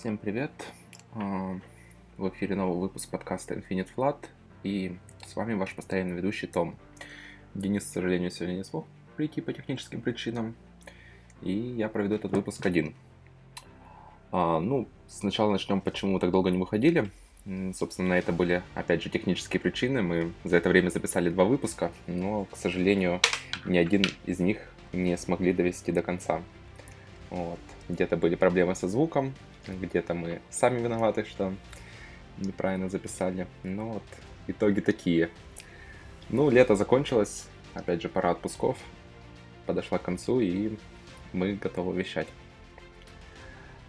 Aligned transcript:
Всем 0.00 0.16
привет! 0.16 0.50
А, 1.14 1.58
В 2.16 2.28
эфире 2.30 2.56
новый 2.56 2.78
выпуск 2.78 3.10
подкаста 3.10 3.54
Infinite 3.54 3.88
Flood, 3.94 4.16
и 4.62 4.96
с 5.26 5.36
вами 5.36 5.52
ваш 5.52 5.74
постоянный 5.74 6.16
ведущий 6.16 6.46
Том. 6.46 6.76
Денис, 7.54 7.84
к 7.84 7.92
сожалению, 7.92 8.30
сегодня 8.30 8.54
не 8.54 8.64
смог 8.64 8.86
прийти 9.16 9.42
по 9.42 9.52
техническим 9.52 10.00
причинам, 10.00 10.54
и 11.42 11.52
я 11.52 11.90
проведу 11.90 12.14
этот 12.14 12.32
выпуск 12.32 12.64
один. 12.64 12.94
А, 14.32 14.60
Ну, 14.60 14.88
сначала 15.08 15.52
начнем, 15.52 15.82
почему 15.82 16.12
мы 16.12 16.20
так 16.20 16.30
долго 16.30 16.50
не 16.50 16.58
выходили. 16.58 17.10
Собственно, 17.74 18.08
на 18.08 18.18
это 18.18 18.32
были, 18.32 18.62
опять 18.74 19.02
же, 19.02 19.10
технические 19.10 19.60
причины. 19.60 20.00
Мы 20.00 20.32
за 20.42 20.56
это 20.56 20.70
время 20.70 20.88
записали 20.88 21.28
два 21.28 21.44
выпуска, 21.44 21.92
но, 22.06 22.46
к 22.46 22.56
сожалению, 22.56 23.20
ни 23.66 23.76
один 23.76 24.04
из 24.24 24.40
них 24.40 24.58
не 24.94 25.16
смогли 25.18 25.52
довести 25.52 25.92
до 25.92 26.02
конца. 26.02 26.40
Вот. 27.28 27.60
Где-то 27.90 28.16
были 28.16 28.36
проблемы 28.36 28.74
со 28.74 28.88
звуком, 28.88 29.34
где-то 29.66 30.14
мы 30.14 30.40
сами 30.50 30.80
виноваты, 30.80 31.24
что 31.24 31.54
неправильно 32.38 32.88
записали. 32.88 33.46
Но 33.62 33.90
вот 33.90 34.04
итоги 34.46 34.80
такие. 34.80 35.30
Ну, 36.28 36.50
лето 36.50 36.74
закончилось, 36.74 37.48
опять 37.74 38.02
же, 38.02 38.08
пора 38.08 38.30
отпусков 38.30 38.78
подошла 39.66 39.98
к 39.98 40.02
концу, 40.02 40.40
и 40.40 40.76
мы 41.32 41.54
готовы 41.54 41.96
вещать. 41.96 42.28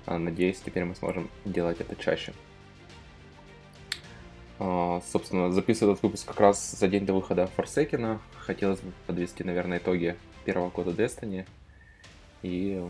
А, 0.05 0.17
Надеюсь, 0.17 0.59
теперь 0.59 0.85
мы 0.85 0.95
сможем 0.95 1.29
делать 1.45 1.79
это 1.81 1.95
чаще. 1.95 2.33
А, 4.59 5.01
Собственно, 5.11 5.51
записываю 5.51 5.93
этот 5.93 6.03
выпуск 6.03 6.27
как 6.27 6.39
раз 6.39 6.71
за 6.71 6.87
день 6.87 7.05
до 7.05 7.13
выхода 7.13 7.47
Форсекина. 7.47 8.21
Хотелось 8.37 8.81
бы 8.81 8.91
подвести, 9.07 9.43
наверное, 9.43 9.77
итоги 9.77 10.15
первого 10.45 10.69
года 10.69 10.91
Destiny. 10.91 11.45
И, 12.41 12.85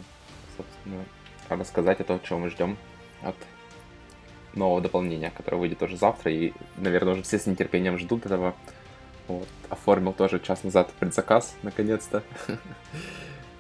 собственно, 0.58 1.06
рассказать 1.49 1.99
о 2.02 2.03
том, 2.03 2.20
чего 2.23 2.39
мы 2.39 2.49
ждем 2.49 2.77
от 3.21 3.35
нового 4.53 4.81
дополнения, 4.81 5.31
которое 5.36 5.58
выйдет 5.58 5.80
тоже 5.80 5.97
завтра. 5.97 6.31
И, 6.31 6.53
наверное, 6.77 7.13
уже 7.13 7.23
все 7.23 7.39
с 7.39 7.45
нетерпением 7.45 7.97
ждут 7.97 8.25
этого. 8.25 8.55
Вот. 9.27 9.47
Оформил 9.69 10.13
тоже 10.13 10.39
час 10.39 10.63
назад 10.63 10.91
предзаказ, 11.00 11.55
наконец-то. 11.63 12.23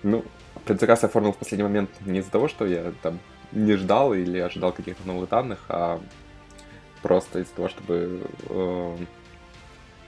Ну, 0.05 0.25
предзаказ 0.65 1.05
оформил 1.05 1.31
в 1.31 1.37
последний 1.37 1.63
момент 1.63 1.89
не 2.01 2.19
из-за 2.19 2.29
того, 2.29 2.49
что 2.49 2.65
я 2.65 2.91
там 3.01 3.19
не 3.53 3.77
ждал 3.77 4.13
или 4.13 4.37
ожидал 4.37 4.73
каких-то 4.73 5.07
новых 5.07 5.29
данных, 5.29 5.59
а 5.69 6.01
просто 7.01 7.39
из-за 7.39 7.53
того, 7.53 7.69
чтобы 7.69 8.21
э, 8.49 8.97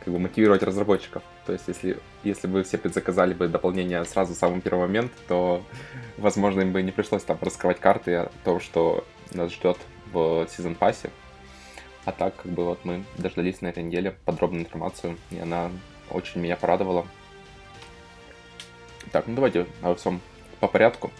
как 0.05 0.13
бы 0.13 0.19
мотивировать 0.19 0.61
разработчиков. 0.61 1.23
То 1.47 1.53
есть, 1.53 1.67
если, 1.67 1.97
если 2.23 2.45
бы 2.47 2.63
все 2.63 2.77
предзаказали 2.77 3.33
бы 3.33 3.47
дополнение 3.47 4.05
сразу 4.05 4.35
в 4.35 4.37
самый 4.37 4.61
первый 4.61 4.81
момент, 4.81 5.11
то, 5.27 5.63
возможно, 6.17 6.61
им 6.61 6.71
бы 6.71 6.83
не 6.83 6.91
пришлось 6.91 7.23
там 7.23 7.39
раскрывать 7.41 7.79
карты 7.79 8.15
о 8.15 8.31
том, 8.43 8.59
что 8.59 9.03
нас 9.33 9.51
ждет 9.51 9.77
в 10.13 10.47
сезон 10.47 10.75
пассе. 10.75 11.09
А 12.05 12.11
так, 12.11 12.35
как 12.35 12.51
бы 12.51 12.65
вот 12.65 12.85
мы 12.85 13.03
дождались 13.17 13.61
на 13.61 13.67
этой 13.67 13.81
неделе 13.81 14.15
подробную 14.25 14.63
информацию, 14.63 15.17
и 15.31 15.39
она 15.39 15.71
очень 16.11 16.39
меня 16.39 16.55
порадовала. 16.55 17.07
Так, 19.11 19.25
ну 19.25 19.33
давайте 19.33 19.65
обо 19.81 19.95
всем 19.95 20.21
по 20.59 20.67
порядку. 20.67 21.11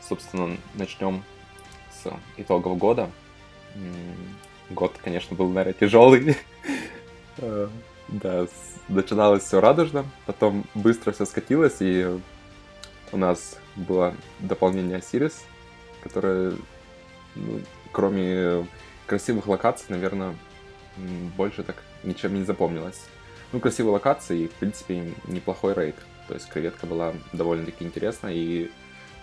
Собственно, 0.00 0.56
начнем 0.74 1.22
с 1.92 2.10
итогов 2.38 2.78
года. 2.78 3.10
Год, 4.70 4.94
конечно, 5.04 5.36
был, 5.36 5.50
наверное, 5.50 5.74
тяжелый. 5.74 6.36
Да, 8.08 8.46
начиналось 8.88 9.44
все 9.44 9.60
радужно, 9.60 10.04
потом 10.26 10.64
быстро 10.74 11.12
все 11.12 11.24
скатилось, 11.24 11.76
и 11.80 12.06
у 13.12 13.16
нас 13.16 13.58
было 13.76 14.14
дополнение 14.40 15.00
Сирис, 15.00 15.42
которое, 16.02 16.52
ну, 17.34 17.60
кроме 17.92 18.66
красивых 19.06 19.46
локаций, 19.46 19.86
наверное, 19.88 20.36
больше 21.36 21.62
так 21.62 21.76
ничем 22.02 22.34
не 22.34 22.44
запомнилось. 22.44 23.00
Ну, 23.52 23.60
красивые 23.60 23.92
локации 23.92 24.40
и, 24.42 24.48
в 24.48 24.52
принципе, 24.52 25.12
неплохой 25.26 25.74
рейд. 25.74 25.96
То 26.28 26.34
есть 26.34 26.48
креветка 26.48 26.86
была 26.86 27.14
довольно-таки 27.32 27.84
интересна, 27.84 28.28
и, 28.28 28.70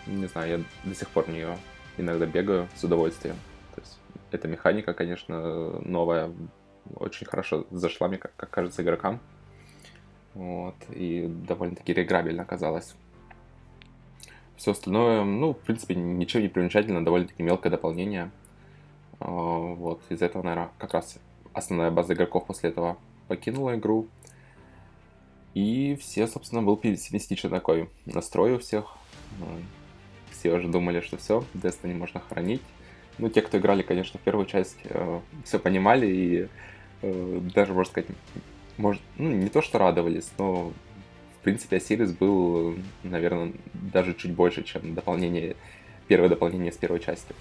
не 0.07 0.27
знаю, 0.27 0.49
я 0.83 0.89
до 0.89 0.95
сих 0.95 1.09
пор 1.09 1.25
в 1.25 1.29
нее 1.29 1.57
иногда 1.97 2.25
бегаю 2.25 2.67
с 2.75 2.83
удовольствием. 2.83 3.35
То 3.75 3.81
есть 3.81 3.97
эта 4.31 4.47
механика, 4.47 4.93
конечно, 4.93 5.81
новая, 5.81 6.31
очень 6.95 7.27
хорошо 7.27 7.65
зашла, 7.71 8.07
мне 8.07 8.17
как, 8.17 8.35
как 8.35 8.49
кажется, 8.49 8.81
игрокам. 8.81 9.19
Вот, 10.33 10.75
и 10.89 11.27
довольно-таки 11.27 11.93
реиграбельно 11.93 12.43
оказалось. 12.43 12.95
Все 14.55 14.71
остальное, 14.71 15.23
ну, 15.23 15.53
в 15.53 15.59
принципе, 15.59 15.95
ничего 15.95 16.41
не 16.41 16.47
примечательно, 16.47 17.03
довольно-таки 17.03 17.43
мелкое 17.43 17.71
дополнение. 17.71 18.31
А, 19.19 19.25
Вот, 19.29 20.01
из-за 20.09 20.25
этого, 20.25 20.43
наверное, 20.43 20.69
как 20.77 20.93
раз 20.93 21.17
основная 21.53 21.91
база 21.91 22.13
игроков 22.13 22.45
после 22.45 22.69
этого 22.69 22.97
покинула 23.27 23.75
игру. 23.75 24.07
И 25.53 25.97
все, 25.99 26.27
собственно, 26.27 26.61
был 26.61 26.77
пессимистичный 26.77 27.49
такой 27.49 27.89
настрой 28.05 28.53
у 28.53 28.59
всех. 28.59 28.95
Все 30.31 30.53
уже 30.53 30.67
думали, 30.69 31.01
что 31.01 31.17
все, 31.17 31.43
Destiny 31.53 31.93
можно 31.93 32.19
хранить. 32.21 32.61
Ну, 33.17 33.29
те, 33.29 33.41
кто 33.41 33.57
играли, 33.57 33.81
конечно, 33.81 34.19
первую 34.23 34.45
часть, 34.45 34.77
все 35.43 35.59
понимали 35.59 36.07
и 36.07 36.47
э, 37.01 37.39
даже, 37.53 37.73
можно 37.73 37.91
сказать, 37.91 38.09
может, 38.77 39.01
ну, 39.17 39.29
не 39.29 39.49
то, 39.49 39.61
что 39.61 39.77
радовались, 39.77 40.31
но, 40.37 40.71
в 41.39 41.43
принципе, 41.43 41.77
Осирис 41.77 42.11
был, 42.11 42.75
наверное, 43.03 43.53
даже 43.73 44.13
чуть 44.13 44.33
больше, 44.33 44.63
чем 44.63 44.95
дополнение, 44.95 45.55
первое 46.07 46.29
дополнение 46.29 46.71
с 46.71 46.77
первой 46.77 46.99
части. 46.99 47.35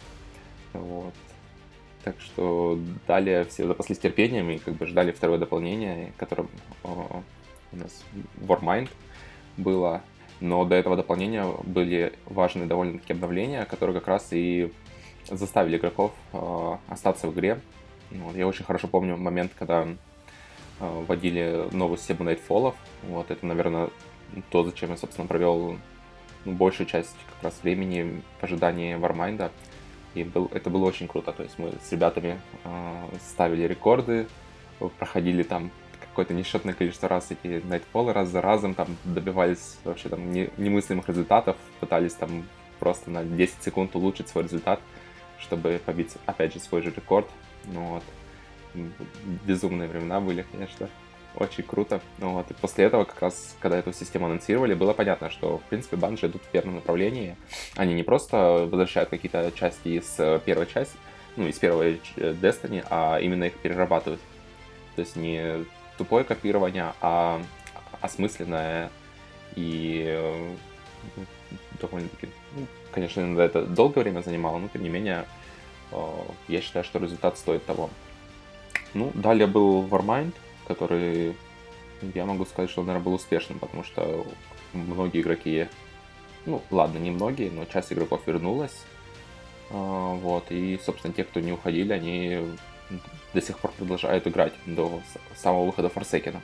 Вот. 0.72 1.14
Так 2.04 2.16
что 2.20 2.78
далее 3.06 3.44
все 3.44 3.66
запаслись 3.66 3.98
терпением 3.98 4.50
и 4.50 4.58
как 4.58 4.74
бы 4.74 4.86
ждали 4.86 5.12
второе 5.12 5.38
дополнение, 5.38 6.12
которое 6.16 6.48
э, 6.84 6.88
у 7.72 7.76
нас 7.76 8.04
Warmind 8.38 8.88
было. 9.56 10.02
Но 10.40 10.64
до 10.64 10.74
этого 10.74 10.96
дополнения 10.96 11.44
были 11.64 12.14
важные 12.24 12.66
довольно-таки 12.66 13.12
обновления, 13.12 13.66
которые 13.66 13.98
как 13.98 14.08
раз 14.08 14.28
и 14.32 14.72
заставили 15.28 15.76
игроков 15.76 16.12
э, 16.32 16.76
остаться 16.88 17.28
в 17.28 17.34
игре. 17.34 17.60
Вот, 18.10 18.34
я 18.36 18.46
очень 18.46 18.64
хорошо 18.64 18.88
помню 18.88 19.16
момент, 19.16 19.52
когда 19.58 19.84
э, 19.84 21.04
вводили 21.06 21.68
новую 21.72 21.98
систему 21.98 22.28
Nightfall. 22.28 22.74
Вот, 23.04 23.30
это, 23.30 23.46
наверное, 23.46 23.90
то, 24.50 24.64
зачем 24.64 24.90
я, 24.90 24.96
собственно, 24.96 25.26
провел 25.26 25.76
ну, 26.44 26.52
большую 26.52 26.86
часть 26.86 27.16
как 27.34 27.44
раз 27.44 27.60
времени 27.62 28.22
в 28.40 28.44
ожидании 28.44 28.96
Warmind. 28.96 29.50
И 30.14 30.24
был, 30.24 30.50
это 30.52 30.70
было 30.70 30.86
очень 30.86 31.06
круто. 31.06 31.32
То 31.32 31.42
есть 31.42 31.58
мы 31.58 31.72
с 31.82 31.92
ребятами 31.92 32.40
э, 32.64 33.04
ставили 33.28 33.66
рекорды, 33.66 34.26
проходили 34.98 35.42
там 35.42 35.70
какое-то 36.00 36.34
несчетное 36.34 36.74
количество 36.74 37.08
раз 37.08 37.30
эти 37.30 37.62
Nightfall 37.64 38.12
раз 38.12 38.28
за 38.28 38.40
разом, 38.40 38.74
там 38.74 38.88
добивались 39.04 39.78
вообще 39.84 40.08
там 40.08 40.32
не- 40.32 40.50
немыслимых 40.56 41.08
результатов, 41.08 41.56
пытались 41.78 42.14
там 42.14 42.44
просто 42.78 43.10
на 43.10 43.24
10 43.24 43.62
секунд 43.62 43.94
улучшить 43.94 44.28
свой 44.28 44.44
результат, 44.44 44.80
чтобы 45.40 45.80
побить, 45.84 46.14
опять 46.26 46.52
же, 46.52 46.60
свой 46.60 46.82
же 46.82 46.90
рекорд. 46.90 47.28
Ну 47.64 47.80
вот. 47.86 48.02
Безумные 49.44 49.88
времена 49.88 50.20
были, 50.20 50.44
конечно. 50.50 50.88
Очень 51.36 51.64
круто. 51.64 52.00
Ну 52.18 52.34
вот. 52.34 52.50
И 52.50 52.54
после 52.54 52.84
этого, 52.84 53.04
как 53.04 53.20
раз, 53.20 53.56
когда 53.60 53.78
эту 53.78 53.92
систему 53.92 54.26
анонсировали, 54.26 54.74
было 54.74 54.92
понятно, 54.92 55.30
что, 55.30 55.58
в 55.58 55.62
принципе, 55.64 55.96
банжи 55.96 56.26
идут 56.26 56.42
в 56.42 56.54
верном 56.54 56.76
направлении. 56.76 57.36
Они 57.76 57.94
не 57.94 58.02
просто 58.02 58.68
возвращают 58.70 59.10
какие-то 59.10 59.52
части 59.52 59.88
из 59.88 60.14
э, 60.18 60.40
первой 60.44 60.66
части, 60.66 60.96
ну, 61.36 61.46
из 61.46 61.58
первой 61.58 62.00
э, 62.16 62.32
Destiny, 62.32 62.84
а 62.90 63.18
именно 63.20 63.44
их 63.44 63.54
перерабатывают. 63.54 64.20
То 64.96 65.02
есть 65.02 65.16
не 65.16 65.64
тупое 65.98 66.24
копирование, 66.24 66.92
а 67.00 67.40
осмысленное 68.00 68.90
и 69.54 70.04
э, 70.06 70.54
ну, 71.16 71.24
довольно-таки, 71.80 72.28
ну, 72.56 72.66
конечно, 72.92 73.20
иногда 73.20 73.44
это 73.44 73.66
долгое 73.66 74.02
время 74.02 74.22
занимало, 74.22 74.58
но 74.58 74.68
тем 74.68 74.82
не 74.82 74.88
менее, 74.88 75.26
я 76.48 76.60
считаю, 76.60 76.84
что 76.84 76.98
результат 76.98 77.38
стоит 77.38 77.64
того. 77.66 77.90
Ну, 78.94 79.12
далее 79.14 79.46
был 79.46 79.86
Warmind, 79.86 80.34
который, 80.66 81.36
я 82.14 82.26
могу 82.26 82.44
сказать, 82.44 82.70
что 82.70 82.80
он, 82.80 82.88
наверное, 82.88 83.04
был 83.04 83.14
успешным, 83.14 83.58
потому 83.58 83.84
что 83.84 84.26
многие 84.72 85.20
игроки, 85.20 85.68
ну, 86.46 86.62
ладно, 86.70 86.98
не 86.98 87.10
многие, 87.10 87.50
но 87.50 87.64
часть 87.64 87.92
игроков 87.92 88.22
вернулась. 88.26 88.84
А, 89.70 90.14
Вот, 90.14 90.50
и, 90.50 90.78
собственно, 90.84 91.14
те, 91.14 91.24
кто 91.24 91.40
не 91.40 91.52
уходили, 91.52 91.92
они 91.92 92.56
до 93.32 93.40
сих 93.40 93.58
пор 93.58 93.70
продолжают 93.72 94.26
играть 94.26 94.52
до 94.66 95.00
самого 95.36 95.66
выхода 95.66 95.88
Форсекена. 95.88 96.40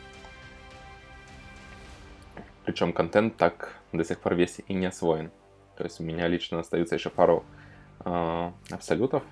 Причем 2.64 2.93
контент 2.93 3.37
так 3.37 3.76
до 3.93 4.04
сих 4.04 4.20
пор 4.20 4.34
весь 4.34 4.60
и 4.66 4.75
не 4.75 4.87
освоен. 4.87 5.31
То 5.76 5.84
есть 5.84 6.00
у 6.00 6.04
меня 6.04 6.26
лично 6.26 6.60
остается 6.60 6.94
еще 6.94 7.10
пару 7.10 7.44
э, 8.04 8.50
абсолютов, 8.70 9.22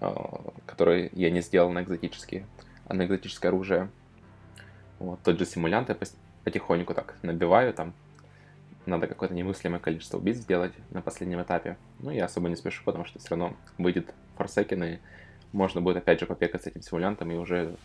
э, 0.00 0.14
которые 0.66 1.10
я 1.12 1.30
не 1.30 1.40
сделал 1.40 1.70
на 1.70 1.82
экзотические, 1.82 2.46
а 2.86 2.94
на 2.94 3.04
экзотическое 3.06 3.50
оружие. 3.50 3.90
Вот, 4.98 5.20
тот 5.22 5.38
же 5.38 5.46
симулянт 5.46 5.88
я 5.88 5.96
потихоньку 6.44 6.94
так 6.94 7.16
набиваю, 7.22 7.72
там 7.72 7.94
надо 8.86 9.06
какое-то 9.06 9.34
немыслимое 9.34 9.80
количество 9.80 10.18
убийств 10.18 10.44
сделать 10.44 10.72
на 10.90 11.02
последнем 11.02 11.42
этапе. 11.42 11.76
Ну, 12.00 12.10
я 12.10 12.24
особо 12.26 12.48
не 12.48 12.56
спешу, 12.56 12.82
потому 12.84 13.04
что 13.04 13.18
все 13.18 13.30
равно 13.30 13.56
выйдет 13.78 14.14
Forsaken, 14.38 14.94
и 14.94 14.98
можно 15.52 15.80
будет 15.80 15.98
опять 15.98 16.20
же 16.20 16.26
попекать 16.26 16.62
с 16.62 16.66
этим 16.66 16.82
симулянтом 16.82 17.30
и 17.30 17.36
уже, 17.36 17.76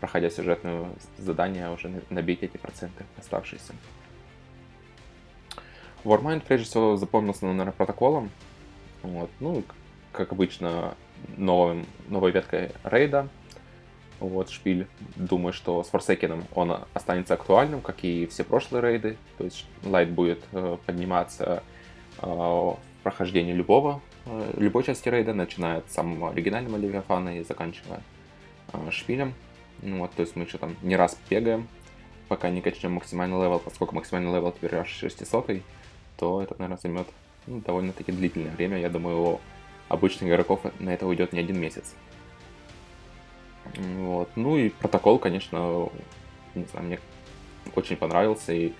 проходя 0.00 0.30
сюжетное 0.30 0.90
задание, 1.18 1.70
уже 1.70 2.02
набить 2.10 2.42
эти 2.42 2.56
проценты 2.56 3.04
оставшиеся. 3.18 3.74
Warmind, 6.04 6.42
прежде 6.46 6.66
всего, 6.66 6.96
запомнился, 6.96 7.46
наверное, 7.46 7.72
протоколом. 7.72 8.30
Вот. 9.02 9.30
Ну, 9.40 9.62
как 10.12 10.32
обычно, 10.32 10.94
новым, 11.36 11.86
новой 12.08 12.32
веткой 12.32 12.70
рейда. 12.84 13.28
Вот, 14.20 14.50
шпиль. 14.50 14.86
Думаю, 15.16 15.52
что 15.52 15.82
с 15.82 15.90
Forsaken 15.90 16.44
он 16.54 16.84
останется 16.94 17.34
актуальным, 17.34 17.80
как 17.80 18.04
и 18.04 18.26
все 18.26 18.44
прошлые 18.44 18.82
рейды. 18.82 19.16
То 19.38 19.44
есть 19.44 19.66
light 19.84 20.10
будет 20.10 20.44
э, 20.52 20.76
подниматься 20.86 21.62
э, 22.18 22.26
в 22.26 22.78
прохождении 23.02 23.52
любого, 23.52 24.00
э, 24.26 24.54
любой 24.58 24.84
части 24.84 25.08
рейда, 25.08 25.34
начиная 25.34 25.82
с 25.88 25.92
самого 25.92 26.30
оригинального 26.30 26.76
Левиафана 26.76 27.40
и 27.40 27.42
заканчивая 27.42 28.00
э, 28.72 28.90
шпилем. 28.92 29.34
Ну, 29.82 29.98
вот, 29.98 30.12
то 30.12 30.22
есть 30.22 30.36
мы 30.36 30.44
еще 30.44 30.58
там 30.58 30.76
не 30.82 30.94
раз 30.94 31.18
бегаем, 31.28 31.66
пока 32.28 32.48
не 32.48 32.60
качнем 32.60 32.92
максимальный 32.92 33.36
level, 33.42 33.58
поскольку 33.58 33.96
максимальный 33.96 34.32
level 34.32 34.52
теперь 34.52 34.76
аж 34.76 34.88
600 34.88 35.62
то 36.16 36.40
это, 36.40 36.54
наверное, 36.58 36.78
займет 36.80 37.08
ну, 37.48 37.60
довольно-таки 37.60 38.12
длительное 38.12 38.52
время. 38.52 38.78
Я 38.78 38.88
думаю, 38.88 39.18
у 39.18 39.40
обычных 39.92 40.30
игроков 40.30 40.60
на 40.78 40.90
это 40.90 41.06
уйдет 41.06 41.32
не 41.32 41.40
один 41.40 41.60
месяц. 41.60 41.94
Вот. 43.76 44.30
Ну 44.36 44.56
и 44.56 44.70
протокол, 44.70 45.18
конечно, 45.18 45.88
не 46.54 46.64
знаю, 46.64 46.86
мне 46.86 46.98
очень 47.76 47.96
понравился. 47.96 48.52
И 48.52 48.72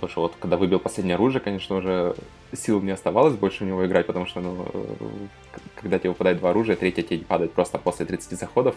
то, 0.00 0.08
что 0.08 0.22
вот 0.22 0.34
когда 0.40 0.56
выбил 0.56 0.80
последнее 0.80 1.14
оружие, 1.14 1.40
конечно, 1.40 1.76
уже 1.76 2.16
сил 2.52 2.80
не 2.80 2.90
оставалось 2.90 3.36
больше 3.36 3.64
в 3.64 3.66
него 3.66 3.86
играть, 3.86 4.06
потому 4.06 4.26
что, 4.26 4.40
ну, 4.40 4.66
когда 5.76 5.98
тебе 5.98 6.10
выпадает 6.10 6.38
два 6.38 6.50
оружия, 6.50 6.76
третье 6.76 7.02
тебе 7.02 7.24
падает 7.24 7.52
просто 7.52 7.78
после 7.78 8.06
30 8.06 8.38
заходов, 8.38 8.74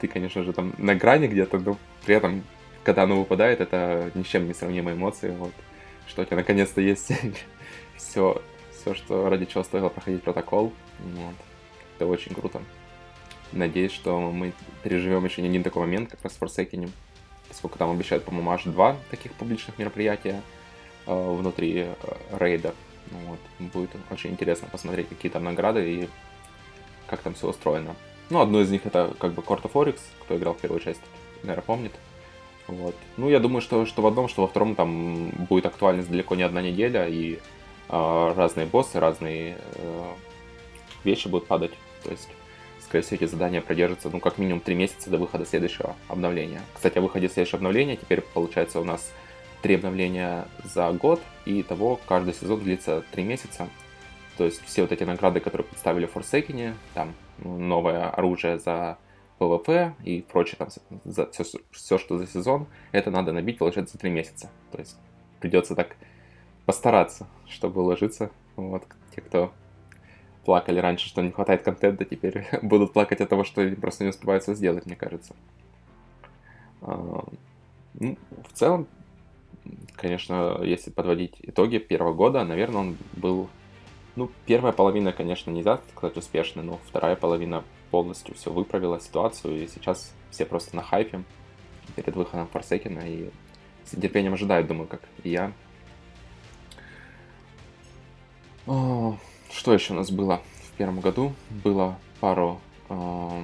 ты, 0.00 0.08
конечно 0.08 0.42
же, 0.42 0.52
там 0.52 0.74
на 0.78 0.94
грани 0.94 1.26
где-то, 1.26 1.58
но 1.58 1.76
при 2.04 2.14
этом, 2.14 2.42
когда 2.84 3.02
оно 3.02 3.18
выпадает, 3.18 3.60
это 3.60 4.10
ни 4.14 4.22
с 4.22 4.26
чем 4.26 4.46
не 4.46 4.54
сравнимые 4.54 4.96
эмоции. 4.96 5.30
Вот 5.30 5.52
что 6.06 6.22
у 6.22 6.24
тебя 6.24 6.36
наконец-то 6.36 6.80
есть 6.80 7.12
все, 7.96 8.42
все, 8.86 8.94
что 8.94 9.28
ради 9.28 9.46
чего 9.46 9.64
стоило 9.64 9.88
проходить 9.88 10.22
протокол. 10.22 10.72
Вот. 11.00 11.34
Это 11.96 12.06
очень 12.06 12.34
круто. 12.34 12.62
Надеюсь, 13.52 13.92
что 13.92 14.30
мы 14.30 14.52
переживем 14.82 15.24
еще 15.24 15.42
не 15.42 15.48
один 15.48 15.62
такой 15.62 15.82
момент, 15.82 16.10
как 16.10 16.22
раз 16.22 16.34
в 16.34 16.42
Forsaken, 16.42 16.90
поскольку 17.48 17.78
там 17.78 17.90
обещают, 17.90 18.24
по-моему, 18.24 18.50
аж 18.50 18.64
два 18.64 18.96
таких 19.10 19.32
публичных 19.32 19.78
мероприятия 19.78 20.40
э, 21.06 21.36
внутри 21.36 21.86
э, 21.86 21.94
рейда. 22.38 22.74
Вот. 23.10 23.38
Будет 23.58 23.90
очень 24.10 24.30
интересно 24.30 24.68
посмотреть, 24.70 25.08
какие 25.08 25.30
там 25.30 25.44
награды 25.44 25.90
и 25.90 26.08
как 27.08 27.20
там 27.20 27.34
все 27.34 27.48
устроено. 27.48 27.94
Ну, 28.30 28.40
одно 28.40 28.60
из 28.60 28.70
них 28.70 28.84
это 28.84 29.14
как 29.18 29.32
бы 29.32 29.42
Court 29.42 29.62
of 29.62 29.72
Oryx, 29.72 29.98
кто 30.22 30.36
играл 30.36 30.54
в 30.54 30.58
первую 30.58 30.80
часть, 30.80 31.02
наверное, 31.42 31.62
помнит. 31.62 31.92
Вот. 32.66 32.96
Ну, 33.16 33.28
я 33.30 33.38
думаю, 33.38 33.62
что, 33.62 33.86
что 33.86 34.02
в 34.02 34.06
одном, 34.06 34.28
что 34.28 34.42
во 34.42 34.48
втором 34.48 34.74
там 34.74 35.30
будет 35.48 35.66
актуальность 35.66 36.10
далеко 36.10 36.34
не 36.34 36.42
одна 36.42 36.62
неделя, 36.62 37.06
и 37.08 37.38
разные 37.88 38.66
боссы, 38.66 38.98
разные 38.98 39.58
э, 39.74 40.04
вещи 41.04 41.28
будут 41.28 41.46
падать. 41.46 41.72
То 42.02 42.10
есть, 42.10 42.28
скорее 42.80 43.02
всего, 43.02 43.16
эти 43.16 43.30
задания 43.30 43.60
продержатся, 43.60 44.10
ну, 44.10 44.20
как 44.20 44.38
минимум 44.38 44.60
три 44.60 44.74
месяца 44.74 45.10
до 45.10 45.18
выхода 45.18 45.46
следующего 45.46 45.96
обновления. 46.08 46.62
Кстати, 46.74 46.98
о 46.98 47.00
выходе 47.00 47.28
следующего 47.28 47.58
обновления 47.58 47.96
теперь, 47.96 48.20
получается, 48.20 48.80
у 48.80 48.84
нас 48.84 49.12
три 49.62 49.76
обновления 49.76 50.46
за 50.64 50.90
год, 50.92 51.20
и 51.44 51.62
того 51.62 51.98
каждый 52.06 52.34
сезон 52.34 52.60
длится 52.60 53.02
три 53.12 53.24
месяца. 53.24 53.68
То 54.36 54.44
есть 54.44 54.62
все 54.64 54.82
вот 54.82 54.92
эти 54.92 55.02
награды, 55.04 55.40
которые 55.40 55.66
представили 55.66 56.06
в 56.06 56.14
Forsaken, 56.14 56.74
там 56.94 57.14
новое 57.38 58.10
оружие 58.10 58.58
за 58.58 58.98
PvP 59.38 59.94
и 60.04 60.22
прочее, 60.22 60.56
там, 60.58 60.68
за 61.04 61.30
все, 61.30 61.44
все, 61.70 61.98
что 61.98 62.18
за 62.18 62.26
сезон, 62.26 62.66
это 62.92 63.10
надо 63.10 63.32
набить, 63.32 63.58
получается, 63.58 63.94
за 63.94 63.98
3 63.98 64.10
месяца. 64.10 64.50
То 64.72 64.78
есть 64.78 64.96
придется 65.40 65.74
так 65.74 65.96
постараться, 66.66 67.26
чтобы 67.46 67.80
уложиться. 67.82 68.30
Вот, 68.56 68.84
те, 69.14 69.20
кто 69.20 69.52
плакали 70.44 70.78
раньше, 70.78 71.08
что 71.08 71.22
не 71.22 71.30
хватает 71.30 71.62
контента, 71.62 72.04
теперь 72.04 72.46
будут 72.62 72.92
плакать 72.92 73.20
от 73.20 73.28
того, 73.28 73.44
что 73.44 73.68
просто 73.80 74.04
не 74.04 74.10
успевают 74.10 74.42
все 74.42 74.54
сделать, 74.54 74.86
мне 74.86 74.96
кажется. 74.96 75.34
А, 76.82 77.24
ну, 77.94 78.18
в 78.48 78.52
целом, 78.52 78.86
конечно, 79.96 80.60
если 80.62 80.90
подводить 80.90 81.36
итоги 81.42 81.78
первого 81.78 82.12
года, 82.12 82.44
наверное, 82.44 82.80
он 82.80 82.96
был... 83.14 83.48
Ну, 84.14 84.30
первая 84.46 84.72
половина, 84.72 85.12
конечно, 85.12 85.50
нельзя 85.50 85.80
сказать 85.94 86.16
успешной, 86.16 86.64
но 86.64 86.78
вторая 86.86 87.16
половина 87.16 87.64
полностью 87.90 88.34
все 88.34 88.50
выправила 88.50 88.98
ситуацию, 88.98 89.62
и 89.62 89.68
сейчас 89.68 90.14
все 90.30 90.46
просто 90.46 90.74
на 90.74 90.82
хайпе 90.82 91.22
перед 91.94 92.16
выходом 92.16 92.46
Форсекина, 92.48 93.00
и 93.00 93.30
с 93.84 93.92
нетерпением 93.92 94.34
ожидают, 94.34 94.68
думаю, 94.68 94.88
как 94.88 95.02
и 95.22 95.30
я. 95.30 95.52
О, 98.66 99.16
что 99.52 99.72
еще 99.72 99.92
у 99.92 99.96
нас 99.96 100.10
было 100.10 100.42
в 100.64 100.76
первом 100.76 101.00
году? 101.00 101.32
Было 101.62 101.98
пару 102.20 102.60
э, 102.88 103.42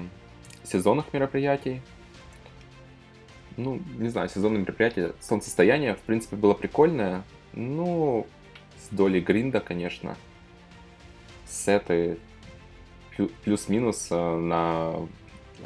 сезонных 0.65 1.13
мероприятий. 1.13 1.81
Ну, 3.57 3.81
не 3.99 4.09
знаю, 4.09 4.29
сезонные 4.29 4.61
мероприятия. 4.61 5.15
Солнцестояние, 5.21 5.95
в 5.95 6.01
принципе, 6.01 6.35
было 6.35 6.55
прикольное. 6.55 7.23
Ну, 7.53 8.27
с 8.79 8.95
долей 8.95 9.21
гринда, 9.21 9.61
конечно. 9.61 10.17
Сеты 11.49 12.19
плюс-минус 13.45 14.09
э, 14.11 14.37
на 14.39 14.95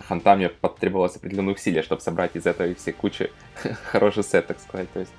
ханта 0.07 0.53
потребовалось 0.61 1.17
определенные 1.17 1.55
усилия, 1.55 1.83
чтобы 1.83 2.03
собрать 2.03 2.37
из 2.37 2.45
этой 2.45 2.75
всей 2.75 2.93
кучи 2.93 3.31
хороший 3.85 4.23
сет, 4.23 4.49
так 4.49 4.61
сказать. 4.61 4.91
То 4.93 5.01
есть 5.01 5.13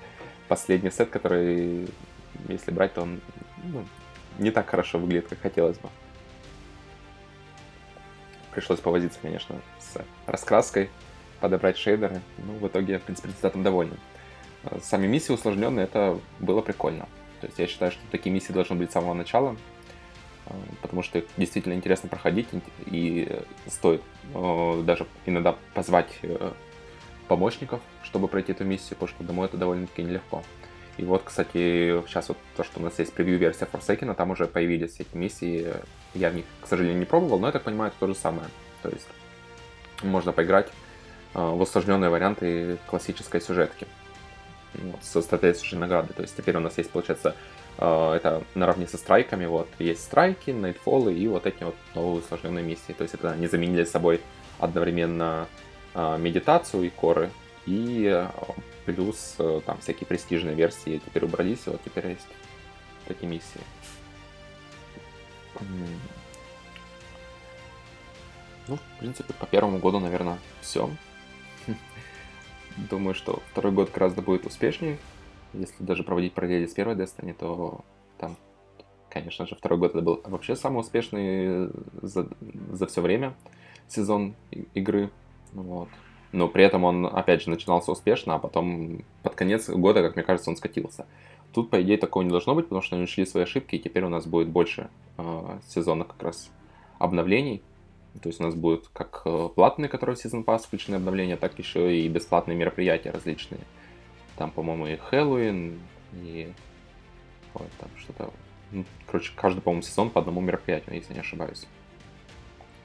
последний 0.48 0.92
сет, 0.92 1.10
который, 1.10 1.88
если 2.48 2.70
брать, 2.70 2.94
то 2.94 3.02
он 3.02 3.20
ну, 3.64 3.84
не 4.38 4.52
так 4.52 4.70
хорошо 4.70 5.00
выглядит, 5.00 5.28
как 5.28 5.42
хотелось 5.42 5.78
бы. 5.78 5.90
Пришлось 8.52 8.80
повозиться, 8.80 9.20
конечно, 9.22 9.62
с 9.80 9.98
раскраской, 10.26 10.90
подобрать 11.40 11.78
шейдеры. 11.78 12.22
Ну, 12.38 12.54
в 12.54 12.68
итоге, 12.68 13.00
в 13.00 13.04
принципе, 13.04 13.30
результатом 13.30 13.64
доволен. 13.64 13.98
Э, 14.64 14.80
сами 14.82 15.08
миссии 15.08 15.32
усложненные, 15.32 15.86
это 15.86 16.20
было 16.40 16.62
прикольно. 16.62 17.08
То 17.42 17.48
есть 17.48 17.60
я 17.60 17.68
считаю, 17.68 17.92
что 17.92 18.02
такие 18.12 18.34
миссии 18.34 18.52
должны 18.52 18.76
быть 18.76 18.90
с 18.90 18.94
самого 18.94 19.14
начала, 19.14 19.56
Э, 20.48 20.54
потому 20.82 21.04
что 21.04 21.24
действительно 21.38 21.74
интересно 21.74 22.10
проходить, 22.10 22.48
и 22.86 23.42
стоит 23.68 24.02
э, 24.34 24.84
даже 24.86 25.08
иногда 25.26 25.56
позвать 25.74 26.20
помощников, 27.28 27.82
чтобы 28.04 28.28
пройти 28.28 28.54
эту 28.54 28.64
миссию, 28.64 28.92
потому 28.92 29.10
что 29.10 29.24
домой 29.24 29.48
это 29.48 29.58
довольно-таки 29.58 30.04
нелегко. 30.04 30.44
И 30.98 31.04
вот, 31.04 31.24
кстати, 31.24 32.02
сейчас 32.08 32.30
вот 32.30 32.38
то, 32.56 32.64
что 32.64 32.80
у 32.80 32.84
нас 32.84 32.98
есть 33.00 33.14
превью-версия 33.14 33.68
Forsaken, 33.72 34.14
там 34.16 34.32
уже 34.32 34.48
появились 34.48 35.00
эти 35.00 35.16
миссии. 35.16 35.68
Я 36.14 36.32
в 36.32 36.36
них, 36.36 36.46
к 36.62 36.68
сожалению, 36.68 37.00
не 37.00 37.06
пробовал, 37.06 37.40
но 37.40 37.48
я 37.48 37.54
так 37.54 37.64
понимаю, 37.64 37.92
это 37.92 38.00
то 38.00 38.08
же 38.08 38.16
самое. 38.16 38.48
То 38.82 38.90
есть 38.90 39.08
можно 40.02 40.32
поиграть 40.32 40.70
в 41.34 41.62
усложненные 41.62 42.10
варианты 42.10 42.78
классической 42.88 43.42
сюжетки 43.42 43.86
вот, 44.74 45.04
со 45.04 45.22
стратегической 45.22 45.78
награды. 45.78 46.14
То 46.14 46.24
есть 46.24 46.36
теперь 46.36 46.58
у 46.58 46.62
нас 46.62 46.78
есть, 46.78 46.90
получается, 46.90 47.36
Э, 47.78 48.14
это 48.16 48.44
наравне 48.56 48.88
со 48.88 48.98
страйками, 48.98 49.46
вот, 49.46 49.68
есть 49.80 50.04
страйки, 50.04 50.52
найтфолы 50.52 51.14
и 51.14 51.28
вот 51.28 51.46
эти 51.46 51.64
вот 51.64 51.76
новые 51.94 52.20
усложненные 52.24 52.64
миссии. 52.64 52.94
То 52.94 53.04
есть 53.04 53.14
это 53.14 53.32
они 53.32 53.48
заменили 53.48 53.84
собой 53.84 54.22
одновременно 54.60 55.48
э, 55.94 56.18
медитацию 56.18 56.84
и 56.84 56.90
коры, 56.90 57.30
и 57.66 58.26
плюс 58.88 59.36
там 59.66 59.78
всякие 59.80 60.08
престижные 60.08 60.56
версии 60.56 61.02
теперь 61.06 61.26
убрались, 61.26 61.68
и 61.68 61.70
вот 61.70 61.82
теперь 61.84 62.08
есть 62.08 62.28
такие 63.06 63.30
миссии. 63.30 63.62
Ну, 68.70 68.78
в 68.78 69.00
принципе, 69.00 69.34
по 69.34 69.46
первому 69.46 69.80
году, 69.80 70.00
наверное, 70.00 70.40
все. 70.62 70.90
Думаю, 72.90 73.14
что 73.14 73.42
второй 73.52 73.74
год 73.74 73.92
гораздо 73.92 74.22
будет 74.22 74.46
успешнее, 74.46 74.98
если 75.54 75.84
даже 75.84 76.04
проводить 76.04 76.34
параллели 76.34 76.66
с 76.66 76.74
первой 76.74 76.96
Destiny, 76.96 77.34
то 77.34 77.84
там, 78.18 78.38
конечно 79.10 79.48
же, 79.48 79.56
второй 79.56 79.80
год 79.80 79.92
это 79.92 80.02
был 80.02 80.22
вообще 80.24 80.56
самый 80.56 80.80
успешный 80.80 81.70
за, 82.02 82.30
за 82.72 82.88
все 82.88 83.02
время 83.02 83.36
сезон 83.90 84.36
игры. 84.74 85.12
Вот. 85.52 85.90
Но 86.38 86.48
при 86.48 86.64
этом 86.64 86.84
он, 86.84 87.08
опять 87.08 87.42
же, 87.42 87.50
начинался 87.50 87.92
успешно, 87.92 88.36
а 88.36 88.38
потом 88.38 89.02
под 89.24 89.34
конец 89.34 89.68
года, 89.70 90.04
как 90.04 90.16
мне 90.16 90.24
кажется, 90.24 90.52
он 90.52 90.56
скатился. 90.56 91.08
Тут, 91.52 91.72
по 91.72 91.82
идее, 91.82 91.98
такого 91.98 92.22
не 92.22 92.30
должно 92.30 92.54
быть, 92.54 92.66
потому 92.66 92.84
что 92.84 92.96
они 92.96 93.06
учли 93.06 93.26
свои 93.26 93.42
ошибки, 93.42 93.74
и 93.74 93.80
теперь 93.80 94.04
у 94.04 94.10
нас 94.10 94.28
будет 94.28 94.48
больше 94.48 94.92
э, 95.18 95.60
сезона 95.68 96.06
как 96.06 96.22
раз 96.22 96.52
обновлений. 97.00 97.64
То 98.22 98.30
есть 98.30 98.40
у 98.40 98.44
нас 98.44 98.54
будут 98.54 98.88
как 98.94 99.24
э, 99.26 99.50
платные, 99.56 99.90
которые 99.90 100.16
в 100.16 100.24
Season 100.24 100.46
Pass 100.46 100.68
включены 100.68 100.98
обновления, 100.98 101.38
так 101.38 101.58
еще 101.58 101.98
и 101.98 102.08
бесплатные 102.08 102.56
мероприятия 102.56 103.10
различные. 103.10 103.62
Там, 104.36 104.52
по-моему, 104.52 104.86
и 104.86 104.96
Хэллоуин, 104.96 105.80
и... 106.14 106.54
Ой, 107.56 107.66
там 107.80 107.90
что-то... 107.98 108.30
Ну, 108.72 108.86
короче, 109.08 109.32
каждый, 109.36 109.62
по-моему, 109.62 109.82
сезон 109.82 110.12
по 110.12 110.22
одному 110.22 110.40
мероприятию, 110.42 110.94
если 110.94 111.16
не 111.16 111.22
ошибаюсь. 111.22 111.66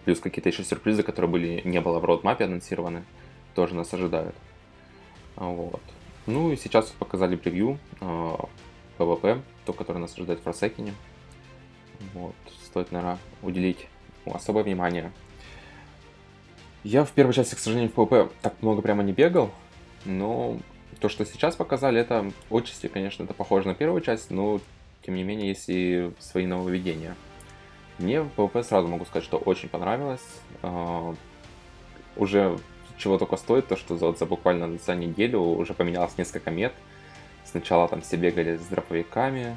Плюс 0.07 0.21
какие-то 0.21 0.49
еще 0.49 0.65
сюрпризы, 0.65 1.03
которые 1.03 1.31
были, 1.31 1.61
не 1.67 1.83
было 1.83 1.99
в 1.99 2.05
родмапе 2.07 2.45
анонсированы, 2.45 3.05
тоже 3.55 3.75
нас 3.75 3.93
ожидают. 3.93 4.35
Вот. 5.37 5.83
Ну 6.27 6.53
и 6.53 6.57
сейчас 6.57 6.87
показали 6.91 7.37
превью 7.37 7.79
э, 8.01 8.37
PvP, 8.99 9.41
то, 9.65 9.73
которое 9.73 9.99
нас 9.99 10.15
ожидает 10.15 10.41
в 10.41 10.43
Форсекине. 10.45 10.95
Вот. 12.15 12.35
Стоит, 12.65 12.93
наверное, 12.93 13.19
уделить 13.43 13.89
особое 14.25 14.65
внимание. 14.65 15.13
Я 16.85 17.05
в 17.05 17.13
первой 17.13 17.33
части, 17.33 17.55
к 17.55 17.59
сожалению, 17.59 17.91
в 17.91 17.99
PvP 17.99 18.31
так 18.41 18.55
много 18.61 18.83
прямо 18.83 19.03
не 19.03 19.13
бегал, 19.13 19.51
но 20.05 20.59
то, 21.01 21.09
что 21.09 21.25
сейчас 21.25 21.55
показали, 21.55 22.01
это 22.01 22.31
отчасти, 22.51 22.89
конечно, 22.89 23.25
это 23.25 23.35
похоже 23.35 23.69
на 23.69 23.75
первую 23.75 24.01
часть, 24.01 24.31
но 24.31 24.61
тем 25.05 25.15
не 25.15 25.23
менее 25.23 25.49
есть 25.49 25.65
и 25.69 26.13
свои 26.19 26.47
нововведения. 26.47 27.17
Мне 27.99 28.23
в 28.23 28.29
PvP 28.37 28.63
сразу 28.65 28.89
могу 28.89 29.05
сказать, 29.05 29.25
что 29.25 29.37
очень 29.37 29.69
понравилось. 29.69 30.23
Uh, 30.63 31.17
уже 32.17 32.59
чего 33.03 33.19
только 33.19 33.37
стоит, 33.37 33.67
то 33.69 33.77
что 33.77 33.97
за, 33.97 34.13
за 34.13 34.27
буквально 34.27 34.79
за 34.79 34.95
неделю 34.95 35.41
уже 35.41 35.75
поменялось 35.75 36.17
несколько 36.17 36.51
мет. 36.51 36.73
Сначала 37.45 37.89
там 37.89 38.01
все 38.01 38.17
бегали 38.17 38.57
с 38.57 38.67
дроповиками, 38.67 39.57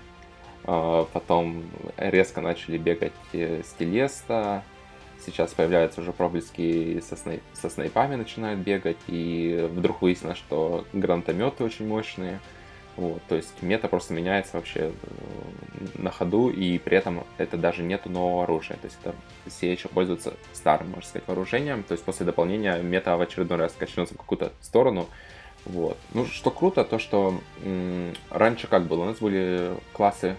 uh, 0.63 1.07
потом 1.13 1.63
резко 1.97 2.41
начали 2.41 2.77
бегать 2.77 3.13
э, 3.33 3.61
с 3.63 3.73
телеста, 3.73 4.63
сейчас 5.25 5.53
появляются 5.53 6.01
уже 6.01 6.11
проблески 6.11 7.01
со, 7.07 7.15
снайп, 7.15 7.41
со 7.53 7.69
снайпами 7.69 8.15
начинают 8.15 8.59
бегать, 8.59 8.97
и 9.07 9.69
вдруг 9.71 10.01
выяснилось, 10.01 10.37
что 10.37 10.85
гранатометы 10.93 11.63
очень 11.63 11.87
мощные. 11.87 12.39
Вот, 12.97 13.21
то 13.27 13.35
есть 13.35 13.61
мета 13.61 13.89
просто 13.89 14.13
меняется 14.13 14.55
вообще 14.55 14.91
э, 14.91 14.91
на 15.95 16.11
ходу, 16.11 16.49
и 16.49 16.77
при 16.77 16.97
этом 16.97 17.25
это 17.37 17.57
даже 17.57 17.83
нету 17.83 18.09
нового 18.09 18.43
оружия. 18.43 18.77
То 18.77 18.85
есть 18.85 18.97
это 19.03 19.13
все 19.47 19.71
еще 19.71 19.89
пользуются 19.89 20.33
старым, 20.53 20.91
можно 20.91 21.07
сказать, 21.07 21.27
вооружением. 21.27 21.83
То 21.83 21.91
есть 21.91 22.05
после 22.05 22.25
дополнения 22.25 22.77
мета 22.81 23.17
в 23.17 23.21
очередной 23.21 23.57
раз 23.57 23.73
качнется 23.77 24.13
в 24.13 24.17
какую-то 24.17 24.53
сторону. 24.61 25.07
Вот. 25.65 25.97
Ну, 26.13 26.25
что 26.25 26.51
круто, 26.51 26.85
то 26.85 26.99
что 26.99 27.39
м- 27.63 28.13
раньше 28.29 28.67
как 28.67 28.83
было, 28.83 29.01
у 29.01 29.05
нас 29.05 29.17
были 29.17 29.71
классы 29.93 30.37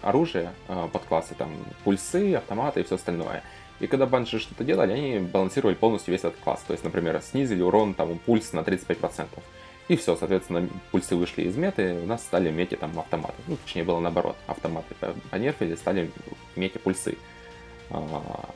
оружия, 0.00 0.52
э, 0.68 0.88
подклассы, 0.92 1.34
там, 1.34 1.50
пульсы, 1.84 2.34
автоматы 2.34 2.80
и 2.80 2.82
все 2.82 2.96
остальное. 2.96 3.44
И 3.80 3.86
когда 3.86 4.06
банши 4.06 4.38
что-то 4.38 4.64
делали, 4.64 4.92
они 4.92 5.18
балансировали 5.18 5.74
полностью 5.74 6.12
весь 6.12 6.20
этот 6.20 6.36
класс. 6.40 6.64
То 6.66 6.72
есть, 6.72 6.84
например, 6.84 7.20
снизили 7.20 7.62
урон, 7.62 7.94
там, 7.94 8.18
пульс 8.18 8.52
на 8.52 8.60
35%. 8.60 9.26
И 9.92 9.96
все, 9.96 10.16
соответственно, 10.16 10.66
пульсы 10.90 11.14
вышли 11.14 11.42
из 11.42 11.54
меты, 11.54 11.92
у 12.02 12.06
нас 12.06 12.22
стали 12.22 12.50
мети 12.50 12.76
там 12.76 12.98
автоматы. 12.98 13.34
Ну, 13.46 13.58
точнее, 13.58 13.84
было 13.84 14.00
наоборот. 14.00 14.36
Автоматы 14.46 14.94
понерфили, 15.30 15.74
стали 15.74 16.10
мети 16.56 16.78
пульсы. 16.78 17.18
А, 17.90 18.48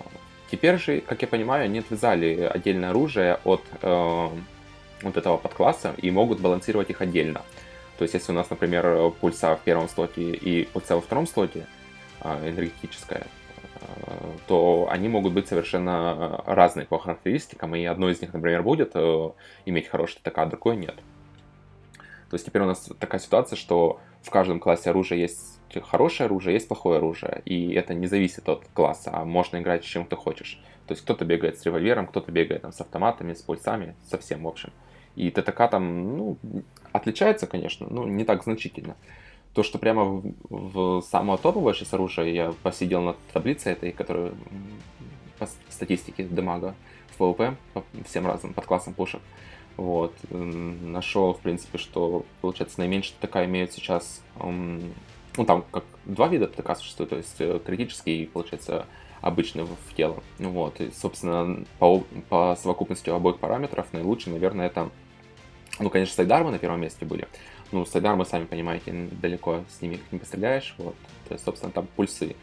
теперь 0.50 0.78
же, 0.78 1.02
как 1.02 1.20
я 1.20 1.28
понимаю, 1.28 1.66
они 1.66 1.80
отвязали 1.80 2.40
отдельное 2.40 2.88
оружие 2.88 3.38
от 3.44 3.62
э, 3.82 4.28
вот 5.02 5.16
этого 5.18 5.36
подкласса 5.36 5.94
и 5.98 6.10
могут 6.10 6.40
балансировать 6.40 6.88
их 6.88 7.02
отдельно. 7.02 7.42
То 7.98 8.04
есть, 8.04 8.14
если 8.14 8.32
у 8.32 8.34
нас, 8.34 8.48
например, 8.48 9.10
пульса 9.20 9.56
в 9.56 9.60
первом 9.60 9.90
слоте 9.90 10.30
и 10.30 10.64
пульса 10.64 10.94
во 10.94 11.02
втором 11.02 11.26
слоте, 11.26 11.66
э, 12.22 12.48
энергетическая, 12.48 13.26
то 14.46 14.88
они 14.90 15.08
могут 15.08 15.34
быть 15.34 15.48
совершенно 15.48 16.42
разные 16.46 16.86
по 16.86 16.98
характеристикам, 16.98 17.76
и 17.76 17.84
одно 17.84 18.08
из 18.08 18.22
них, 18.22 18.32
например, 18.32 18.62
будет 18.62 18.92
э, 18.94 19.30
иметь 19.66 19.86
хороший 19.86 20.18
ТК, 20.22 20.42
а 20.42 20.46
другое 20.46 20.76
нет. 20.76 20.94
То 22.30 22.34
есть 22.34 22.46
теперь 22.46 22.62
у 22.62 22.66
нас 22.66 22.90
такая 22.98 23.20
ситуация, 23.20 23.56
что 23.56 24.00
в 24.22 24.30
каждом 24.30 24.58
классе 24.58 24.90
оружия 24.90 25.18
есть 25.18 25.60
хорошее 25.82 26.26
оружие, 26.26 26.54
есть 26.54 26.68
плохое 26.68 26.98
оружие, 26.98 27.42
и 27.44 27.72
это 27.72 27.94
не 27.94 28.06
зависит 28.06 28.48
от 28.48 28.64
класса, 28.72 29.10
а 29.12 29.24
можно 29.24 29.58
играть 29.58 29.84
с 29.84 29.86
чем 29.86 30.06
ты 30.06 30.16
хочешь. 30.16 30.60
То 30.86 30.92
есть 30.92 31.02
кто-то 31.02 31.24
бегает 31.24 31.58
с 31.58 31.64
револьвером, 31.64 32.06
кто-то 32.06 32.32
бегает 32.32 32.62
там, 32.62 32.72
с 32.72 32.80
автоматами, 32.80 33.34
с 33.34 33.42
пульсами, 33.42 33.94
совсем 34.08 34.44
в 34.44 34.48
общем. 34.48 34.72
И 35.16 35.30
TTK 35.30 35.68
там, 35.68 36.16
ну, 36.16 36.36
отличается, 36.92 37.46
конечно, 37.46 37.86
но 37.88 38.06
не 38.06 38.24
так 38.24 38.44
значительно. 38.44 38.96
То, 39.54 39.62
что 39.62 39.78
прямо 39.78 40.04
в, 40.04 40.34
в 40.50 41.02
самое 41.02 41.38
топовое 41.38 41.74
сейчас 41.74 41.94
оружие, 41.94 42.34
я 42.34 42.54
посидел 42.62 43.02
на 43.02 43.16
таблице 43.32 43.70
этой, 43.70 43.92
которая 43.92 44.32
по 45.38 45.48
статистике 45.68 46.24
damage 46.24 46.67
а 46.67 46.74
в 47.08 47.16
PvP, 47.16 47.56
по 47.72 47.82
всем 48.04 48.26
разным 48.26 48.52
подклассам 48.52 48.94
пушек. 48.94 49.22
Вот. 49.76 50.14
Нашел, 50.30 51.34
в 51.34 51.40
принципе, 51.40 51.78
что, 51.78 52.24
получается, 52.40 52.80
наименьшее 52.80 53.12
TTK 53.20 53.44
имеют 53.44 53.72
сейчас... 53.72 54.22
Ну, 54.38 55.44
там 55.44 55.64
как 55.70 55.84
два 56.06 56.28
вида 56.28 56.46
TTK 56.46 56.74
существует, 56.74 57.10
то 57.10 57.16
есть 57.16 57.36
э, 57.40 57.60
критический 57.62 58.22
и, 58.22 58.26
получается, 58.26 58.86
обычный 59.20 59.64
в 59.64 59.94
тело. 59.94 60.22
Вот. 60.38 60.80
И, 60.80 60.90
собственно, 60.90 61.62
по, 61.78 62.04
по 62.30 62.56
совокупности 62.58 63.10
обоих 63.10 63.38
параметров 63.38 63.86
наилучший, 63.92 64.32
наверное, 64.32 64.66
это... 64.66 64.88
Ну, 65.78 65.90
конечно, 65.90 66.14
Сайдармы 66.14 66.52
на 66.52 66.58
первом 66.58 66.80
месте 66.80 67.04
были. 67.04 67.28
Ну, 67.70 67.84
Сайдар, 67.84 68.16
мы 68.16 68.24
сами 68.24 68.46
понимаете, 68.46 69.10
далеко 69.20 69.64
с 69.68 69.82
ними 69.82 70.00
не 70.10 70.18
постреляешь. 70.18 70.74
Вот. 70.78 70.94
То 71.28 71.34
есть, 71.34 71.44
собственно, 71.44 71.70
там 71.70 71.86
пульсы. 71.96 72.34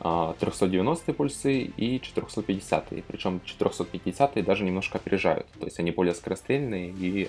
390 0.00 1.10
а, 1.10 1.14
пульсы 1.14 1.62
и 1.76 2.00
450. 2.00 2.88
Причем 3.06 3.40
450 3.44 4.44
даже 4.44 4.64
немножко 4.64 4.98
опережают. 4.98 5.46
То 5.58 5.64
есть 5.64 5.78
они 5.80 5.90
более 5.90 6.14
скорострельные 6.14 6.90
и 6.90 7.28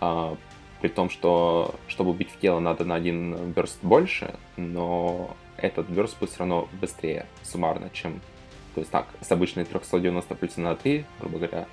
а, 0.00 0.36
при 0.80 0.88
том, 0.88 1.10
что 1.10 1.74
чтобы 1.88 2.10
убить 2.10 2.30
в 2.30 2.40
тело 2.40 2.58
надо 2.58 2.84
на 2.84 2.94
один 2.94 3.52
бёрст 3.52 3.78
больше, 3.82 4.34
но 4.56 5.36
этот 5.56 5.88
бёрст 5.88 6.18
будет 6.18 6.30
все 6.30 6.40
равно 6.40 6.68
быстрее 6.80 7.26
суммарно, 7.42 7.90
чем... 7.92 8.20
То 8.74 8.80
есть 8.80 8.90
так, 8.90 9.06
с 9.20 9.30
обычной 9.30 9.64
390 9.64 10.34
пульсы 10.36 10.60
на 10.60 10.74
3, 10.74 11.04
грубо 11.20 11.38
говоря, 11.38 11.66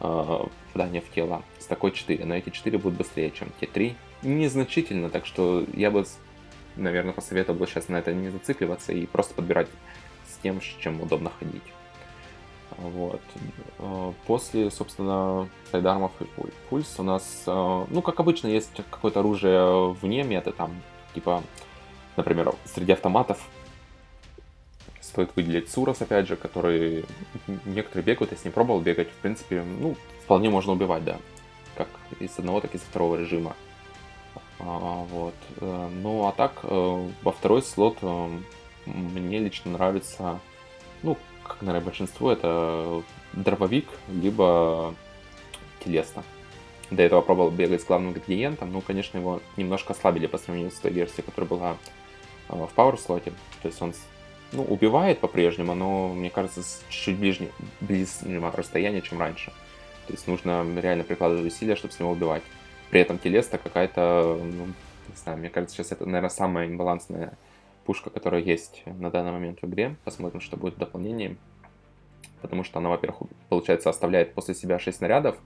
а, 0.00 0.48
попадание 0.66 1.00
в 1.00 1.10
тело, 1.10 1.42
с 1.58 1.66
такой 1.66 1.92
4. 1.92 2.24
Но 2.24 2.34
эти 2.34 2.50
4 2.50 2.78
будут 2.78 2.98
быстрее, 2.98 3.30
чем 3.30 3.48
те 3.60 3.66
3, 3.66 3.94
незначительно, 4.22 5.08
так 5.08 5.26
что 5.26 5.64
я 5.74 5.90
бы, 5.90 6.04
наверное, 6.76 7.12
посоветовал 7.12 7.58
бы 7.58 7.66
сейчас 7.66 7.88
на 7.88 7.96
это 7.96 8.12
не 8.12 8.30
зацикливаться 8.30 8.92
и 8.92 9.06
просто 9.06 9.34
подбирать 9.34 9.68
с 10.28 10.36
тем, 10.42 10.60
с 10.60 10.64
чем 10.64 11.00
удобно 11.00 11.30
ходить. 11.38 11.62
Вот. 12.78 13.20
Э, 13.78 14.12
после, 14.26 14.70
собственно, 14.70 15.48
сайдармов 15.70 16.12
и 16.20 16.24
пульс 16.68 16.94
у 16.98 17.02
нас, 17.02 17.44
э, 17.46 17.86
ну, 17.88 18.02
как 18.02 18.18
обычно, 18.20 18.48
есть 18.48 18.70
какое-то 18.90 19.20
оружие 19.20 19.92
вне 19.92 20.22
меты, 20.22 20.52
там, 20.52 20.82
типа, 21.14 21.42
например, 22.16 22.54
среди 22.64 22.92
автоматов 22.92 23.38
стоит 25.00 25.30
выделить 25.36 25.70
Сурос, 25.70 26.00
опять 26.00 26.26
же, 26.26 26.36
который 26.36 27.04
некоторые 27.66 28.04
бегают, 28.04 28.32
я 28.32 28.38
с 28.38 28.44
ним 28.44 28.52
пробовал 28.52 28.80
бегать, 28.80 29.08
в 29.08 29.16
принципе, 29.16 29.62
ну, 29.62 29.96
вполне 30.24 30.48
можно 30.48 30.72
убивать, 30.72 31.04
да, 31.04 31.18
как 31.76 31.88
из 32.18 32.38
одного, 32.38 32.60
так 32.60 32.74
и 32.74 32.78
из 32.78 32.82
второго 32.82 33.16
режима. 33.16 33.54
А, 34.58 35.04
вот. 35.10 35.34
Э, 35.60 35.88
ну, 35.90 36.26
а 36.26 36.32
так, 36.32 36.60
э, 36.62 37.08
во 37.22 37.32
второй 37.32 37.62
слот 37.62 37.98
э, 38.02 38.28
мне 38.86 39.38
лично 39.38 39.72
нравится, 39.72 40.40
ну, 41.02 41.16
как, 41.42 41.62
наверное, 41.62 41.84
большинство, 41.84 42.32
это 42.32 43.02
дробовик, 43.32 43.88
либо 44.08 44.94
телеста. 45.84 46.22
До 46.90 47.02
этого 47.02 47.22
пробовал 47.22 47.50
бегать 47.50 47.82
с 47.82 47.86
главным 47.86 48.12
градиентом, 48.12 48.72
ну, 48.72 48.80
конечно, 48.80 49.18
его 49.18 49.40
немножко 49.56 49.92
ослабили 49.92 50.26
по 50.26 50.38
сравнению 50.38 50.70
с 50.70 50.78
той 50.78 50.92
версией, 50.92 51.24
которая 51.24 51.48
была 51.48 51.76
в 52.48 52.70
Power 52.76 52.98
слоте. 52.98 53.32
То 53.62 53.68
есть 53.68 53.80
он 53.80 53.94
ну, 54.52 54.64
убивает 54.64 55.18
по-прежнему, 55.18 55.74
но, 55.74 56.08
мне 56.08 56.30
кажется, 56.30 56.62
с 56.62 56.84
чуть-чуть 56.88 57.16
ближнего, 57.16 57.52
ближнего 57.80 58.52
расстояния, 58.52 59.00
чем 59.00 59.18
раньше. 59.18 59.52
То 60.06 60.12
есть 60.12 60.26
нужно 60.26 60.66
реально 60.80 61.04
прикладывать 61.04 61.46
усилия, 61.46 61.76
чтобы 61.76 61.94
с 61.94 62.00
него 62.00 62.10
убивать. 62.10 62.42
При 62.92 63.00
этом 63.00 63.18
телеста 63.18 63.56
какая-то, 63.56 64.38
ну, 64.38 64.66
не 64.66 65.16
знаю, 65.16 65.38
мне 65.38 65.48
кажется, 65.48 65.74
сейчас 65.74 65.92
это, 65.92 66.04
наверное, 66.04 66.28
самая 66.28 66.68
имбалансная 66.68 67.38
пушка, 67.86 68.10
которая 68.10 68.42
есть 68.42 68.82
на 68.84 69.10
данный 69.10 69.32
момент 69.32 69.62
в 69.62 69.64
игре. 69.64 69.96
Посмотрим, 70.04 70.42
что 70.42 70.58
будет 70.58 70.74
в 70.74 70.78
дополнении. 70.78 71.38
Потому 72.42 72.64
что 72.64 72.80
она, 72.80 72.90
во-первых, 72.90 73.30
получается, 73.48 73.88
оставляет 73.88 74.34
после 74.34 74.54
себя 74.54 74.78
6 74.78 74.98
снарядов, 74.98 75.38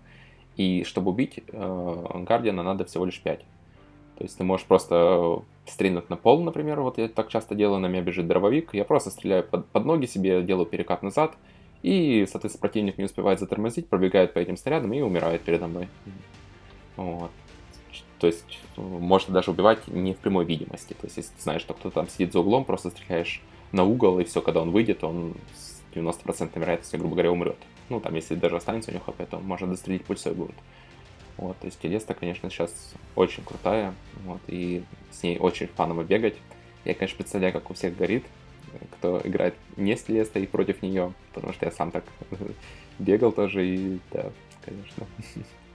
и 0.57 0.83
чтобы 0.83 1.13
убить 1.13 1.39
э, 1.47 2.23
Гардиана, 2.27 2.65
надо 2.65 2.85
всего 2.85 3.05
лишь 3.05 3.23
5. 3.23 3.39
То 3.39 4.25
есть 4.25 4.37
ты 4.37 4.43
можешь 4.43 4.67
просто 4.67 5.41
стрельнуть 5.67 6.11
на 6.11 6.17
пол, 6.17 6.43
например, 6.43 6.81
вот 6.81 6.99
я 6.99 7.07
так 7.07 7.29
часто 7.29 7.55
делаю, 7.55 7.79
на 7.79 7.87
меня 7.87 8.03
бежит 8.03 8.27
дробовик, 8.27 8.75
я 8.75 8.85
просто 8.85 9.11
стреляю 9.11 9.45
под, 9.45 9.67
под 9.69 9.85
ноги 9.85 10.07
себе, 10.07 10.43
делаю 10.43 10.67
перекат 10.67 11.05
назад, 11.05 11.37
и, 11.85 12.27
соответственно, 12.29 12.63
противник 12.63 12.99
не 12.99 13.05
успевает 13.05 13.39
затормозить, 13.39 13.89
пробегает 13.89 14.33
по 14.35 14.41
этим 14.41 14.57
снарядам 14.57 14.93
и 14.93 15.01
умирает 15.01 15.43
передо 15.43 15.69
мной. 15.69 15.87
Вот. 16.97 17.31
То 18.19 18.27
есть 18.27 18.61
можно 18.77 19.35
даже 19.35 19.51
убивать 19.51 19.87
не 19.89 20.15
в 20.15 20.19
прямой 20.19 20.45
видимости. 20.45 20.95
То 20.95 21.07
есть 21.07 21.19
если 21.19 21.35
ты 21.35 21.43
знаешь, 21.43 21.61
что 21.61 21.75
кто-то 21.75 21.95
там 21.95 22.09
сидит 22.09 22.33
за 22.33 22.41
углом, 22.41 22.65
просто 22.65 22.91
стреляешь 22.91 23.43
на 23.73 23.85
угол, 23.85 24.19
и 24.21 24.25
все, 24.25 24.41
когда 24.41 24.63
он 24.63 24.71
выйдет, 24.71 25.05
он 25.05 25.35
с 25.55 25.83
90% 25.95 26.59
вероятностью, 26.59 26.99
грубо 26.99 27.15
говоря, 27.15 27.33
умрет. 27.33 27.59
Ну, 27.89 28.01
там, 28.01 28.15
если 28.15 28.35
даже 28.35 28.57
останется 28.57 28.91
у 28.91 28.95
него 28.95 29.05
хп, 29.05 29.29
то 29.29 29.39
можно 29.39 29.69
дострелить 29.69 30.05
пульсой 30.05 30.35
будет. 30.35 30.57
Вот, 31.37 31.59
то 31.59 31.67
есть 31.67 31.79
Телеста, 31.81 32.15
конечно, 32.15 32.49
сейчас 32.49 32.95
очень 33.15 33.45
крутая, 33.45 33.95
вот, 34.25 34.41
и 34.47 34.83
с 35.11 35.23
ней 35.23 35.39
очень 35.39 35.67
фаново 35.67 36.03
бегать. 36.03 36.37
Я, 36.87 36.95
конечно, 36.95 37.19
представляю, 37.19 37.53
как 37.53 37.71
у 37.71 37.75
всех 37.75 37.95
горит, 37.97 38.25
кто 38.93 39.21
играет 39.23 39.55
не 39.77 39.97
с 39.97 40.09
Лестой 40.09 40.47
против 40.47 40.81
нее, 40.81 41.13
потому 41.35 41.53
что 41.53 41.67
я 41.67 41.73
сам 41.73 41.91
так 41.91 42.05
бегал 42.99 43.33
тоже, 43.33 43.67
и 43.67 43.99
да, 44.13 44.31
конечно, 44.65 45.07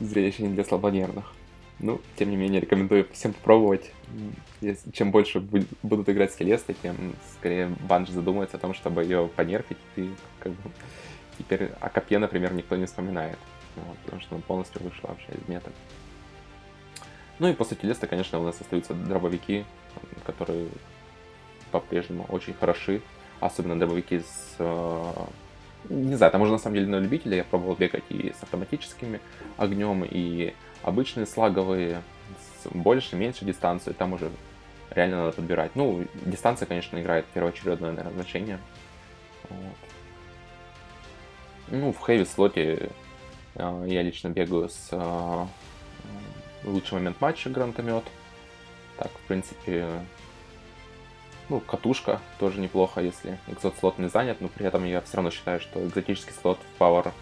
зрелище 0.00 0.42
не 0.42 0.54
для 0.54 0.64
слабонервных. 0.64 1.32
Ну, 1.78 2.00
тем 2.16 2.30
не 2.30 2.36
менее, 2.36 2.60
рекомендую 2.60 3.06
всем 3.12 3.34
попробовать. 3.34 3.92
Чем 4.92 5.10
больше 5.10 5.40
будут 5.40 6.08
играть 6.08 6.32
с 6.32 6.36
Келестой, 6.36 6.74
тем 6.82 7.14
скорее 7.38 7.68
Банж 7.88 8.08
задумается 8.08 8.56
о 8.56 8.60
том, 8.60 8.72
чтобы 8.72 9.02
ее 9.04 9.28
понерфить. 9.28 9.76
И 9.96 10.10
как 10.38 10.52
бы 10.52 10.70
теперь 11.38 11.72
о 11.80 11.90
копье, 11.90 12.18
например, 12.18 12.54
никто 12.54 12.76
не 12.76 12.86
вспоминает. 12.86 13.38
Вот, 13.76 13.98
потому 14.04 14.22
что 14.22 14.34
она 14.36 14.42
полностью 14.46 14.82
вышла 14.82 15.08
вообще 15.08 15.32
из 15.32 15.48
мета. 15.48 15.70
Ну 17.38 17.48
и 17.48 17.52
после 17.52 17.76
Телеста, 17.76 18.06
конечно, 18.06 18.40
у 18.40 18.44
нас 18.44 18.58
остаются 18.58 18.94
дробовики, 18.94 19.66
которые 20.24 20.68
по-прежнему 21.70 22.24
очень 22.30 22.54
хороши. 22.54 23.02
Особенно 23.38 23.78
дробовики 23.78 24.20
с... 24.20 24.56
Не 25.88 26.14
знаю, 26.14 26.32
там 26.32 26.42
уже 26.42 26.52
на 26.52 26.58
самом 26.58 26.76
деле 26.76 26.86
на 26.88 26.98
любителя. 26.98 27.36
Я 27.38 27.44
пробовал 27.44 27.74
бегать 27.74 28.04
и 28.08 28.32
с 28.38 28.42
автоматическими 28.42 29.20
огнем, 29.56 30.04
и 30.04 30.54
обычные 30.82 31.26
слаговые, 31.26 32.02
с 32.62 32.68
больше, 32.68 33.16
меньше 33.16 33.44
дистанции. 33.44 33.92
Там 33.92 34.12
уже 34.12 34.30
реально 34.90 35.18
надо 35.18 35.32
подбирать. 35.32 35.72
Ну, 35.74 36.04
дистанция, 36.24 36.66
конечно, 36.66 37.00
играет 37.00 37.26
первоочередное, 37.26 37.90
наверное, 37.92 38.14
значение. 38.14 38.58
Вот. 39.48 39.76
Ну, 41.68 41.92
в 41.92 41.98
хэви 41.98 42.24
слоте 42.24 42.90
э, 43.54 43.84
я 43.88 44.02
лично 44.02 44.28
бегаю 44.28 44.68
с 44.68 44.88
э, 44.92 45.46
лучший 46.64 46.94
момент 46.94 47.20
матча 47.20 47.50
гранатомет. 47.50 48.04
Так, 48.98 49.10
в 49.10 49.26
принципе, 49.28 49.86
ну, 51.48 51.60
катушка 51.60 52.20
тоже 52.38 52.60
неплохо, 52.60 53.00
если 53.00 53.38
экзот 53.46 53.74
слот 53.78 53.98
не 53.98 54.08
занят, 54.08 54.40
но 54.40 54.48
при 54.48 54.66
этом 54.66 54.84
я 54.84 55.00
все 55.00 55.16
равно 55.16 55.30
считаю, 55.30 55.60
что 55.60 55.84
экзотический 55.86 56.32
слот 56.40 56.58
в 56.58 56.80
Power 56.80 57.12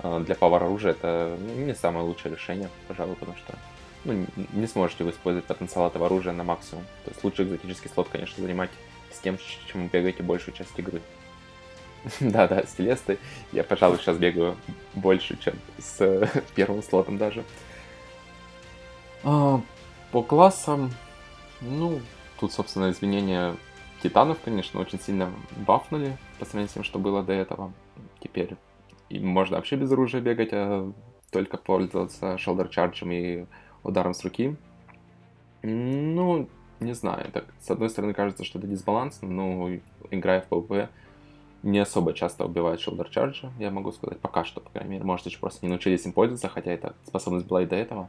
э, 0.00 0.22
для 0.26 0.34
Power 0.34 0.56
оружия 0.56 0.92
это 0.92 1.36
не 1.40 1.74
самое 1.74 2.04
лучшее 2.04 2.34
решение, 2.34 2.68
пожалуй, 2.88 3.14
потому 3.14 3.36
что 3.38 3.54
ну, 4.04 4.26
не 4.52 4.66
сможете 4.66 5.04
вы 5.04 5.10
использовать 5.10 5.46
потенциал 5.46 5.86
этого 5.86 6.06
оружия 6.06 6.32
на 6.32 6.44
максимум. 6.44 6.84
То 7.04 7.10
есть 7.10 7.22
лучше 7.22 7.44
экзотический 7.44 7.90
слот, 7.92 8.08
конечно, 8.10 8.42
занимать 8.42 8.70
с 9.12 9.18
тем, 9.18 9.38
чем 9.70 9.84
вы 9.84 9.88
бегаете 9.88 10.22
большую 10.22 10.54
часть 10.54 10.76
игры. 10.76 11.00
Да-да, 12.20 12.64
с 12.64 12.72
Телестой 12.72 13.18
я, 13.52 13.62
пожалуй, 13.62 13.98
сейчас 13.98 14.16
бегаю 14.16 14.56
больше, 14.94 15.38
чем 15.38 15.54
с 15.78 16.28
первым 16.54 16.82
слотом 16.82 17.16
даже. 17.16 17.44
А, 19.22 19.60
по 20.10 20.22
классам, 20.22 20.92
ну, 21.60 22.00
тут, 22.42 22.52
собственно, 22.52 22.90
изменения 22.90 23.54
титанов, 24.02 24.36
конечно, 24.44 24.80
очень 24.80 24.98
сильно 24.98 25.32
бафнули 25.64 26.18
по 26.40 26.44
сравнению 26.44 26.70
с 26.70 26.72
тем, 26.72 26.82
что 26.82 26.98
было 26.98 27.22
до 27.22 27.32
этого. 27.32 27.72
Теперь 28.18 28.56
и 29.08 29.20
можно 29.20 29.56
вообще 29.56 29.76
без 29.76 29.92
оружия 29.92 30.20
бегать, 30.20 30.48
а 30.50 30.92
только 31.30 31.56
пользоваться 31.56 32.36
шелдер 32.38 32.66
чарджем 32.66 33.12
и 33.12 33.46
ударом 33.84 34.12
с 34.12 34.24
руки. 34.24 34.56
Ну, 35.62 36.48
не 36.80 36.94
знаю, 36.94 37.30
так, 37.30 37.44
с 37.60 37.70
одной 37.70 37.90
стороны 37.90 38.12
кажется, 38.12 38.42
что 38.42 38.58
это 38.58 38.66
дисбаланс, 38.66 39.22
но 39.22 39.70
играя 40.10 40.40
в 40.40 40.48
PvP, 40.48 40.88
не 41.62 41.78
особо 41.78 42.12
часто 42.12 42.44
убивает 42.44 42.80
шилдер 42.80 43.08
чарджа, 43.08 43.52
я 43.60 43.70
могу 43.70 43.92
сказать, 43.92 44.18
пока 44.18 44.44
что, 44.44 44.60
по 44.60 44.70
крайней 44.70 44.94
мере. 44.94 45.04
Может, 45.04 45.26
еще 45.26 45.38
просто 45.38 45.64
не 45.64 45.70
научились 45.70 46.04
им 46.06 46.12
пользоваться, 46.12 46.48
хотя 46.48 46.72
эта 46.72 46.96
способность 47.06 47.46
была 47.46 47.62
и 47.62 47.66
до 47.66 47.76
этого. 47.76 48.08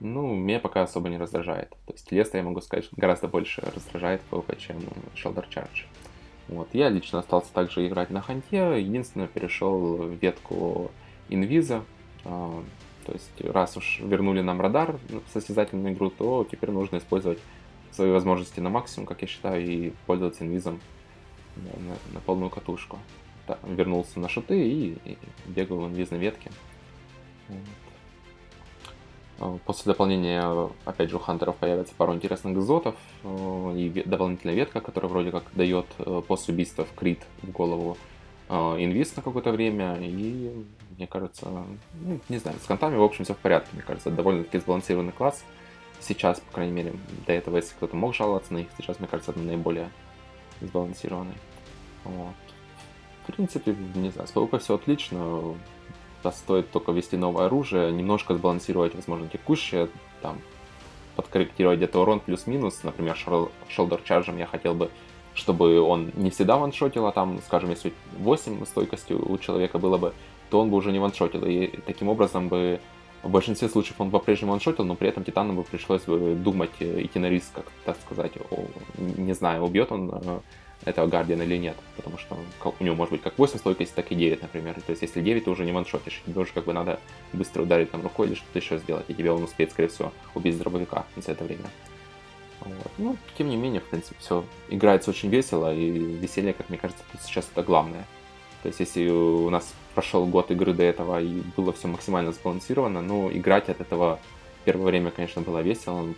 Ну, 0.00 0.34
меня 0.34 0.58
пока 0.60 0.82
особо 0.82 1.10
не 1.10 1.18
раздражает. 1.18 1.70
То 1.86 1.92
есть 1.92 2.10
Леста, 2.10 2.38
я 2.38 2.44
могу 2.44 2.62
сказать, 2.62 2.88
гораздо 2.92 3.28
больше 3.28 3.60
раздражает 3.74 4.22
PvP, 4.30 4.58
чем 4.58 4.78
Shoulder 5.14 5.44
Charge. 5.48 5.84
Вот. 6.48 6.68
Я 6.72 6.88
лично 6.88 7.18
остался 7.18 7.52
также 7.52 7.86
играть 7.86 8.10
на 8.10 8.22
ханте, 8.22 8.80
единственное, 8.80 9.28
перешел 9.28 9.96
в 9.96 10.12
ветку 10.14 10.90
инвиза. 11.28 11.84
А, 12.24 12.62
то 13.04 13.12
есть, 13.12 13.40
раз 13.42 13.76
уж 13.76 14.00
вернули 14.00 14.40
нам 14.40 14.60
радар 14.60 14.98
в 15.08 15.32
состязательную 15.32 15.94
игру, 15.94 16.10
то 16.10 16.46
теперь 16.50 16.70
нужно 16.70 16.96
использовать 16.96 17.38
свои 17.92 18.10
возможности 18.10 18.60
на 18.60 18.70
максимум, 18.70 19.06
как 19.06 19.20
я 19.20 19.28
считаю, 19.28 19.66
и 19.66 19.92
пользоваться 20.06 20.44
инвизом 20.44 20.80
на, 21.56 22.14
на 22.14 22.20
полную 22.20 22.50
катушку. 22.50 22.98
Так, 23.46 23.58
вернулся 23.64 24.18
на 24.18 24.28
шуты 24.28 24.58
и, 24.58 24.98
и 25.04 25.18
бегал 25.46 25.78
в 25.80 25.88
инвизной 25.88 26.18
ветке. 26.18 26.50
Вот. 27.48 27.58
А, 29.40 29.58
после 29.64 29.92
дополнения, 29.92 30.70
опять 30.84 31.08
же, 31.08 31.16
у 31.16 31.18
хантеров 31.18 31.56
появится 31.56 31.94
пару 31.96 32.14
интересных 32.14 32.54
экзотов 32.56 32.94
э, 33.24 33.74
и 33.76 34.02
дополнительная 34.04 34.54
ветка, 34.54 34.80
которая 34.80 35.10
вроде 35.10 35.30
как 35.30 35.44
дает 35.54 35.86
э, 35.98 36.22
после 36.28 36.52
убийства 36.52 36.84
в 36.84 36.94
крит 36.94 37.20
в 37.42 37.50
голову 37.50 37.96
э, 38.50 38.54
инвиз 38.54 39.16
на 39.16 39.22
какое-то 39.22 39.50
время. 39.50 39.96
И, 39.98 40.64
мне 40.96 41.06
кажется, 41.06 41.46
ну, 41.48 42.20
не 42.28 42.36
знаю, 42.36 42.58
с 42.62 42.66
хантами, 42.66 42.96
в 42.96 43.02
общем, 43.02 43.24
все 43.24 43.32
в 43.32 43.38
порядке. 43.38 43.70
Мне 43.72 43.82
кажется, 43.82 44.10
довольно-таки 44.10 44.58
сбалансированный 44.58 45.12
класс. 45.12 45.42
Сейчас, 46.00 46.40
по 46.40 46.52
крайней 46.52 46.72
мере, 46.72 46.92
до 47.26 47.32
этого, 47.32 47.56
если 47.56 47.74
кто-то 47.74 47.96
мог 47.96 48.14
жаловаться 48.14 48.52
на 48.52 48.58
них, 48.58 48.68
сейчас, 48.76 48.98
мне 48.98 49.08
кажется, 49.08 49.32
это 49.32 49.40
наиболее 49.40 49.90
сбалансированный. 50.60 51.36
Вот. 52.04 52.34
В 53.26 53.32
принципе, 53.32 53.74
не 53.94 54.10
знаю, 54.10 54.28
с 54.28 54.58
все 54.58 54.74
отлично. 54.74 55.54
Стоит 56.32 56.70
только 56.70 56.92
ввести 56.92 57.16
новое 57.16 57.46
оружие, 57.46 57.92
немножко 57.92 58.34
сбалансировать, 58.34 58.94
возможно, 58.94 59.28
текущее, 59.28 59.88
там, 60.22 60.38
подкорректировать 61.16 61.78
где-то 61.78 62.00
урон 62.00 62.20
плюс-минус. 62.20 62.80
Например, 62.82 63.16
Shoulder 63.16 64.00
Charge 64.04 64.38
я 64.38 64.46
хотел 64.46 64.74
бы, 64.74 64.90
чтобы 65.34 65.80
он 65.80 66.12
не 66.14 66.30
всегда 66.30 66.56
ваншотил, 66.56 67.06
а 67.06 67.12
там, 67.12 67.40
скажем, 67.46 67.70
если 67.70 67.92
8 68.18 68.64
стойкости 68.66 69.12
у 69.12 69.38
человека 69.38 69.78
было 69.78 69.98
бы, 69.98 70.12
то 70.50 70.60
он 70.60 70.70
бы 70.70 70.76
уже 70.76 70.92
не 70.92 70.98
ваншотил. 70.98 71.44
И 71.44 71.68
таким 71.86 72.08
образом 72.08 72.48
бы 72.48 72.80
в 73.22 73.30
большинстве 73.30 73.68
случаев 73.68 74.00
он 74.00 74.10
по-прежнему 74.10 74.52
ваншотил, 74.52 74.84
но 74.84 74.94
при 74.94 75.08
этом 75.08 75.24
Титану 75.24 75.52
бы 75.52 75.62
пришлось 75.62 76.02
бы 76.02 76.34
думать, 76.34 76.70
э, 76.80 77.02
идти 77.02 77.18
на 77.18 77.28
риск, 77.28 77.52
как 77.54 77.66
так 77.84 77.96
сказать, 78.00 78.32
о, 78.50 78.64
не 78.98 79.34
знаю, 79.34 79.62
убьет 79.62 79.92
он 79.92 80.10
э, 80.10 80.40
этого 80.84 81.06
Гардиана 81.06 81.42
или 81.42 81.56
нет, 81.56 81.76
потому 81.96 82.18
что 82.18 82.38
у 82.78 82.84
него 82.84 82.94
может 82.94 83.12
быть 83.12 83.22
как 83.22 83.38
8 83.38 83.58
стойкости, 83.58 83.92
так 83.94 84.10
и 84.12 84.14
9, 84.14 84.42
например. 84.42 84.74
То 84.74 84.90
есть 84.90 85.02
если 85.02 85.20
9, 85.20 85.44
ты 85.44 85.50
уже 85.50 85.64
не 85.64 85.72
ваншотишь, 85.72 86.22
тебе 86.24 86.40
уже 86.40 86.52
как 86.52 86.64
бы 86.64 86.72
надо 86.72 87.00
быстро 87.32 87.62
ударить 87.62 87.90
там 87.90 88.02
рукой 88.02 88.28
или 88.28 88.34
что-то 88.34 88.58
еще 88.58 88.78
сделать, 88.78 89.04
и 89.08 89.14
тебе 89.14 89.30
он 89.30 89.42
успеет, 89.42 89.72
скорее 89.72 89.88
всего, 89.88 90.12
убить 90.34 90.58
дробовика 90.58 91.04
за 91.16 91.32
это 91.32 91.44
время. 91.44 91.66
Вот. 92.60 92.92
Ну, 92.98 93.16
тем 93.36 93.48
не 93.48 93.56
менее, 93.56 93.80
в 93.80 93.88
принципе, 93.88 94.16
все 94.18 94.44
играется 94.68 95.10
очень 95.10 95.28
весело, 95.30 95.74
и 95.74 95.90
веселье, 95.90 96.52
как 96.52 96.68
мне 96.68 96.78
кажется, 96.78 97.02
сейчас 97.22 97.48
это 97.52 97.62
главное. 97.62 98.06
То 98.62 98.68
есть, 98.68 98.80
если 98.80 99.08
у 99.08 99.48
нас 99.48 99.72
прошел 99.94 100.26
год 100.26 100.50
игры 100.50 100.74
до 100.74 100.82
этого 100.82 101.20
и 101.20 101.42
было 101.56 101.72
все 101.72 101.88
максимально 101.88 102.32
сбалансировано, 102.32 103.00
ну, 103.00 103.30
играть 103.32 103.70
от 103.70 103.80
этого 103.80 104.20
первое 104.64 104.86
время, 104.86 105.10
конечно, 105.10 105.40
было 105.40 105.60
весело, 105.60 106.12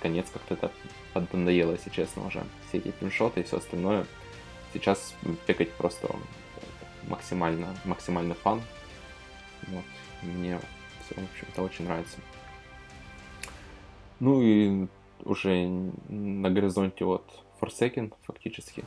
конец 0.00 0.26
как-то 0.32 0.54
это 0.54 0.72
поднадоело, 1.20 1.72
если 1.72 1.90
честно, 1.90 2.26
уже. 2.26 2.44
Все 2.68 2.78
эти 2.78 2.90
пиншоты 2.90 3.40
и 3.40 3.42
все 3.44 3.58
остальное. 3.58 4.06
Сейчас 4.72 5.14
пекать 5.46 5.72
просто 5.72 6.08
максимально, 7.08 7.74
максимально 7.84 8.34
фан. 8.34 8.60
Вот. 9.68 9.84
Мне 10.22 10.58
все, 11.04 11.20
в 11.20 11.24
общем-то, 11.24 11.62
очень 11.62 11.84
нравится. 11.84 12.18
Ну 14.20 14.42
и 14.42 14.86
уже 15.24 15.66
на 16.08 16.50
горизонте 16.50 17.04
вот 17.04 17.24
Forsaken 17.60 18.12
фактически. 18.22 18.84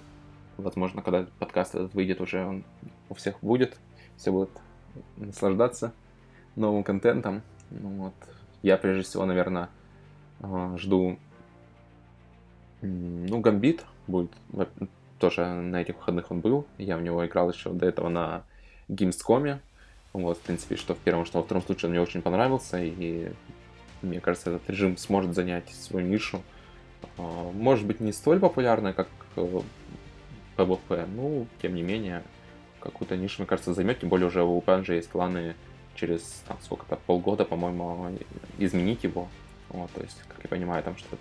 Возможно, 0.58 1.02
когда 1.02 1.28
подкаст 1.40 1.76
этот 1.76 1.94
выйдет, 1.94 2.22
уже 2.22 2.46
он 2.46 2.63
у 3.10 3.13
всех 3.13 3.40
будет. 3.42 3.78
Все 4.18 4.32
будут 4.32 4.50
наслаждаться 5.16 5.94
новым 6.56 6.84
контентом. 6.84 7.44
Ну, 7.70 7.90
вот. 7.90 8.13
Я 8.63 8.78
прежде 8.78 9.04
всего, 9.04 9.26
наверное, 9.26 9.70
а, 10.40 10.76
жду 10.78 11.20
ну, 12.82 13.40
Гамбит 13.40 13.86
будет 14.08 14.32
тоже 15.20 15.46
на 15.46 15.82
этих 15.82 15.96
выходных 15.96 16.32
он 16.32 16.42
был. 16.42 16.66
Я 16.78 16.98
в 16.98 17.02
него 17.02 17.26
играл 17.26 17.52
еще 17.52 17.72
до 17.72 17.86
этого 17.86 18.10
на 18.10 18.44
Gamescom. 18.88 19.60
Вот, 20.13 20.38
в 20.38 20.42
принципе, 20.42 20.76
что 20.76 20.96
в 20.96 21.00
первом, 21.00 21.26
что 21.26 21.40
во 21.40 21.44
втором 21.44 21.63
случае 21.63 21.88
он 21.88 21.92
мне 21.92 22.02
очень 22.02 22.22
понравился, 22.22 22.82
и 22.82 23.32
мне 24.02 24.20
кажется, 24.20 24.52
этот 24.52 24.70
режим 24.70 24.98
сможет 24.98 25.34
занять 25.34 25.70
свою 25.70 26.08
нишу. 26.08 26.42
А, 27.18 27.52
может 27.54 27.86
быть, 27.86 28.00
не 28.00 28.12
столь 28.12 28.40
популярный, 28.40 28.94
как 28.94 29.08
PvP, 29.36 30.80
э, 30.90 31.06
но, 31.06 31.46
тем 31.62 31.76
не 31.76 31.84
менее, 31.84 32.24
какую-то 32.80 33.16
нишу, 33.16 33.42
мне 33.42 33.48
кажется, 33.48 33.74
займет, 33.74 34.00
тем 34.00 34.10
более 34.10 34.28
уже 34.28 34.44
у 34.44 34.60
PNG 34.60 34.96
есть 34.96 35.10
планы 35.10 35.56
через 35.96 36.44
там, 36.48 36.58
сколько-то 36.62 36.96
полгода, 36.96 37.44
по-моему, 37.44 38.18
изменить 38.58 39.04
его. 39.04 39.28
Вот, 39.70 39.92
то 39.92 40.02
есть, 40.02 40.18
как 40.28 40.44
я 40.44 40.50
понимаю, 40.50 40.84
там 40.84 40.96
что-то 40.98 41.18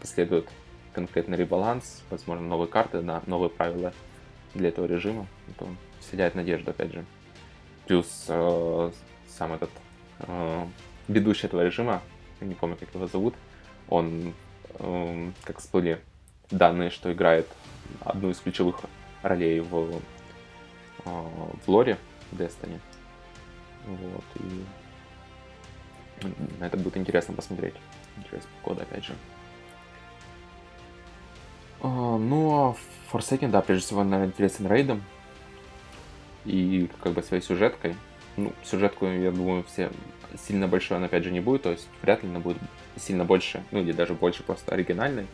последует 0.00 0.48
конкретный 0.92 1.36
ребаланс, 1.36 2.02
возможно, 2.10 2.46
новые 2.46 2.68
карты, 2.68 3.00
на 3.00 3.22
новые 3.26 3.50
правила 3.50 3.92
для 4.54 4.68
этого 4.68 4.86
режима. 4.86 5.26
Это 5.48 5.66
вселяет 6.00 6.34
надежду, 6.34 6.70
опять 6.70 6.92
же. 6.92 7.04
Плюс 7.86 8.26
э, 8.28 8.90
сам 9.28 9.52
этот 9.52 9.70
э, 10.20 10.66
ведущий 11.08 11.46
этого 11.46 11.64
режима, 11.64 12.02
не 12.40 12.54
помню, 12.54 12.76
как 12.76 12.94
его 12.94 13.06
зовут, 13.06 13.34
он, 13.88 14.34
э, 14.78 15.30
как 15.44 15.58
всплыли 15.58 16.00
данные, 16.50 16.90
что 16.90 17.12
играет 17.12 17.46
одну 18.00 18.30
из 18.30 18.38
ключевых 18.38 18.80
ролей 19.22 19.60
в, 19.60 20.00
а, 21.04 21.30
в 21.64 21.68
лоре 21.68 21.98
Destiny. 22.32 22.80
Вот, 23.86 24.24
и 24.36 24.64
это 26.60 26.76
будет 26.76 26.96
интересно 26.96 27.34
посмотреть. 27.34 27.74
Через 28.28 28.46
года, 28.62 28.82
опять 28.82 29.04
же. 29.04 29.14
А, 31.82 32.18
ну, 32.18 32.54
а 32.54 32.76
Forsaken, 33.12 33.50
да, 33.50 33.60
прежде 33.62 33.86
всего, 33.86 34.04
наверное, 34.04 34.28
интересен 34.28 34.66
рейдом. 34.66 35.02
И 36.44 36.88
как 37.02 37.12
бы 37.12 37.22
своей 37.22 37.42
сюжеткой. 37.42 37.96
Ну, 38.36 38.52
сюжетку, 38.64 39.06
я 39.06 39.30
думаю, 39.30 39.64
все 39.64 39.90
сильно 40.46 40.68
большой 40.68 40.98
он, 40.98 41.04
опять 41.04 41.24
же, 41.24 41.30
не 41.30 41.40
будет, 41.40 41.62
то 41.62 41.70
есть 41.70 41.88
вряд 42.02 42.22
ли 42.22 42.28
она 42.28 42.40
будет 42.40 42.58
сильно 42.96 43.24
больше, 43.24 43.64
ну 43.70 43.80
или 43.80 43.92
даже 43.92 44.14
больше 44.14 44.42
просто 44.42 44.72
оригинальной. 44.72 45.26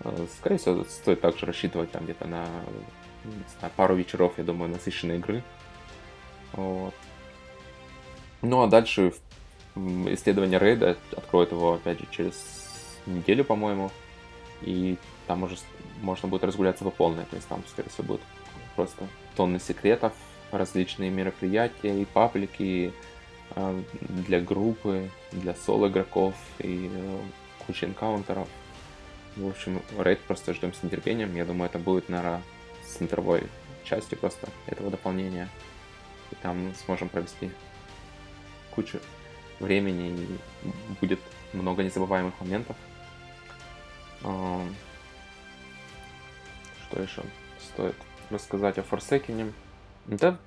А, 0.00 0.26
скорее 0.38 0.58
всего, 0.58 0.84
стоит 0.84 1.20
также 1.20 1.46
рассчитывать 1.46 1.90
там 1.90 2.04
где-то 2.04 2.26
на, 2.26 2.46
на 3.62 3.68
пару 3.70 3.94
вечеров, 3.94 4.34
я 4.36 4.44
думаю, 4.44 4.70
насыщенной 4.70 5.16
игры. 5.16 5.42
Вот. 6.52 6.94
Ну 8.42 8.62
а 8.62 8.66
дальше 8.66 9.12
исследование 9.74 10.58
рейда 10.58 10.96
откроет 11.12 11.52
его, 11.52 11.74
опять 11.74 12.00
же, 12.00 12.06
через 12.10 12.34
неделю, 13.06 13.44
по-моему. 13.44 13.90
И 14.62 14.96
там 15.26 15.42
уже 15.42 15.56
можно 16.02 16.28
будет 16.28 16.44
разгуляться 16.44 16.84
по 16.84 16.90
полной. 16.90 17.24
То 17.24 17.36
есть 17.36 17.48
там, 17.48 17.62
скорее 17.68 17.90
всего, 17.90 18.06
будет 18.06 18.20
просто 18.74 19.06
тонны 19.36 19.58
секретов, 19.58 20.12
различные 20.52 21.10
мероприятия 21.10 22.00
и 22.00 22.04
паблики 22.04 22.92
э, 23.54 23.82
для 24.00 24.40
группы, 24.40 25.10
для 25.32 25.54
соло 25.54 25.88
игроков 25.88 26.34
и 26.58 26.90
э, 26.92 27.18
куча 27.66 27.86
энкаунтеров. 27.86 28.48
В 29.36 29.48
общем, 29.48 29.82
рейд 29.98 30.20
просто 30.20 30.54
ждем 30.54 30.72
с 30.72 30.82
нетерпением. 30.82 31.34
Я 31.34 31.44
думаю, 31.44 31.68
это 31.68 31.78
будет, 31.78 32.08
наверное, 32.08 32.42
центровой 32.86 33.42
частью 33.84 34.18
просто 34.18 34.48
этого 34.66 34.90
дополнения. 34.90 35.48
И 36.30 36.34
там 36.36 36.72
сможем 36.84 37.08
провести 37.08 37.50
кучу 38.74 38.98
времени 39.60 40.10
и 40.10 40.38
будет 41.00 41.20
много 41.52 41.82
незабываемых 41.82 42.38
моментов. 42.40 42.76
Что 46.90 47.02
еще 47.02 47.22
стоит 47.58 47.96
рассказать 48.30 48.78
о 48.78 48.82
Forsaken? 48.82 49.52
Да, 50.06 50.38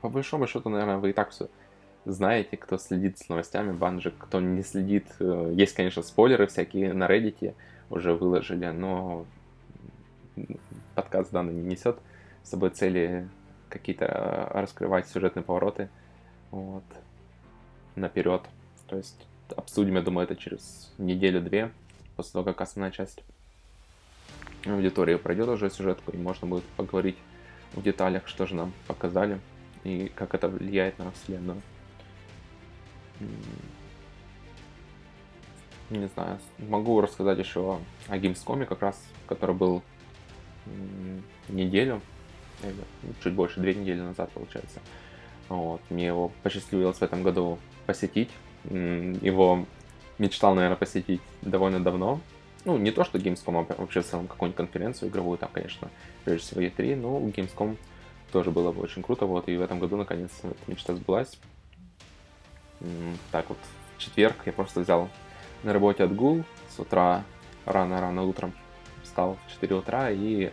по 0.00 0.08
большому 0.08 0.46
счету, 0.46 0.68
наверное, 0.68 0.98
вы 0.98 1.10
и 1.10 1.12
так 1.12 1.30
все 1.30 1.48
знаете, 2.04 2.56
кто 2.56 2.78
следит 2.78 3.18
с 3.18 3.28
новостями 3.28 3.72
Банжи, 3.72 4.12
кто 4.16 4.40
не 4.40 4.62
следит. 4.62 5.06
Э, 5.20 5.52
есть, 5.54 5.74
конечно, 5.74 6.02
спойлеры 6.02 6.46
всякие 6.46 6.92
на 6.92 7.06
Reddit 7.06 7.54
уже 7.90 8.14
выложили, 8.14 8.66
но 8.68 9.26
подкаст 10.94 11.30
данный 11.32 11.54
не 11.54 11.62
несет 11.62 11.98
с 12.42 12.50
собой 12.50 12.70
цели 12.70 13.28
какие-то 13.68 14.06
э, 14.06 14.60
раскрывать 14.60 15.08
сюжетные 15.08 15.42
повороты 15.42 15.88
вот, 16.50 16.84
наперед. 17.94 18.42
То 18.86 18.96
есть 18.96 19.26
обсудим, 19.56 19.96
я 19.96 20.02
думаю, 20.02 20.24
это 20.24 20.36
через 20.36 20.92
неделю-две, 20.98 21.72
после 22.16 22.32
того, 22.32 22.44
как 22.44 22.60
основная 22.60 22.90
часть 22.90 23.22
аудитории 24.74 25.16
пройдет 25.16 25.48
уже 25.48 25.70
сюжетку, 25.70 26.12
и 26.12 26.16
можно 26.16 26.46
будет 26.46 26.64
поговорить 26.76 27.16
в 27.72 27.82
деталях, 27.82 28.26
что 28.26 28.46
же 28.46 28.54
нам 28.54 28.72
показали 28.86 29.40
и 29.84 30.10
как 30.14 30.34
это 30.34 30.48
влияет 30.48 30.98
на 30.98 31.10
вселенную. 31.12 31.60
Не 35.90 36.06
знаю, 36.08 36.38
могу 36.58 37.00
рассказать 37.00 37.38
еще 37.38 37.78
о 38.08 38.16
Gamescom, 38.16 38.66
как 38.66 38.82
раз, 38.82 39.02
который 39.26 39.54
был 39.54 39.82
неделю, 41.48 42.02
чуть 43.22 43.32
больше, 43.32 43.60
две 43.60 43.74
недели 43.74 44.00
назад, 44.00 44.30
получается. 44.32 44.80
Вот. 45.48 45.80
Мне 45.88 46.06
его 46.06 46.30
посчастливилось 46.42 46.98
в 46.98 47.02
этом 47.02 47.22
году 47.22 47.58
посетить. 47.86 48.30
Его 48.64 49.64
мечтал, 50.18 50.54
наверное, 50.54 50.76
посетить 50.76 51.22
довольно 51.40 51.80
давно. 51.82 52.20
Ну, 52.68 52.76
не 52.76 52.90
то, 52.90 53.02
что 53.02 53.16
Gamescom, 53.16 53.64
а 53.66 53.80
вообще 53.80 54.02
в 54.02 54.06
целом 54.06 54.26
какую-нибудь 54.26 54.58
конференцию 54.58 55.08
игровую, 55.08 55.38
там, 55.38 55.48
конечно, 55.50 55.88
прежде 56.26 56.46
всего 56.46 56.60
E3, 56.60 56.96
но 56.96 57.18
Gamescom 57.18 57.78
тоже 58.30 58.50
было 58.50 58.72
бы 58.72 58.82
очень 58.82 59.02
круто, 59.02 59.24
вот, 59.24 59.48
и 59.48 59.56
в 59.56 59.62
этом 59.62 59.78
году, 59.78 59.96
наконец, 59.96 60.30
эта 60.42 60.54
мечта 60.66 60.94
сбылась. 60.94 61.38
Так 63.32 63.48
вот, 63.48 63.56
в 63.96 64.02
четверг 64.02 64.36
я 64.44 64.52
просто 64.52 64.80
взял 64.80 65.08
на 65.62 65.72
работе 65.72 66.04
отгул 66.04 66.44
с 66.68 66.78
утра, 66.78 67.24
рано-рано 67.64 68.24
утром 68.24 68.52
встал 69.02 69.38
в 69.46 69.52
4 69.52 69.74
утра 69.74 70.10
и 70.10 70.52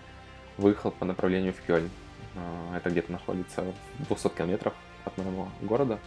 выехал 0.58 0.92
по 0.92 1.04
направлению 1.04 1.52
в 1.52 1.60
Кёльн. 1.68 1.90
А, 2.38 2.78
это 2.78 2.92
где-то 2.92 3.12
находится 3.12 3.62
в 4.00 4.08
200 4.08 4.30
километрах 4.30 4.74
от 5.04 5.18
моего 5.18 5.50
города 5.62 6.00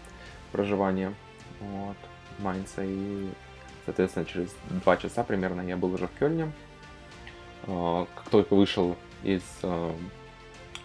проживания, 0.53 1.13
вот, 1.61 1.99
Майнца, 2.39 2.83
и, 2.83 3.29
соответственно, 3.89 4.27
через 4.27 4.55
два 4.69 4.99
часа 4.99 5.25
примерно 5.25 5.63
я 5.63 5.75
был 5.79 5.95
уже 5.95 6.09
в 6.09 6.19
Кёльне. 6.19 6.53
А, 7.67 8.07
как 8.15 8.29
только 8.29 8.55
вышел 8.55 8.97
из 9.23 9.43
а, 9.63 9.97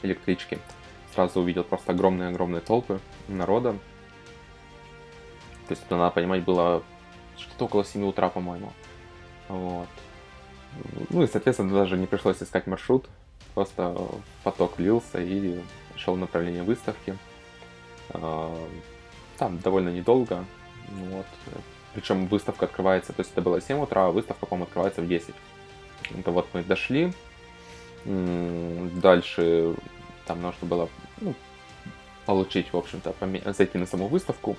электрички, 0.03 0.57
сразу 1.13 1.41
увидел 1.41 1.65
просто 1.65 1.91
огромные-огромные 1.91 2.61
толпы 2.61 3.01
народа. 3.27 3.73
То 5.67 5.71
есть, 5.71 5.83
надо 5.89 6.11
понимать, 6.11 6.45
было 6.45 6.81
что-то 7.37 7.65
около 7.65 7.83
7 7.83 8.05
утра, 8.05 8.29
по-моему. 8.29 8.71
Вот. 9.49 9.89
Ну 11.09 11.23
и, 11.23 11.27
соответственно, 11.27 11.73
даже 11.73 11.97
не 11.97 12.07
пришлось 12.07 12.41
искать 12.41 12.67
маршрут. 12.67 13.09
Просто 13.53 13.97
поток 14.45 14.79
лился 14.79 15.21
и 15.21 15.59
шел 15.97 16.15
в 16.15 16.19
направлении 16.19 16.61
выставки. 16.61 17.17
А, 18.11 18.57
там 19.37 19.59
довольно 19.59 19.89
недолго. 19.89 20.45
Вот. 20.87 21.25
Причем 21.93 22.27
выставка 22.27 22.65
открывается, 22.65 23.13
то 23.13 23.21
есть 23.21 23.31
это 23.31 23.41
было 23.41 23.61
7 23.61 23.81
утра, 23.81 24.07
а 24.07 24.11
выставка, 24.11 24.45
по-моему, 24.45 24.65
открывается 24.65 25.01
в 25.01 25.07
10. 25.07 25.33
Это 26.17 26.31
вот 26.31 26.47
мы 26.53 26.63
дошли. 26.63 27.13
Дальше 28.05 29.75
там 30.25 30.41
нужно 30.41 30.67
было 30.67 30.89
ну, 31.21 31.33
получить, 32.25 32.71
в 32.73 32.77
общем-то, 32.77 33.13
зайти 33.53 33.77
на 33.77 33.85
саму 33.85 34.07
выставку, 34.07 34.57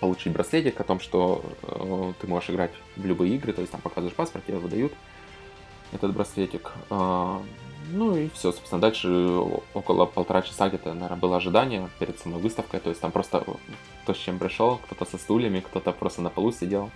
получить 0.00 0.32
браслетик 0.32 0.80
о 0.80 0.84
том, 0.84 1.00
что 1.00 1.44
э, 1.62 2.12
ты 2.20 2.26
можешь 2.26 2.50
играть 2.50 2.70
в 2.96 3.04
любые 3.04 3.34
игры, 3.34 3.52
то 3.52 3.60
есть 3.60 3.70
там 3.70 3.80
показываешь 3.80 4.16
паспорт, 4.16 4.44
тебе 4.46 4.58
выдают 4.58 4.92
этот 5.92 6.14
браслетик. 6.14 6.72
Э, 6.90 7.40
ну 7.92 8.16
и 8.16 8.28
все, 8.30 8.52
собственно, 8.52 8.80
дальше 8.80 9.08
около 9.74 10.06
полтора 10.06 10.42
часа 10.42 10.68
где-то, 10.68 10.94
наверное, 10.94 11.18
было 11.18 11.36
ожидание 11.36 11.88
перед 11.98 12.18
самой 12.18 12.40
выставкой. 12.40 12.80
То 12.80 12.90
есть 12.90 13.00
там 13.00 13.12
просто 13.12 13.44
кто 14.02 14.14
с 14.14 14.16
чем 14.16 14.38
пришел, 14.38 14.78
кто-то 14.78 15.04
со 15.04 15.18
стульями, 15.18 15.60
кто-то 15.60 15.92
просто 15.92 16.22
на 16.22 16.30
полу 16.30 16.52
сидел. 16.52 16.90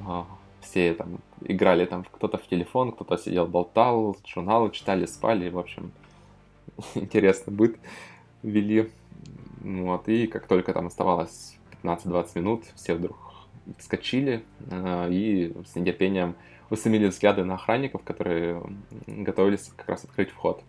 А, 0.00 0.26
все 0.60 0.94
там 0.94 1.18
играли 1.42 1.84
там, 1.84 2.04
кто-то 2.04 2.38
в 2.38 2.46
телефон, 2.46 2.92
кто-то 2.92 3.16
сидел, 3.16 3.46
болтал, 3.46 4.16
журналы 4.26 4.70
читали, 4.70 5.06
спали. 5.06 5.48
В 5.50 5.58
общем, 5.58 5.92
интересно 6.94 7.52
быт 7.52 7.76
вели. 8.42 8.90
Вот, 9.60 10.08
и 10.08 10.26
как 10.26 10.46
только 10.46 10.72
там 10.74 10.86
оставалось 10.86 11.56
15-20 11.82 12.28
минут, 12.34 12.64
все 12.74 12.94
вдруг 12.94 13.16
вскочили 13.78 14.44
э, 14.70 15.08
и 15.10 15.54
с 15.64 15.74
нетерпением 15.74 16.36
устремили 16.70 17.06
взгляды 17.06 17.44
на 17.44 17.54
охранников, 17.54 18.02
которые 18.02 18.62
готовились 19.06 19.70
как 19.76 19.88
раз 19.88 20.04
открыть 20.04 20.30
вход. 20.30 20.62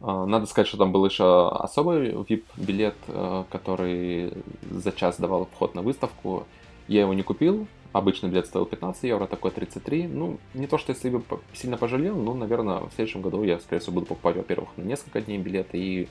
А, 0.00 0.24
надо 0.26 0.46
сказать, 0.46 0.68
что 0.68 0.78
там 0.78 0.92
был 0.92 1.04
еще 1.04 1.48
особый 1.48 2.12
VIP-билет, 2.12 2.96
э, 3.08 3.44
который 3.50 4.32
за 4.70 4.92
час 4.92 5.18
давал 5.18 5.46
вход 5.46 5.74
на 5.74 5.82
выставку. 5.82 6.46
Я 6.88 7.02
его 7.02 7.14
не 7.14 7.22
купил. 7.22 7.66
Обычный 7.92 8.30
билет 8.30 8.46
стоил 8.46 8.66
15 8.66 9.02
евро, 9.02 9.26
такой 9.26 9.50
33. 9.50 10.06
Ну, 10.06 10.38
не 10.54 10.66
то, 10.66 10.78
что 10.78 10.92
если 10.92 11.10
бы 11.10 11.22
сильно 11.52 11.76
пожалел, 11.76 12.16
но, 12.16 12.34
наверное, 12.34 12.78
в 12.80 12.92
следующем 12.94 13.20
году 13.20 13.42
я, 13.42 13.58
скорее 13.58 13.80
всего, 13.80 13.94
буду 13.94 14.06
покупать, 14.06 14.36
во-первых, 14.36 14.70
на 14.76 14.82
несколько 14.82 15.20
дней 15.20 15.38
билеты 15.38 15.76
и, 15.76 16.08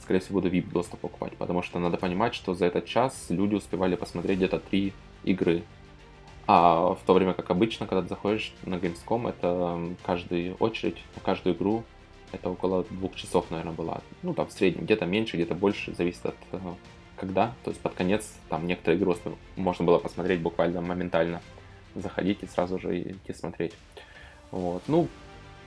скорее 0.00 0.20
всего, 0.20 0.40
буду 0.40 0.54
VIP-доступ 0.54 1.00
покупать. 1.00 1.36
Потому 1.36 1.62
что 1.62 1.78
надо 1.78 1.98
понимать, 1.98 2.34
что 2.34 2.54
за 2.54 2.66
этот 2.66 2.86
час 2.86 3.26
люди 3.28 3.54
успевали 3.56 3.96
посмотреть 3.96 4.38
где-то 4.38 4.60
три 4.60 4.92
игры 5.24 5.64
а 6.46 6.94
в 6.94 7.00
то 7.04 7.14
время 7.14 7.34
как 7.34 7.50
обычно, 7.50 7.86
когда 7.86 8.02
ты 8.02 8.08
заходишь 8.08 8.54
на 8.64 8.74
Gamescom, 8.76 9.28
это 9.28 9.96
каждую 10.04 10.54
очередь, 10.56 11.02
каждую 11.24 11.56
игру, 11.56 11.84
это 12.32 12.50
около 12.50 12.84
двух 12.84 13.14
часов, 13.16 13.50
наверное, 13.50 13.72
была. 13.72 14.00
Ну, 14.22 14.34
там 14.34 14.46
в 14.46 14.52
среднем, 14.52 14.84
где-то 14.84 15.06
меньше, 15.06 15.36
где-то 15.36 15.54
больше, 15.54 15.94
зависит 15.94 16.26
от 16.26 16.36
э, 16.52 16.58
когда. 17.16 17.54
То 17.64 17.70
есть 17.70 17.80
под 17.80 17.94
конец 17.94 18.34
там 18.48 18.66
некоторые 18.66 19.00
игры 19.00 19.16
можно 19.56 19.84
было 19.84 19.98
посмотреть 19.98 20.40
буквально 20.40 20.80
моментально. 20.80 21.40
Заходить 21.94 22.42
и 22.42 22.46
сразу 22.46 22.78
же 22.78 23.00
идти 23.00 23.32
смотреть. 23.32 23.72
Вот. 24.50 24.82
Ну, 24.86 25.08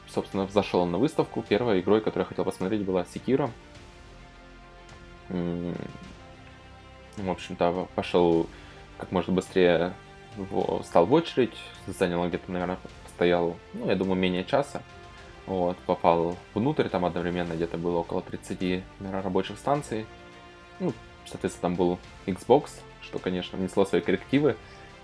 собственно, 0.07 0.47
зашел 0.47 0.85
на 0.85 0.97
выставку. 0.97 1.41
Первой 1.41 1.79
игрой, 1.79 2.01
которую 2.01 2.25
я 2.25 2.29
хотел 2.29 2.45
посмотреть, 2.45 2.83
была 2.83 3.05
Секира. 3.05 3.49
В 5.27 5.73
общем-то, 7.17 7.87
пошел 7.95 8.47
как 8.97 9.11
можно 9.11 9.33
быстрее 9.33 9.93
встал 10.83 11.05
в 11.05 11.13
очередь, 11.13 11.55
заняло 11.87 12.27
где-то, 12.27 12.51
наверное, 12.51 12.77
простоял, 13.03 13.57
ну, 13.73 13.87
я 13.87 13.95
думаю, 13.95 14.19
менее 14.19 14.43
часа. 14.43 14.81
Вот, 15.45 15.77
попал 15.79 16.37
внутрь, 16.53 16.89
там 16.89 17.05
одновременно 17.05 17.53
где-то 17.53 17.77
было 17.77 17.97
около 17.97 18.21
30 18.21 18.83
наверное, 18.99 19.23
рабочих 19.23 19.57
станций. 19.57 20.05
Ну, 20.79 20.93
соответственно, 21.25 21.69
там 21.69 21.75
был 21.75 21.99
Xbox, 22.27 22.69
что, 23.01 23.19
конечно, 23.19 23.57
внесло 23.57 23.85
свои 23.85 24.01
коррективы. 24.01 24.55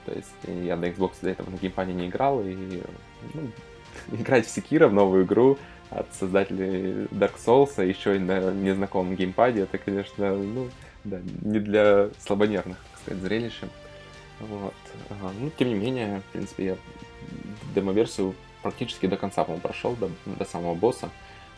То 0.05 0.13
есть 0.13 0.35
я 0.45 0.75
на 0.75 0.85
Xbox 0.85 1.13
до 1.21 1.31
этого 1.31 1.49
на 1.49 1.57
геймпаде 1.57 1.93
не 1.93 2.07
играл, 2.07 2.41
и 2.41 2.81
ну, 3.33 3.49
играть 4.11 4.45
в 4.45 4.55
Sekiro, 4.55 4.87
в 4.87 4.93
новую 4.93 5.25
игру 5.25 5.57
от 5.89 6.13
создателей 6.13 7.05
Dark 7.11 7.35
Souls, 7.43 7.71
а 7.77 7.83
еще 7.83 8.15
и 8.15 8.19
на 8.19 8.51
незнакомом 8.51 9.15
геймпаде, 9.15 9.61
это, 9.61 9.77
конечно, 9.77 10.35
ну, 10.35 10.69
да, 11.03 11.19
не 11.41 11.59
для 11.59 12.09
слабонервных, 12.19 12.77
так 12.77 13.01
сказать, 13.01 13.23
зрелищем. 13.23 13.69
Вот. 14.39 14.73
Ну, 15.39 15.49
тем 15.57 15.69
не 15.69 15.75
менее, 15.75 16.21
в 16.21 16.31
принципе, 16.31 16.65
я 16.65 16.77
демо-версию 17.73 18.35
практически 18.61 19.05
до 19.07 19.17
конца, 19.17 19.43
по-моему, 19.43 19.61
прошел, 19.61 19.95
до, 19.95 20.09
до 20.25 20.45
самого 20.45 20.75
босса. 20.75 21.09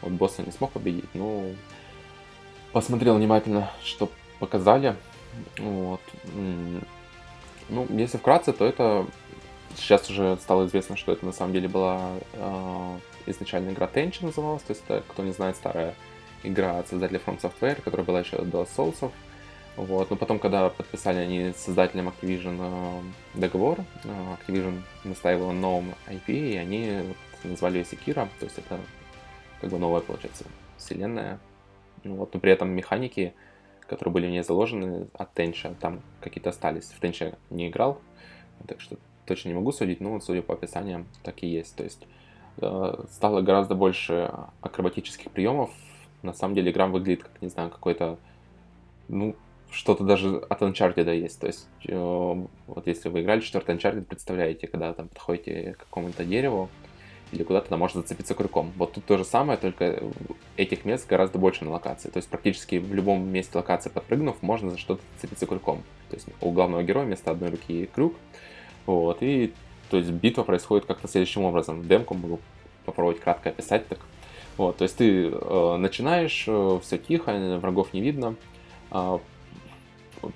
Вот 0.02 0.12
босса 0.12 0.44
не 0.44 0.52
смог 0.52 0.72
победить, 0.72 1.10
но 1.14 1.46
посмотрел 2.72 3.16
внимательно, 3.16 3.72
что 3.84 4.12
показали. 4.40 4.96
Вот. 5.58 6.02
Ну, 7.70 7.88
если 7.90 8.18
вкратце, 8.18 8.54
то 8.54 8.66
это 8.66 9.06
сейчас 9.76 10.10
уже 10.10 10.38
стало 10.38 10.66
известно, 10.68 10.96
что 10.96 11.12
это 11.12 11.26
на 11.26 11.32
самом 11.32 11.54
деле 11.54 11.68
была 11.68 12.12
э, 12.34 13.00
изначально 13.26 13.72
игра 13.72 13.90
Tenchi 13.94 14.26
называлась, 14.26 14.64
то 14.64 14.72
есть 14.72 14.84
это, 14.88 15.04
кто 15.08 15.24
не 15.24 15.32
знает, 15.32 15.56
старая 15.56 15.94
игра 16.44 16.80
от 16.80 16.88
создателя 16.88 17.22
From 17.26 17.40
Software, 17.40 17.82
которая 17.82 18.06
была 18.06 18.22
еще 18.22 18.42
до 18.42 18.64
Souls. 18.64 19.12
Вот. 19.78 20.10
Но 20.10 20.16
потом, 20.16 20.40
когда 20.40 20.70
подписали 20.70 21.20
они 21.20 21.54
с 21.54 21.58
создателем 21.58 22.10
Activision 22.10 22.58
э, 22.60 23.40
договор, 23.40 23.80
э, 24.04 24.36
Activision 24.36 24.82
настаивал 25.04 25.52
на 25.52 25.60
новом 25.60 25.94
IP, 26.08 26.34
и 26.34 26.58
они 26.58 27.14
назвали 27.44 27.78
ее 27.78 27.84
Sekiro, 27.84 28.28
то 28.40 28.46
есть 28.46 28.58
это 28.58 28.80
как 29.62 29.70
бы 29.70 29.78
новая, 29.78 30.02
получается, 30.02 30.46
вселенная. 30.78 31.40
Ну, 32.04 32.16
вот, 32.16 32.34
но 32.34 32.40
при 32.40 32.52
этом 32.52 32.70
механики, 32.70 33.36
которые 33.82 34.12
были 34.12 34.28
в 34.28 34.32
ней 34.32 34.44
заложены 34.44 35.08
от 35.14 35.34
Тенча, 35.34 35.76
там 35.80 36.02
какие-то 36.22 36.50
остались. 36.50 36.86
В 36.86 37.00
Тенча 37.00 37.38
не 37.52 37.68
играл, 37.68 38.02
так 38.68 38.82
что 38.82 38.98
точно 39.28 39.50
не 39.50 39.56
могу 39.56 39.72
судить, 39.72 40.02
но 40.02 40.20
судя 40.20 40.42
по 40.42 40.56
описаниям, 40.56 41.06
так 41.22 41.44
и 41.44 41.48
есть. 41.48 41.76
То 41.76 41.84
есть 41.84 42.08
э, 42.62 43.04
стало 43.12 43.42
гораздо 43.42 43.76
больше 43.76 44.32
акробатических 44.62 45.30
приемов. 45.32 45.70
На 46.24 46.34
самом 46.34 46.56
деле 46.56 46.72
игра 46.72 46.88
выглядит 46.88 47.24
как, 47.24 47.42
не 47.42 47.50
знаю, 47.50 47.70
какой-то, 47.70 48.18
ну, 49.08 49.36
что-то 49.72 50.04
даже 50.04 50.38
от 50.38 50.62
Uncharted 50.62 51.16
есть. 51.16 51.40
То 51.40 51.48
есть, 51.48 51.68
э, 51.86 52.46
вот 52.68 52.88
если 52.88 53.10
вы 53.10 53.22
играли 53.22 53.42
четвертый 53.42 53.76
Uncharted, 53.76 54.06
представляете, 54.06 54.68
когда 54.68 54.94
там 54.94 55.08
подходите 55.08 55.74
к 55.74 55.80
какому-то 55.80 56.24
дереву, 56.24 56.70
или 57.32 57.44
куда-то 57.44 57.70
там 57.70 57.80
можно 57.80 58.02
зацепиться 58.02 58.34
крюком. 58.34 58.72
Вот 58.78 58.94
тут 58.94 59.06
то 59.06 59.18
же 59.18 59.26
самое, 59.26 59.58
только 59.58 60.02
этих 60.56 60.86
мест 60.86 61.08
гораздо 61.08 61.38
больше 61.38 61.66
на 61.66 61.72
локации. 61.72 62.10
То 62.10 62.18
есть 62.18 62.30
практически 62.30 62.78
в 62.78 62.94
любом 62.94 63.28
месте 63.28 63.58
локации 63.58 63.90
подпрыгнув, 63.90 64.42
можно 64.42 64.72
за 64.72 64.78
что-то 64.78 65.02
зацепиться 65.16 65.46
крюком. 65.46 65.84
То 66.10 66.16
есть 66.16 66.28
у 66.40 66.52
главного 66.52 66.84
героя 66.84 67.06
вместо 67.06 67.32
одной 67.32 67.50
руки 67.50 67.90
крюк, 67.94 68.16
вот, 68.86 69.18
и 69.22 69.54
то 69.90 69.98
есть 69.98 70.10
битва 70.10 70.44
происходит 70.44 70.86
как-то 70.86 71.08
следующим 71.08 71.44
образом. 71.44 71.86
Демку 71.86 72.14
могу 72.14 72.40
попробовать 72.86 73.20
кратко 73.20 73.50
описать 73.50 73.88
так. 73.88 74.00
Вот, 74.56 74.78
то 74.78 74.84
есть 74.84 74.98
ты 74.98 75.28
э, 75.28 75.76
начинаешь, 75.78 76.46
э, 76.48 76.80
все 76.82 76.98
тихо, 76.98 77.58
врагов 77.62 77.94
не 77.94 78.02
видно, 78.02 78.36
э, 78.92 79.20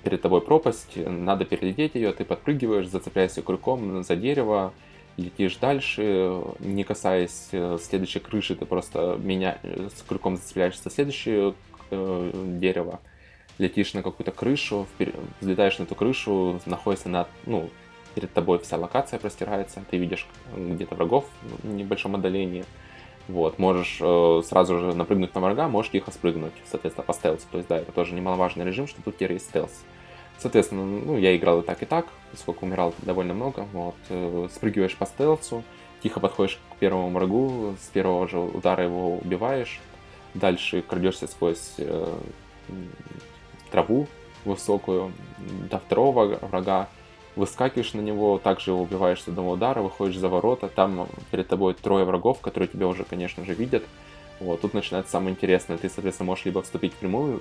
перед 0.02 0.22
тобой 0.22 0.40
пропасть, 0.40 0.96
надо 0.96 1.44
перелететь 1.44 1.94
ее, 1.94 2.12
ты 2.12 2.24
подпрыгиваешь, 2.24 2.88
зацепляешься 2.88 3.42
крюком 3.42 4.02
за 4.02 4.16
дерево, 4.16 4.72
летишь 5.16 5.56
дальше, 5.56 6.42
не 6.60 6.84
касаясь 6.84 7.48
э, 7.52 7.78
следующей 7.80 8.20
крыши, 8.20 8.54
ты 8.54 8.64
просто 8.64 9.18
меня 9.22 9.58
с 9.62 10.02
крюком 10.02 10.36
зацепляешься 10.36 10.84
за 10.84 10.90
следующее 10.90 11.54
э, 11.90 12.30
дерево, 12.60 13.00
летишь 13.58 13.94
на 13.94 14.02
какую-то 14.02 14.32
крышу, 14.32 14.86
взлетаешь 15.40 15.78
на 15.78 15.84
эту 15.84 15.94
крышу, 15.94 16.60
находишься 16.66 17.08
на, 17.08 17.26
ну, 17.46 17.70
перед 18.14 18.32
тобой 18.32 18.58
вся 18.58 18.76
локация 18.76 19.18
простирается, 19.18 19.82
ты 19.90 19.96
видишь 19.96 20.26
где-то 20.56 20.94
врагов 20.94 21.26
в 21.62 21.66
небольшом 21.66 22.14
отдалении, 22.14 22.64
вот, 23.28 23.58
можешь 23.58 23.98
э, 24.00 24.42
сразу 24.44 24.78
же 24.78 24.94
напрыгнуть 24.94 25.34
на 25.34 25.40
врага, 25.40 25.68
можешь 25.68 25.92
тихо 25.92 26.10
спрыгнуть, 26.10 26.52
соответственно, 26.70 27.04
по 27.04 27.12
стелсу, 27.12 27.46
то 27.50 27.58
есть, 27.58 27.68
да, 27.68 27.78
это 27.78 27.92
тоже 27.92 28.14
немаловажный 28.14 28.64
режим, 28.64 28.86
что 28.86 29.02
тут 29.02 29.16
теперь 29.16 29.34
есть 29.34 29.46
стелс. 29.46 29.72
Соответственно, 30.38 30.84
ну, 30.84 31.16
я 31.18 31.36
играл 31.36 31.60
и 31.60 31.62
так, 31.62 31.82
и 31.82 31.86
так, 31.86 32.06
поскольку 32.32 32.66
умирал 32.66 32.94
довольно 32.98 33.34
много, 33.34 33.66
вот, 33.72 33.94
э, 34.08 34.48
спрыгиваешь 34.52 34.96
по 34.96 35.06
стелсу, 35.06 35.62
тихо 36.02 36.20
подходишь 36.20 36.58
к 36.74 36.76
первому 36.78 37.10
врагу, 37.10 37.76
с 37.80 37.88
первого 37.88 38.26
же 38.28 38.38
удара 38.38 38.84
его 38.84 39.16
убиваешь, 39.18 39.80
дальше 40.34 40.82
крадешься 40.82 41.26
сквозь 41.26 41.74
э, 41.78 42.18
траву 43.70 44.08
высокую 44.44 45.12
до 45.70 45.78
второго 45.78 46.38
врага, 46.42 46.88
выскакиваешь 47.36 47.94
на 47.94 48.00
него, 48.00 48.38
также 48.38 48.72
его 48.72 48.82
убиваешь 48.82 49.22
с 49.22 49.28
одного 49.28 49.52
удара, 49.52 49.80
выходишь 49.80 50.18
за 50.18 50.28
ворота, 50.28 50.68
там 50.68 51.08
перед 51.30 51.48
тобой 51.48 51.74
трое 51.74 52.04
врагов, 52.04 52.40
которые 52.40 52.68
тебя 52.68 52.86
уже, 52.86 53.04
конечно 53.04 53.44
же, 53.44 53.54
видят. 53.54 53.84
Вот, 54.40 54.60
тут 54.60 54.74
начинается 54.74 55.12
самое 55.12 55.32
интересное. 55.32 55.78
Ты, 55.78 55.88
соответственно, 55.88 56.26
можешь 56.26 56.44
либо 56.44 56.62
вступить 56.62 56.92
в 56.92 56.96
прямую 56.96 57.40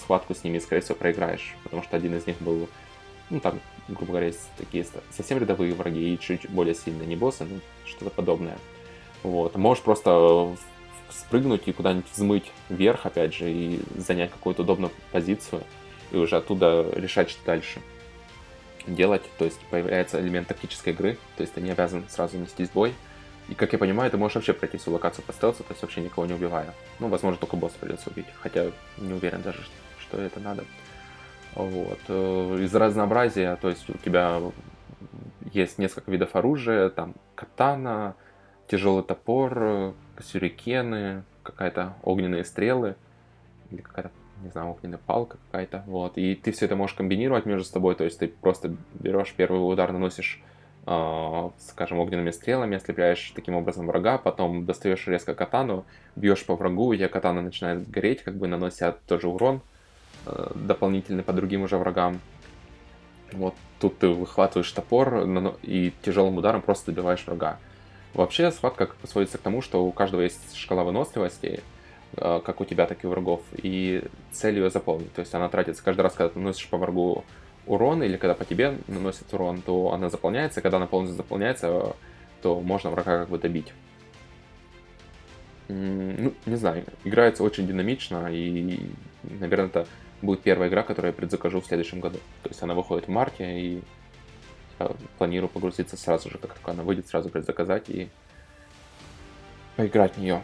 схватку 0.00 0.34
с 0.34 0.44
ними 0.44 0.58
и, 0.58 0.60
скорее 0.60 0.82
всего, 0.82 0.96
проиграешь, 0.96 1.54
потому 1.64 1.82
что 1.82 1.96
один 1.96 2.14
из 2.14 2.26
них 2.26 2.36
был, 2.40 2.68
ну, 3.30 3.40
там, 3.40 3.60
грубо 3.88 4.12
говоря, 4.12 4.32
такие 4.58 4.86
совсем 5.10 5.38
рядовые 5.38 5.74
враги 5.74 6.14
и 6.14 6.20
чуть 6.20 6.48
более 6.50 6.74
сильные, 6.74 7.06
не 7.06 7.16
боссы, 7.16 7.44
ну, 7.44 7.60
что-то 7.84 8.10
подобное. 8.10 8.58
Вот, 9.22 9.56
можешь 9.56 9.82
просто 9.82 10.54
спрыгнуть 11.10 11.62
и 11.66 11.72
куда-нибудь 11.72 12.06
взмыть 12.12 12.52
вверх, 12.68 13.06
опять 13.06 13.34
же, 13.34 13.50
и 13.50 13.80
занять 13.96 14.30
какую-то 14.30 14.62
удобную 14.62 14.92
позицию, 15.10 15.62
и 16.12 16.16
уже 16.16 16.36
оттуда 16.36 16.86
решать, 16.94 17.30
что 17.30 17.44
дальше 17.44 17.80
делать, 18.86 19.22
то 19.38 19.44
есть 19.44 19.60
появляется 19.70 20.20
элемент 20.20 20.48
тактической 20.48 20.92
игры, 20.92 21.18
то 21.36 21.42
есть 21.42 21.54
ты 21.54 21.60
не 21.60 21.70
обязан 21.70 22.04
сразу 22.08 22.38
нестись 22.38 22.70
бой. 22.70 22.94
И, 23.48 23.54
как 23.54 23.72
я 23.72 23.78
понимаю, 23.78 24.10
ты 24.10 24.16
можешь 24.16 24.34
вообще 24.34 24.52
пройти 24.52 24.76
всю 24.76 24.90
локацию 24.90 25.24
по 25.24 25.32
стелсу, 25.32 25.62
то 25.62 25.70
есть 25.70 25.82
вообще 25.82 26.00
никого 26.00 26.26
не 26.26 26.34
убивая. 26.34 26.74
Ну, 26.98 27.08
возможно, 27.08 27.38
только 27.38 27.56
босса 27.56 27.76
придется 27.78 28.10
убить, 28.10 28.26
хотя 28.40 28.66
не 28.98 29.12
уверен 29.12 29.42
даже, 29.42 29.60
что 30.00 30.20
это 30.20 30.40
надо. 30.40 30.64
Вот. 31.54 32.00
Э, 32.08 32.58
из 32.60 32.74
разнообразия, 32.74 33.56
то 33.56 33.68
есть 33.68 33.88
у 33.88 33.96
тебя 33.98 34.40
есть 35.52 35.78
несколько 35.78 36.10
видов 36.10 36.34
оружия, 36.34 36.90
там 36.90 37.14
катана, 37.34 38.16
тяжелый 38.68 39.04
топор, 39.04 39.94
сюрикены, 40.20 41.22
какая-то 41.42 41.94
огненные 42.02 42.44
стрелы, 42.44 42.96
или 43.70 43.80
какая-то 43.80 44.10
не 44.42 44.50
знаю, 44.50 44.70
огненная 44.70 44.98
палка 44.98 45.38
какая-то, 45.46 45.84
вот, 45.86 46.18
и 46.18 46.34
ты 46.34 46.52
все 46.52 46.66
это 46.66 46.76
можешь 46.76 46.96
комбинировать 46.96 47.46
между 47.46 47.64
собой, 47.64 47.94
то 47.94 48.04
есть 48.04 48.18
ты 48.18 48.28
просто 48.28 48.76
берешь 48.94 49.32
первый 49.36 49.58
удар, 49.58 49.92
наносишь, 49.92 50.42
э, 50.86 51.50
скажем, 51.58 51.98
огненными 51.98 52.30
стрелами, 52.30 52.76
ослепляешь 52.76 53.32
таким 53.34 53.54
образом 53.54 53.86
врага, 53.86 54.18
потом 54.18 54.66
достаешь 54.66 55.06
резко 55.06 55.34
катану, 55.34 55.84
бьешь 56.16 56.44
по 56.44 56.56
врагу, 56.56 56.92
и 56.92 57.08
катана 57.08 57.42
начинает 57.42 57.88
гореть, 57.88 58.22
как 58.22 58.36
бы 58.36 58.46
нанося 58.46 58.92
тоже 58.92 59.28
урон 59.28 59.62
э, 60.26 60.50
дополнительный 60.54 61.22
по 61.22 61.32
другим 61.32 61.62
уже 61.62 61.76
врагам. 61.78 62.20
Вот 63.32 63.54
тут 63.80 63.98
ты 63.98 64.08
выхватываешь 64.08 64.70
топор 64.70 65.26
и 65.62 65.92
тяжелым 66.02 66.36
ударом 66.36 66.62
просто 66.62 66.92
добиваешь 66.92 67.26
врага. 67.26 67.58
Вообще 68.14 68.50
схватка 68.50 68.88
сводится 69.04 69.36
к 69.36 69.42
тому, 69.42 69.60
что 69.60 69.84
у 69.84 69.92
каждого 69.92 70.22
есть 70.22 70.56
шкала 70.56 70.84
выносливости, 70.84 71.60
как 72.14 72.60
у 72.60 72.64
тебя, 72.64 72.86
так 72.86 73.02
и 73.04 73.06
у 73.06 73.10
врагов, 73.10 73.42
и 73.52 74.04
цель 74.32 74.56
ее 74.58 74.70
заполнить. 74.70 75.12
То 75.12 75.20
есть 75.20 75.34
она 75.34 75.48
тратится 75.48 75.82
каждый 75.82 76.02
раз, 76.02 76.14
когда 76.14 76.30
ты 76.30 76.38
наносишь 76.38 76.68
по 76.68 76.76
врагу 76.76 77.24
урон, 77.66 78.02
или 78.02 78.16
когда 78.16 78.34
по 78.34 78.44
тебе 78.44 78.78
наносит 78.86 79.32
урон, 79.34 79.60
то 79.62 79.92
она 79.92 80.08
заполняется, 80.08 80.60
когда 80.60 80.76
она 80.76 80.86
полностью 80.86 81.16
заполняется, 81.16 81.96
то 82.42 82.60
можно 82.60 82.90
врага 82.90 83.20
как 83.20 83.28
бы 83.28 83.38
добить. 83.38 83.72
Ну, 85.68 86.32
не 86.46 86.56
знаю, 86.56 86.84
играется 87.02 87.42
очень 87.42 87.66
динамично, 87.66 88.28
и, 88.32 88.88
наверное, 89.24 89.66
это 89.66 89.86
будет 90.22 90.42
первая 90.42 90.68
игра, 90.68 90.82
которую 90.84 91.12
я 91.12 91.16
предзакажу 91.16 91.60
в 91.60 91.66
следующем 91.66 92.00
году. 92.00 92.18
То 92.44 92.50
есть 92.50 92.62
она 92.62 92.74
выходит 92.74 93.08
в 93.08 93.10
марте, 93.10 93.60
и 93.60 93.82
я 94.78 94.92
планирую 95.18 95.48
погрузиться 95.48 95.96
сразу 95.96 96.30
же, 96.30 96.38
как 96.38 96.54
только 96.54 96.70
она 96.70 96.84
выйдет, 96.84 97.08
сразу 97.08 97.30
предзаказать 97.30 97.90
и 97.90 98.08
поиграть 99.74 100.14
в 100.14 100.20
нее. 100.20 100.40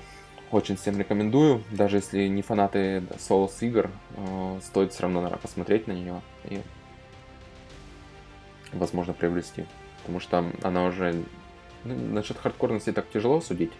Очень 0.52 0.76
всем 0.76 0.98
рекомендую, 0.98 1.64
даже 1.70 1.96
если 1.96 2.28
не 2.28 2.42
фанаты 2.42 3.02
Souls 3.16 3.54
игр, 3.62 3.90
э, 4.16 4.60
стоит 4.62 4.92
все 4.92 5.04
равно, 5.04 5.22
наверное, 5.22 5.40
посмотреть 5.40 5.86
на 5.86 5.92
нее 5.92 6.20
и, 6.44 6.60
возможно, 8.74 9.14
приобрести. 9.14 9.64
Потому 10.00 10.20
что 10.20 10.44
она 10.62 10.84
уже... 10.84 11.24
Ну, 11.84 11.94
насчет 11.94 12.36
хардкорности 12.36 12.92
так 12.92 13.08
тяжело 13.08 13.40
судить. 13.40 13.72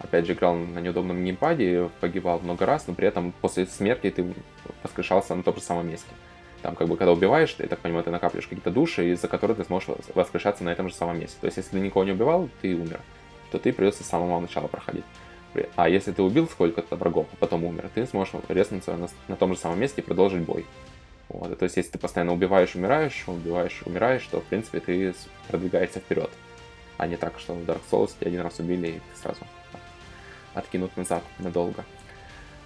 Опять 0.00 0.26
же, 0.26 0.32
играл 0.32 0.56
на 0.56 0.80
неудобном 0.80 1.24
геймпаде, 1.24 1.90
погибал 2.00 2.40
много 2.40 2.66
раз, 2.66 2.88
но 2.88 2.94
при 2.94 3.06
этом 3.06 3.32
после 3.40 3.64
смерти 3.66 4.10
ты 4.10 4.34
воскрешался 4.82 5.36
на 5.36 5.44
том 5.44 5.54
же 5.54 5.60
самом 5.60 5.88
месте. 5.88 6.10
Там, 6.60 6.74
как 6.74 6.88
бы, 6.88 6.96
когда 6.96 7.12
убиваешь, 7.12 7.52
ты, 7.52 7.62
я 7.62 7.68
так 7.68 7.78
понимаю, 7.78 8.02
ты 8.02 8.10
накапливаешь 8.10 8.48
какие-то 8.48 8.72
души, 8.72 9.12
из-за 9.12 9.28
которых 9.28 9.58
ты 9.58 9.64
сможешь 9.64 9.90
воскрешаться 10.12 10.64
на 10.64 10.70
этом 10.70 10.88
же 10.88 10.94
самом 10.96 11.20
месте. 11.20 11.36
То 11.40 11.46
есть, 11.46 11.56
если 11.56 11.70
ты 11.70 11.78
никого 11.78 12.04
не 12.04 12.10
убивал, 12.10 12.48
ты 12.62 12.74
умер. 12.74 13.00
то 13.52 13.60
ты 13.60 13.72
придется 13.72 14.02
с 14.02 14.08
самого 14.08 14.40
начала 14.40 14.66
проходить. 14.66 15.04
А 15.76 15.88
если 15.88 16.12
ты 16.12 16.22
убил 16.22 16.48
сколько-то 16.48 16.96
врагов, 16.96 17.26
а 17.32 17.36
потом 17.36 17.64
умер, 17.64 17.90
ты 17.94 18.06
сможешь 18.06 18.34
резнуться 18.48 18.96
на, 18.96 19.08
на 19.28 19.36
том 19.36 19.54
же 19.54 19.58
самом 19.58 19.80
месте 19.80 20.00
и 20.00 20.04
продолжить 20.04 20.42
бой. 20.42 20.64
Вот. 21.28 21.58
То 21.58 21.64
есть, 21.64 21.76
если 21.76 21.92
ты 21.92 21.98
постоянно 21.98 22.32
убиваешь, 22.32 22.74
умираешь, 22.74 23.24
убиваешь, 23.26 23.82
умираешь, 23.84 24.26
то, 24.26 24.40
в 24.40 24.44
принципе, 24.44 24.80
ты 24.80 25.14
продвигаешься 25.48 26.00
вперед. 26.00 26.30
А 26.98 27.06
не 27.06 27.16
так, 27.16 27.38
что 27.38 27.54
в 27.54 27.64
Dark 27.64 27.80
Souls 27.90 28.12
тебя 28.18 28.28
один 28.28 28.40
раз 28.40 28.58
убили, 28.58 28.88
и 28.88 29.00
сразу 29.20 29.40
откинут 30.54 30.96
назад 30.96 31.22
надолго. 31.38 31.84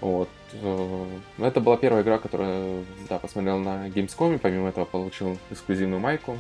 Вот. 0.01 0.29
Э, 0.53 1.07
это 1.39 1.61
была 1.61 1.77
первая 1.77 2.03
игра, 2.03 2.19
которую, 2.19 2.85
да, 3.09 3.19
посмотрел 3.19 3.59
на 3.59 3.89
Gamescom, 3.89 4.39
помимо 4.39 4.69
этого 4.69 4.85
получил 4.85 5.39
эксклюзивную 5.51 6.01
майку. 6.01 6.39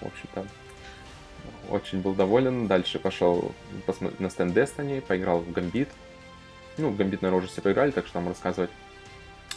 В 0.00 0.06
общем-то, 0.06 0.46
очень 1.70 2.00
был 2.00 2.14
доволен. 2.14 2.66
Дальше 2.66 2.98
пошел 2.98 3.52
на 4.18 4.30
стенд 4.30 4.56
Destiny, 4.56 5.00
поиграл 5.00 5.40
в 5.40 5.48
Gambit. 5.50 5.88
Ну, 6.76 6.90
Gambit, 6.90 7.18
наверное, 7.20 7.38
уже 7.38 7.48
все 7.48 7.60
поиграли, 7.60 7.90
так 7.90 8.06
что 8.06 8.14
там 8.14 8.28
рассказывать 8.28 8.70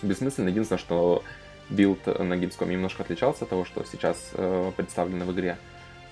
бессмысленно. 0.01 0.49
Единственное, 0.49 0.79
что 0.79 1.23
билд 1.69 2.05
на 2.05 2.33
Gamescom 2.33 2.69
немножко 2.69 3.03
отличался 3.03 3.45
от 3.45 3.49
того, 3.49 3.65
что 3.65 3.83
сейчас 3.85 4.31
э, 4.33 4.71
представлено 4.75 5.25
в 5.25 5.31
игре, 5.31 5.57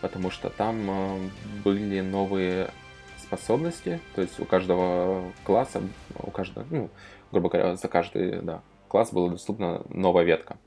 потому 0.02 0.32
что 0.32 0.50
там 0.50 0.90
э, 0.90 1.30
были 1.64 2.00
новые 2.02 2.70
способности, 3.18 4.00
то 4.16 4.22
есть 4.22 4.40
у 4.40 4.46
каждого 4.46 5.32
класса, 5.44 5.82
у 6.18 6.32
каждого, 6.32 6.66
ну, 6.70 6.90
грубо 7.32 7.50
говоря, 7.50 7.76
за 7.76 7.88
каждый 7.88 8.42
да, 8.42 8.62
класс 8.88 9.12
была 9.12 9.30
доступна 9.30 9.84
новая 9.90 10.24
ветка. 10.24 10.58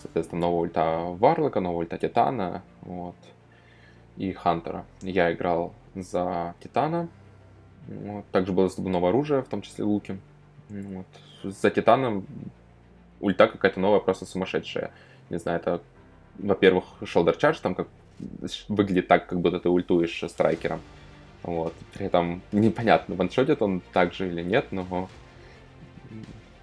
Соответственно, 0.00 0.40
новая 0.40 0.62
ульта 0.62 0.98
Варлока, 1.18 1.60
новая 1.60 1.80
ульта 1.80 1.98
Титана, 1.98 2.62
вот, 2.80 3.14
и 4.22 4.32
Хантера. 4.32 4.84
Я 5.00 5.32
играл 5.32 5.74
за 5.96 6.54
Титана, 6.60 7.08
вот. 7.88 8.24
также 8.30 8.52
было 8.52 8.66
доступно 8.66 8.92
новое 8.92 9.10
оружие, 9.10 9.42
в 9.42 9.48
том 9.48 9.62
числе 9.62 9.84
луки. 9.84 10.16
Вот. 10.68 11.06
За 11.42 11.70
Титаном 11.70 12.24
ульта 13.20 13.48
какая-то 13.48 13.80
новая, 13.80 13.98
просто 13.98 14.24
сумасшедшая. 14.24 14.92
Не 15.28 15.38
знаю, 15.40 15.58
это, 15.58 15.82
во-первых, 16.38 16.84
Shoulder 17.00 17.36
Charge, 17.36 17.60
там 17.60 17.74
как 17.74 17.88
выглядит 18.68 19.08
так, 19.08 19.26
как 19.26 19.40
будто 19.40 19.58
ты 19.58 19.68
ультуешь 19.68 20.22
страйкером. 20.28 20.80
Вот. 21.42 21.74
При 21.92 22.06
этом 22.06 22.42
непонятно, 22.52 23.16
ваншотит 23.16 23.60
он 23.60 23.82
так 23.92 24.14
же 24.14 24.28
или 24.28 24.42
нет, 24.42 24.66
но 24.70 25.08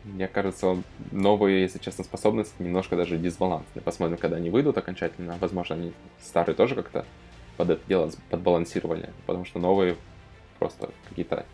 мне 0.05 0.29
кажется, 0.29 0.81
новые, 1.11 1.63
если 1.63 1.79
честно, 1.79 2.05
способности 2.05 2.53
немножко 2.59 2.95
даже 2.95 3.17
дисбалансные. 3.17 3.83
Посмотрим, 3.83 4.17
когда 4.17 4.37
они 4.37 4.49
выйдут 4.49 4.77
окончательно. 4.77 5.35
Возможно, 5.41 5.75
они 5.75 5.91
старые 6.21 6.55
тоже 6.55 6.75
как-то 6.75 7.05
под 7.59 7.71
это 7.71 7.81
дело 7.89 8.09
подбалансировали, 8.29 9.09
потому 9.27 9.43
что 9.43 9.59
новые 9.59 9.97
просто 10.59 10.91
какие-то 11.09 11.45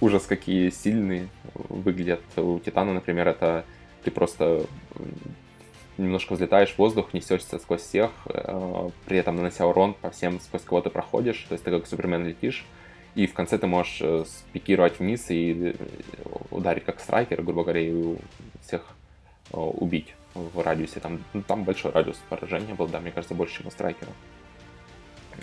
ужас 0.00 0.24
какие 0.24 0.70
сильные 0.70 1.28
выглядят. 1.52 2.22
У 2.38 2.58
Титана, 2.60 2.94
например, 2.94 3.28
это 3.28 3.66
ты 4.04 4.10
просто 4.10 4.64
немножко 5.98 6.32
взлетаешь 6.32 6.70
в 6.72 6.78
воздух, 6.78 7.12
несешься 7.12 7.58
сквозь 7.58 7.82
всех, 7.82 8.10
э, 8.24 8.88
при 9.04 9.18
этом 9.18 9.36
нанося 9.36 9.66
урон 9.66 9.92
по 9.92 10.10
всем, 10.10 10.40
сквозь 10.40 10.62
кого 10.62 10.80
ты 10.80 10.88
проходишь, 10.88 11.44
то 11.46 11.52
есть 11.52 11.62
ты 11.62 11.70
как 11.70 11.86
Супермен 11.86 12.26
летишь, 12.26 12.64
и 13.14 13.26
в 13.26 13.34
конце 13.34 13.58
ты 13.58 13.66
можешь 13.66 13.98
э, 14.00 14.24
спикировать 14.26 14.98
вниз 14.98 15.30
и 15.30 15.52
э, 15.52 15.74
ударить 16.50 16.84
как 16.84 17.00
страйкер, 17.00 17.42
грубо 17.42 17.64
говоря, 17.64 17.80
и 17.80 18.16
всех 18.66 18.82
убить 19.52 20.14
в 20.32 20.62
радиусе. 20.64 21.00
Там, 21.00 21.22
ну, 21.34 21.42
там 21.42 21.64
большой 21.64 21.92
радиус 21.92 22.16
поражения 22.30 22.74
был, 22.74 22.88
да, 22.88 22.98
мне 22.98 23.12
кажется, 23.12 23.34
больше, 23.34 23.58
чем 23.58 23.66
у 23.66 23.70
страйкера. 23.70 24.10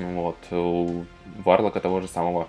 Вот. 0.02 0.38
У 0.52 1.06
Варлока 1.44 1.80
того 1.80 2.02
же 2.02 2.08
самого 2.08 2.48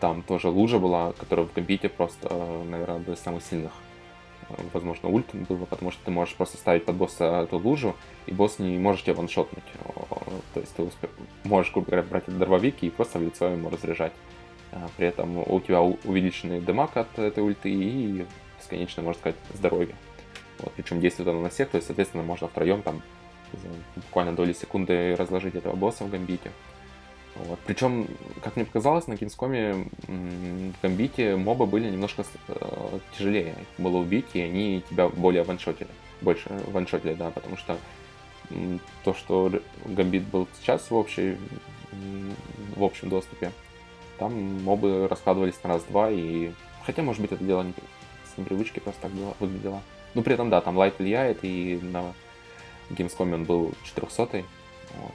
там 0.00 0.22
тоже 0.22 0.48
лужа 0.48 0.78
была, 0.78 1.12
которая 1.12 1.46
в 1.46 1.52
компите 1.52 1.88
просто, 1.88 2.28
наверное, 2.68 2.96
одна 2.96 3.14
из 3.14 3.20
самых 3.20 3.42
сильных 3.42 3.72
возможно, 4.72 5.08
ульт 5.08 5.26
было, 5.48 5.64
потому 5.64 5.90
что 5.90 6.04
ты 6.04 6.10
можешь 6.10 6.34
просто 6.34 6.56
ставить 6.56 6.84
под 6.84 6.96
босса 6.96 7.42
эту 7.42 7.58
лужу, 7.58 7.96
и 8.26 8.32
босс 8.32 8.58
не 8.58 8.78
может 8.78 9.04
тебя 9.04 9.14
ваншотнуть. 9.14 9.64
То 10.54 10.60
есть 10.60 10.74
ты 10.74 10.82
успе... 10.82 11.08
можешь, 11.44 11.72
грубо 11.72 11.86
говоря, 11.86 12.02
брать 12.02 12.24
этот 12.24 12.38
дробовик 12.38 12.82
и 12.82 12.90
просто 12.90 13.18
в 13.18 13.22
лицо 13.22 13.48
ему 13.48 13.70
разряжать. 13.70 14.12
А, 14.72 14.88
при 14.96 15.08
этом 15.08 15.38
у 15.38 15.60
тебя 15.60 15.80
увеличенный 15.80 16.60
демаг 16.60 16.96
от 16.96 17.18
этой 17.18 17.42
ульты 17.42 17.70
и 17.70 18.26
бесконечно, 18.58 19.02
можно 19.02 19.20
сказать, 19.20 19.36
здоровье. 19.54 19.94
Вот, 20.58 20.72
причем 20.74 21.00
действует 21.00 21.28
оно 21.28 21.40
на 21.40 21.50
всех, 21.50 21.70
то 21.70 21.76
есть, 21.76 21.86
соответственно, 21.86 22.22
можно 22.22 22.48
втроем 22.48 22.82
там 22.82 23.02
буквально 23.94 24.32
доли 24.32 24.52
секунды 24.52 25.14
разложить 25.16 25.54
этого 25.54 25.76
босса 25.76 26.04
в 26.04 26.10
гамбите. 26.10 26.50
Вот. 27.44 27.58
Причем, 27.66 28.08
как 28.42 28.56
мне 28.56 28.64
показалось, 28.64 29.06
на 29.06 29.16
Кинскоме 29.16 29.88
в 30.06 30.82
Гамбите 30.82 31.36
мобы 31.36 31.66
были 31.66 31.90
немножко 31.90 32.24
э, 32.48 32.98
тяжелее. 33.16 33.54
Их 33.60 33.68
было 33.78 33.98
убить, 33.98 34.26
и 34.34 34.40
они 34.40 34.82
тебя 34.88 35.08
более 35.08 35.42
ваншотили. 35.42 35.90
Больше 36.22 36.48
ваншотили, 36.68 37.14
да, 37.14 37.30
потому 37.30 37.56
что 37.56 37.76
то, 39.04 39.12
что 39.12 39.52
Гамбит 39.84 40.22
был 40.24 40.48
сейчас 40.60 40.90
в, 40.90 40.94
общей, 40.94 41.36
в 42.76 42.84
общем 42.84 43.08
доступе, 43.08 43.52
там 44.18 44.62
мобы 44.62 45.08
раскладывались 45.08 45.62
на 45.62 45.70
раз-два, 45.70 46.10
и... 46.10 46.52
Хотя, 46.84 47.02
может 47.02 47.20
быть, 47.20 47.32
это 47.32 47.44
дело 47.44 47.62
не... 47.62 47.72
с 47.72 48.38
непривычки 48.38 48.78
просто 48.78 49.02
так 49.02 49.10
было, 49.10 49.34
выглядело. 49.40 49.82
Но 50.14 50.22
при 50.22 50.34
этом, 50.34 50.48
да, 50.48 50.60
там 50.60 50.76
лайт 50.78 50.98
влияет, 50.98 51.40
и 51.42 51.78
на 51.82 52.14
Gamescom 52.90 53.34
он 53.34 53.44
был 53.44 53.74
400 53.84 54.44
вот 54.94 55.12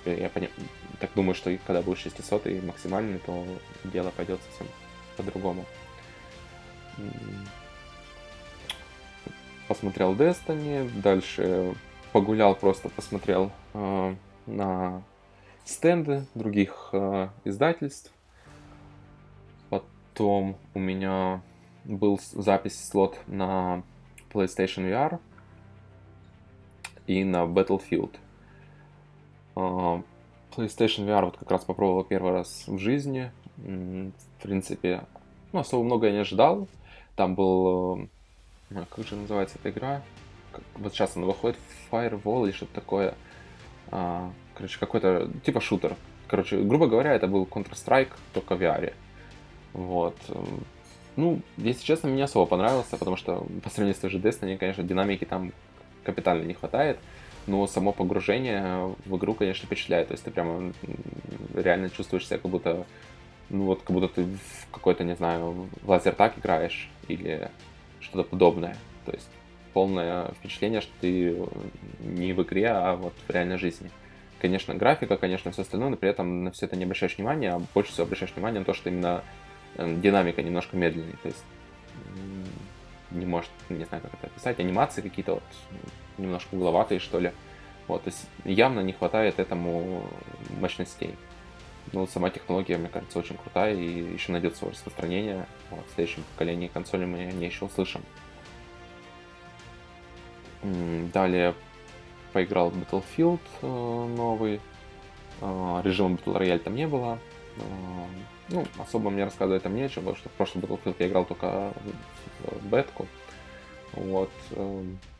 принципе, 0.00 0.22
я 0.22 0.28
поня... 0.28 0.48
так 0.98 1.10
думаю, 1.14 1.34
что 1.34 1.56
когда 1.66 1.82
будет 1.82 1.98
600 1.98 2.46
и 2.46 2.60
максимальный, 2.60 3.18
то 3.18 3.46
дело 3.84 4.10
пойдет 4.10 4.40
совсем 4.50 4.66
по-другому. 5.16 5.64
Посмотрел 9.68 10.14
Destiny, 10.14 10.90
дальше 11.00 11.74
погулял, 12.12 12.56
просто 12.56 12.88
посмотрел 12.88 13.52
э, 13.72 14.14
на 14.46 15.02
стенды 15.64 16.26
других 16.34 16.90
э, 16.92 17.28
издательств. 17.44 18.12
Потом 19.68 20.56
у 20.74 20.80
меня 20.80 21.40
был 21.84 22.18
запись 22.32 22.88
слот 22.88 23.18
на 23.28 23.84
PlayStation 24.32 24.90
VR 24.90 25.20
и 27.06 27.22
на 27.22 27.44
Battlefield 27.44 28.16
PlayStation 30.50 31.06
VR 31.06 31.24
вот 31.24 31.36
как 31.36 31.50
раз 31.50 31.64
попробовал 31.64 32.04
первый 32.04 32.32
раз 32.32 32.64
в 32.66 32.78
жизни. 32.78 33.30
В 33.56 34.42
принципе, 34.42 35.04
ну, 35.52 35.60
особо 35.60 35.84
много 35.84 36.06
я 36.06 36.12
не 36.12 36.18
ожидал. 36.18 36.68
Там 37.16 37.34
был... 37.34 38.08
Э, 38.70 38.84
как 38.94 39.06
же 39.06 39.16
называется 39.16 39.58
эта 39.58 39.70
игра? 39.70 40.02
Вот 40.74 40.92
сейчас 40.92 41.16
она 41.16 41.26
выходит, 41.26 41.58
Firewall 41.90 42.44
или 42.44 42.52
что-то 42.52 42.74
такое. 42.74 43.14
А, 43.90 44.32
короче, 44.54 44.78
какой-то 44.78 45.30
типа 45.44 45.60
шутер. 45.60 45.96
Короче, 46.26 46.58
грубо 46.62 46.86
говоря, 46.86 47.12
это 47.14 47.26
был 47.26 47.44
Counter-Strike, 47.44 48.10
только 48.32 48.56
в 48.56 48.62
VR. 48.62 48.92
Вот. 49.72 50.16
Ну, 51.16 51.40
если 51.56 51.84
честно, 51.84 52.08
мне 52.08 52.24
особо 52.24 52.46
понравился, 52.46 52.96
потому 52.96 53.16
что 53.16 53.46
по 53.62 53.70
сравнению 53.70 53.96
с 53.96 53.98
той 53.98 54.10
же 54.10 54.18
Destiny, 54.18 54.56
конечно, 54.56 54.82
динамики 54.82 55.24
там 55.24 55.52
капитально 56.04 56.44
не 56.44 56.54
хватает 56.54 56.98
но 57.46 57.66
само 57.66 57.92
погружение 57.92 58.94
в 59.04 59.16
игру, 59.16 59.34
конечно, 59.34 59.66
впечатляет. 59.66 60.08
То 60.08 60.14
есть 60.14 60.24
ты 60.24 60.30
прямо 60.30 60.72
реально 61.54 61.90
чувствуешь 61.90 62.26
себя, 62.26 62.38
как 62.38 62.50
будто, 62.50 62.86
ну 63.48 63.64
вот, 63.64 63.82
как 63.82 63.90
будто 63.90 64.08
ты 64.08 64.24
в 64.24 64.70
какой-то, 64.70 65.04
не 65.04 65.16
знаю, 65.16 65.68
в 65.82 65.88
лазертак 65.88 66.38
играешь 66.38 66.88
или 67.08 67.50
что-то 68.00 68.28
подобное. 68.28 68.76
То 69.04 69.12
есть 69.12 69.28
полное 69.72 70.32
впечатление, 70.38 70.80
что 70.80 70.92
ты 71.00 71.36
не 72.00 72.32
в 72.32 72.42
игре, 72.42 72.68
а 72.68 72.96
вот 72.96 73.14
в 73.26 73.30
реальной 73.30 73.58
жизни. 73.58 73.90
Конечно, 74.40 74.74
графика, 74.74 75.16
конечно, 75.16 75.50
все 75.50 75.62
остальное, 75.62 75.90
но 75.90 75.96
при 75.96 76.08
этом 76.08 76.44
на 76.44 76.50
все 76.50 76.66
это 76.66 76.76
не 76.76 76.84
обращаешь 76.84 77.16
внимания, 77.16 77.52
а 77.52 77.62
больше 77.74 77.92
всего 77.92 78.06
обращаешь 78.06 78.32
внимание 78.34 78.60
на 78.60 78.64
то, 78.64 78.72
что 78.72 78.88
именно 78.88 79.22
э, 79.76 79.96
динамика 80.00 80.42
немножко 80.42 80.76
медленнее. 80.76 81.16
То 81.22 81.28
есть 81.28 81.44
не 83.10 83.26
может, 83.26 83.50
не 83.68 83.84
знаю, 83.84 84.02
как 84.02 84.14
это 84.14 84.26
описать, 84.26 84.58
анимации 84.60 85.02
какие-то 85.02 85.34
вот 85.34 85.42
немножко 86.18 86.54
угловатые, 86.54 87.00
что 87.00 87.18
ли. 87.18 87.32
Вот, 87.88 88.04
то 88.04 88.10
есть 88.10 88.26
явно 88.44 88.80
не 88.80 88.92
хватает 88.92 89.38
этому 89.38 90.04
мощностей. 90.60 91.16
Ну, 91.92 92.06
сама 92.06 92.30
технология, 92.30 92.76
мне 92.76 92.88
кажется, 92.88 93.18
очень 93.18 93.36
крутая 93.36 93.74
и 93.74 94.12
еще 94.12 94.32
найдет 94.32 94.56
свое 94.56 94.72
распространение. 94.72 95.46
Вот, 95.70 95.84
в 95.88 95.94
следующем 95.94 96.22
поколении 96.32 96.68
консоли 96.68 97.04
мы 97.04 97.24
не 97.24 97.46
еще 97.46 97.64
услышим. 97.64 98.02
Далее 100.62 101.54
поиграл 102.32 102.70
Battlefield 102.70 103.40
э, 103.62 103.66
новый. 103.66 104.60
Э, 105.40 105.80
режима 105.82 106.16
Battle 106.16 106.38
Royale 106.38 106.58
там 106.58 106.76
не 106.76 106.86
было. 106.86 107.18
Э, 107.56 107.62
ну, 108.48 108.66
особо 108.78 109.10
мне 109.10 109.24
рассказывать 109.24 109.62
там 109.62 109.74
нечего, 109.74 110.00
потому 110.00 110.16
что 110.16 110.28
в 110.28 110.32
прошлом 110.32 110.62
Battlefield 110.62 110.96
я 110.98 111.08
играл 111.08 111.24
только 111.24 111.72
в 112.40 112.66
бетку. 112.66 113.06
Вот 113.92 114.30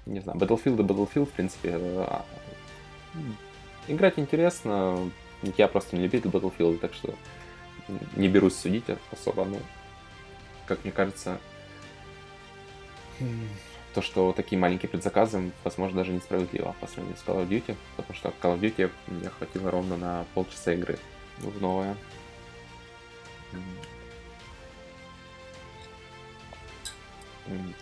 не 0.07 0.21
знаю, 0.21 0.39
Battlefield 0.39 0.81
и 0.81 0.83
Battlefield, 0.83 1.27
в 1.27 1.31
принципе, 1.31 1.73
а, 1.75 2.25
играть 3.89 4.19
интересно, 4.19 5.11
Я 5.57 5.69
просто 5.69 5.97
не 5.97 6.03
любитель 6.03 6.29
Battlefield, 6.29 6.79
так 6.79 6.93
что 6.93 7.15
не 8.17 8.29
берусь 8.29 8.57
судить 8.57 8.85
особо, 9.11 9.45
но, 9.45 9.57
как 10.67 10.85
мне 10.85 10.93
кажется, 10.93 11.41
то, 13.95 14.03
что 14.03 14.33
такие 14.33 14.59
маленькие 14.59 14.89
предзаказы, 14.89 15.51
возможно, 15.65 15.99
даже 15.99 16.13
несправедливо 16.13 16.75
по 16.81 16.87
сравнению 16.87 17.19
с 17.19 17.27
Call 17.27 17.43
of 17.43 17.49
Duty, 17.49 17.77
потому 17.97 18.17
что 18.17 18.29
Call 18.41 18.59
of 18.59 18.61
Duty 18.61 18.91
мне 19.09 19.31
хватило 19.31 19.71
ровно 19.71 19.97
на 19.97 20.25
полчаса 20.35 20.75
игры 20.75 20.99
в 21.39 21.61
новое. 21.61 21.97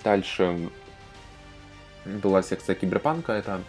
Дальше 0.02 0.70
была 2.04 2.42
секция 2.42 2.74
Киберпанка, 2.74 3.32
это 3.32 3.60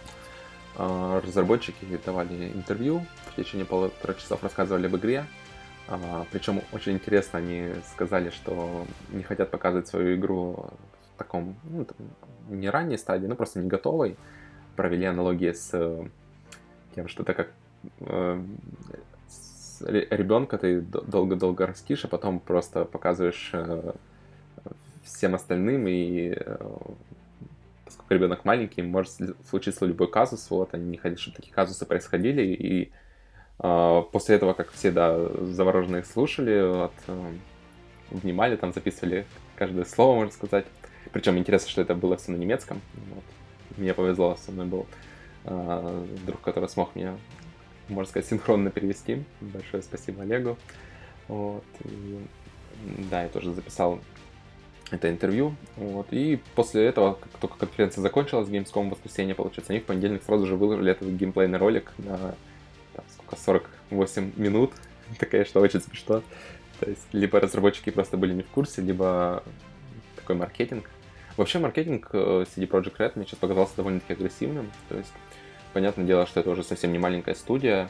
э, 0.78 1.22
разработчики 1.26 2.00
давали 2.06 2.52
интервью, 2.54 3.06
в 3.32 3.36
течение 3.36 3.66
полутора 3.66 4.14
часов 4.14 4.41
рассказывали 4.43 4.86
об 4.86 4.95
игре, 4.95 5.26
э, 5.89 6.24
причем 6.32 6.62
очень 6.72 6.93
интересно, 6.93 7.39
они 7.39 7.74
сказали, 7.93 8.30
что 8.30 8.86
не 9.10 9.24
хотят 9.24 9.52
показывать 9.52 9.88
свою 9.88 10.16
игру 10.16 10.70
в 11.16 11.18
таком, 11.18 11.58
ну, 11.64 11.86
не 12.47 12.70
ранней 12.70 12.97
стадии, 12.97 13.28
ну 13.28 13.36
просто 13.36 13.60
не 13.60 13.68
готовой, 13.68 14.16
провели 14.78 15.06
аналогии 15.06 15.52
с 15.52 15.72
тем, 16.95 17.08
что 17.10 17.24
это 17.24 17.34
как 17.34 17.52
э, 18.00 18.41
ребенка 19.82 20.57
ты 20.57 20.82
долго-долго 20.82 21.67
растишь, 21.67 22.05
а 22.05 22.07
потом 22.07 22.39
просто 22.39 22.86
показываешь 22.86 23.49
э, 23.53 23.91
всем 25.03 25.36
остальным, 25.36 25.88
и 25.88 26.34
э, 26.36 26.57
поскольку 27.86 28.13
ребенок 28.13 28.45
маленький, 28.45 28.82
может 28.82 29.13
случиться 29.49 29.86
любой 29.86 30.09
казус, 30.09 30.49
вот, 30.49 30.73
они 30.73 30.86
не 30.86 30.97
хотят, 30.97 31.19
чтобы 31.19 31.38
такие 31.38 31.53
казусы 31.53 31.86
происходили, 31.86 32.43
и 32.43 32.91
э, 33.59 34.03
после 34.11 34.36
этого, 34.36 34.53
как 34.53 34.71
все, 34.71 34.91
да, 34.91 35.27
завороженные 35.45 36.03
слушали, 36.03 36.61
вот, 36.61 36.93
внимали, 38.11 38.55
там 38.55 38.73
записывали 38.73 39.25
каждое 39.55 39.86
слово, 39.86 40.15
можно 40.15 40.34
сказать. 40.34 40.65
Причем 41.11 41.38
интересно, 41.38 41.69
что 41.69 41.82
это 41.82 41.95
было 41.95 42.17
все 42.17 42.32
на 42.32 42.38
немецком. 42.38 42.82
Вот. 43.13 43.23
Мне 43.77 43.93
повезло, 43.93 44.36
со 44.36 44.51
мной 44.51 44.65
был 44.65 44.88
э, 45.45 46.05
друг, 46.25 46.41
который 46.41 46.69
смог 46.69 46.95
мне, 46.95 47.17
можно 47.90 48.10
сказать, 48.10 48.30
синхронно 48.30 48.72
перевести. 48.72 49.24
Большое 49.42 49.84
спасибо 49.84 50.24
Олегу. 50.24 50.58
Вот. 51.28 51.64
И, 51.86 52.20
да, 53.10 53.24
я 53.24 53.30
тоже 53.30 53.54
записал 53.54 54.00
это 54.92 55.10
интервью. 55.10 55.56
Вот. 55.76 56.08
И 56.12 56.40
после 56.56 56.86
этого, 56.86 57.14
как 57.14 57.32
только 57.40 57.58
конференция 57.58 58.02
закончилась, 58.02 58.50
Gamescom 58.50 58.88
в 58.88 58.92
воскресенье, 58.92 59.36
получается, 59.36 59.74
они 59.74 59.82
в 59.82 59.86
понедельник 59.86 60.24
сразу 60.24 60.46
же 60.46 60.56
выложили 60.56 60.92
этот 60.92 61.08
геймплейный 61.10 61.58
ролик 61.58 61.92
на 61.98 62.36
там, 62.94 63.06
сколько, 63.14 63.36
48 63.36 64.34
минут. 64.36 64.74
Такая, 65.20 65.46
что 65.46 65.62
очень 65.62 65.82
смешно. 65.82 66.24
То 66.80 66.90
есть, 66.90 67.08
либо 67.12 67.40
разработчики 67.40 67.90
просто 67.90 68.18
были 68.18 68.34
не 68.34 68.42
в 68.42 68.48
курсе, 68.48 68.82
либо 68.82 69.44
такой 70.16 70.36
маркетинг. 70.36 70.90
Вообще, 71.38 71.60
маркетинг 71.60 72.10
э, 72.14 72.46
CD 72.56 72.68
Projekt 72.68 72.98
Red 72.98 73.12
мне 73.16 73.26
сейчас 73.26 73.40
показался 73.40 73.76
довольно-таки 73.78 74.14
агрессивным. 74.14 74.72
То 74.88 74.98
есть, 74.98 75.12
понятное 75.74 76.05
дело, 76.05 76.26
что 76.26 76.39
это 76.39 76.49
уже 76.49 76.63
совсем 76.63 76.91
не 76.91 76.99
маленькая 76.99 77.36
студия, 77.36 77.89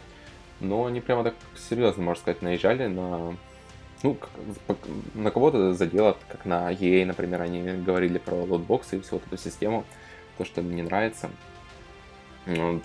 но 0.60 0.86
они 0.86 1.02
прямо 1.02 1.24
так 1.24 1.36
серьезно, 1.56 2.04
можно 2.04 2.22
сказать, 2.22 2.42
наезжали 2.42 2.88
на 2.88 3.36
ну, 4.02 4.18
на 5.14 5.32
кого-то 5.32 5.74
задело, 5.74 6.16
как 6.30 6.46
на 6.46 6.72
EA, 6.72 7.06
например, 7.06 7.42
они 7.42 7.62
говорили 7.84 8.18
про 8.18 8.36
лотбоксы 8.36 8.98
и 8.98 9.02
всю 9.02 9.16
вот 9.16 9.24
эту 9.28 9.38
систему, 9.38 9.84
то, 10.38 10.46
что 10.46 10.62
им 10.62 10.74
не 10.74 10.82
нравится. 10.82 11.30
Ну, 12.46 12.82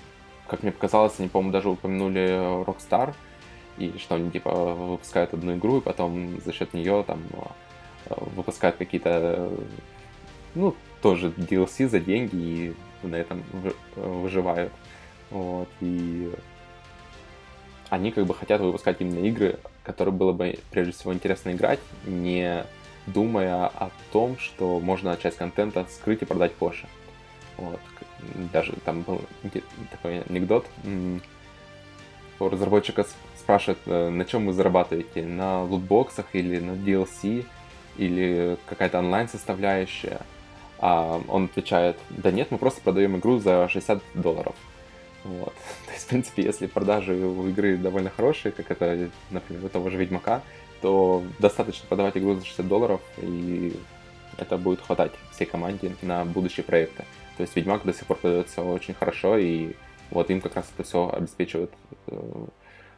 как 0.49 0.63
мне 0.63 0.73
показалось, 0.73 1.15
они, 1.19 1.29
по-моему, 1.29 1.53
даже 1.53 1.69
упомянули 1.69 2.65
Rockstar, 2.65 3.15
и 3.79 3.97
что 3.99 4.17
они, 4.17 4.31
типа, 4.31 4.75
выпускают 4.75 5.35
одну 5.35 5.55
игру, 5.57 5.79
и 5.79 5.81
потом 5.81 6.41
за 6.41 6.53
счет 6.53 6.75
нее, 6.75 7.05
там, 7.07 7.23
выпускают 8.35 8.77
какие-то, 8.77 9.51
ну, 10.55 10.75
тоже 11.01 11.29
DLC 11.29 11.89
за 11.89 12.01
деньги, 12.01 12.37
и 13.03 13.07
на 13.07 13.17
этом 13.17 13.45
выживают. 13.95 14.73
Вот, 15.35 15.69
и 15.81 16.33
они 17.91 18.13
как 18.13 18.25
бы 18.25 18.35
хотят 18.35 18.61
выпускать 18.61 19.01
именно 19.01 19.19
игры, 19.27 19.59
которые 19.83 20.15
было 20.15 20.31
бы 20.31 20.61
прежде 20.71 20.93
всего 20.93 21.13
интересно 21.13 21.51
играть, 21.51 21.81
не 22.05 22.65
думая 23.09 23.67
о 23.67 23.91
том, 24.13 24.39
что 24.39 24.79
можно 24.79 25.17
часть 25.17 25.39
контента 25.39 25.87
скрыть 25.91 26.23
и 26.23 26.25
продать 26.25 26.55
позже. 26.55 26.87
Вот. 27.57 27.81
Даже 28.53 28.75
там 28.85 29.03
был 29.03 29.23
такой 29.91 30.23
анекдот. 30.23 30.67
У 32.39 32.49
разработчика 32.49 33.05
спрашивают, 33.37 33.81
э, 33.87 34.11
на 34.11 34.25
чем 34.25 34.47
вы 34.47 34.53
зарабатываете? 34.53 35.25
На 35.25 35.65
лутбоксах 35.65 36.27
или 36.33 36.61
на 36.61 36.73
DLC? 36.73 37.45
Или 37.97 38.57
какая-то 38.67 39.01
онлайн-составляющая? 39.01 40.21
А 40.79 41.21
он 41.27 41.47
отвечает, 41.47 41.97
да 42.11 42.31
нет, 42.31 42.53
мы 42.53 42.59
просто 42.59 42.81
продаем 42.83 43.17
игру 43.17 43.39
за 43.39 43.69
60 43.69 44.01
долларов. 44.15 44.55
Вот. 45.25 45.53
То 45.87 45.93
есть, 45.93 46.05
в 46.05 46.09
принципе, 46.09 46.43
если 46.43 46.67
продажи 46.67 47.15
у 47.15 47.49
игры 47.49 47.77
довольно 47.77 48.11
хорошие, 48.11 48.53
как 48.53 48.71
это, 48.71 49.11
например, 49.31 49.65
у 49.65 49.69
того 49.69 49.91
же 49.91 49.97
Ведьмака, 49.97 50.43
то 50.81 51.25
достаточно 51.39 51.87
продавать 51.89 52.17
игру 52.17 52.35
за 52.35 52.45
60 52.45 52.69
долларов, 52.69 53.01
и 53.19 53.75
это 54.37 54.59
будет 54.59 54.81
хватать 54.81 55.13
всей 55.33 55.47
команде 55.47 55.97
на 56.03 56.25
будущие 56.25 56.65
проекты. 56.65 57.05
То 57.37 57.43
есть 57.43 57.57
Ведьмак 57.57 57.85
до 57.85 57.93
сих 57.93 58.07
пор 58.07 58.19
продается 58.19 58.63
очень 58.63 58.95
хорошо, 58.95 59.39
и 59.39 59.73
вот 60.11 60.31
им 60.31 60.41
как 60.41 60.57
раз 60.57 60.71
это 60.75 60.87
все 60.87 61.11
обеспечивает, 61.11 61.73
э, 62.09 62.47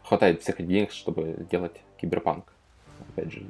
хватает 0.02 0.42
всех 0.42 0.66
денег, 0.66 0.90
чтобы 0.90 1.46
делать 1.50 1.80
киберпанк. 2.00 2.52
Опять 3.12 3.32
же, 3.32 3.46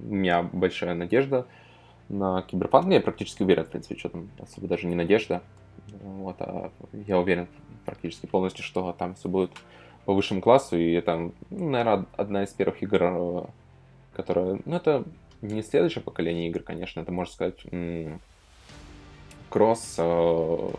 у 0.00 0.04
меня 0.04 0.42
большая 0.42 0.94
надежда 0.94 1.46
на 2.08 2.42
киберпанк. 2.42 2.90
Я 2.92 3.00
практически 3.00 3.42
уверен, 3.42 3.64
в 3.64 3.68
принципе, 3.68 3.96
что 3.96 4.08
там 4.08 4.30
особо 4.40 4.68
даже 4.68 4.86
не 4.86 4.94
надежда. 4.94 5.42
Вот, 6.02 6.36
а 6.40 6.70
я 6.92 7.18
уверен 7.18 7.48
практически 7.84 8.26
полностью, 8.26 8.64
что 8.64 8.92
там 8.92 9.14
все 9.14 9.28
будет 9.28 9.50
по 10.04 10.14
высшему 10.14 10.40
классу, 10.40 10.76
и 10.76 10.92
это, 10.92 11.30
ну, 11.50 11.70
наверное, 11.70 12.06
одна 12.16 12.44
из 12.44 12.50
первых 12.50 12.82
игр, 12.82 13.02
э, 13.02 13.44
которая, 14.14 14.58
ну, 14.64 14.76
это 14.76 15.04
не 15.42 15.62
следующее 15.62 16.02
поколение 16.02 16.48
игр, 16.48 16.60
конечно, 16.60 17.00
это, 17.00 17.12
можно 17.12 17.32
сказать, 17.32 17.60
кросс 19.48 19.96
э, 19.98 20.70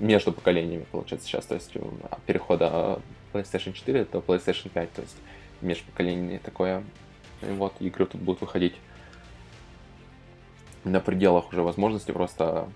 между 0.00 0.32
поколениями, 0.32 0.86
получается, 0.90 1.28
сейчас, 1.28 1.46
то 1.46 1.54
есть 1.54 1.76
от 1.76 2.22
перехода 2.22 3.00
PlayStation 3.32 3.72
4 3.72 4.06
до 4.06 4.18
PlayStation 4.18 4.70
5, 4.70 4.92
то 4.92 5.02
есть 5.02 5.16
межпоколение 5.60 6.38
такое, 6.38 6.82
и 7.42 7.52
вот 7.52 7.74
игры 7.80 8.06
тут 8.06 8.20
будут 8.20 8.40
выходить 8.40 8.74
на 10.84 11.00
пределах 11.00 11.50
уже 11.52 11.62
возможностей 11.62 12.12
просто 12.12 12.68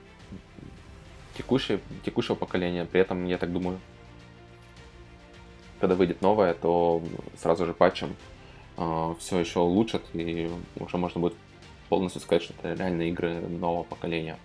текущее, 1.37 1.81
текущего 2.05 2.35
поколения. 2.35 2.85
При 2.85 3.01
этом, 3.01 3.27
я 3.27 3.39
так 3.39 3.53
думаю, 3.53 3.79
когда 5.81 5.95
выйдет 5.95 6.23
новое, 6.23 6.55
то 6.55 7.03
сразу 7.37 7.67
же 7.67 7.75
патчем 7.75 8.17
э, 8.77 9.15
все 9.19 9.39
еще 9.39 9.61
улучшат, 9.61 10.03
и 10.13 10.51
уже 10.77 10.97
можно 10.97 11.21
будет 11.21 11.35
полностью 11.89 12.21
сказать, 12.21 12.43
что 12.43 12.55
это 12.55 12.75
реальные 12.75 13.11
игры 13.11 13.41
нового 13.41 13.85
поколения. 13.85 14.37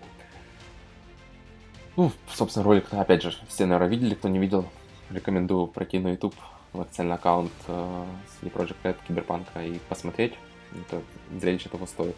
Ну, 1.96 2.12
собственно, 2.28 2.66
ролик, 2.66 2.88
опять 2.92 3.22
же, 3.22 3.34
все, 3.48 3.66
наверное, 3.66 3.90
видели, 3.90 4.16
кто 4.16 4.28
не 4.28 4.40
видел. 4.40 4.66
Рекомендую 5.10 5.68
пройти 5.68 6.00
на 6.00 6.10
YouTube 6.10 6.36
в 6.72 6.82
официальный 6.82 7.16
аккаунт 7.16 7.52
э, 7.68 8.06
с 8.28 8.44
Project 8.44 8.78
Red, 8.84 8.98
Киберпанка 9.08 9.64
и 9.64 9.80
посмотреть. 9.90 10.34
Это 10.88 11.02
зрелище 11.40 11.70
того 11.70 11.86
стоит. 11.86 12.16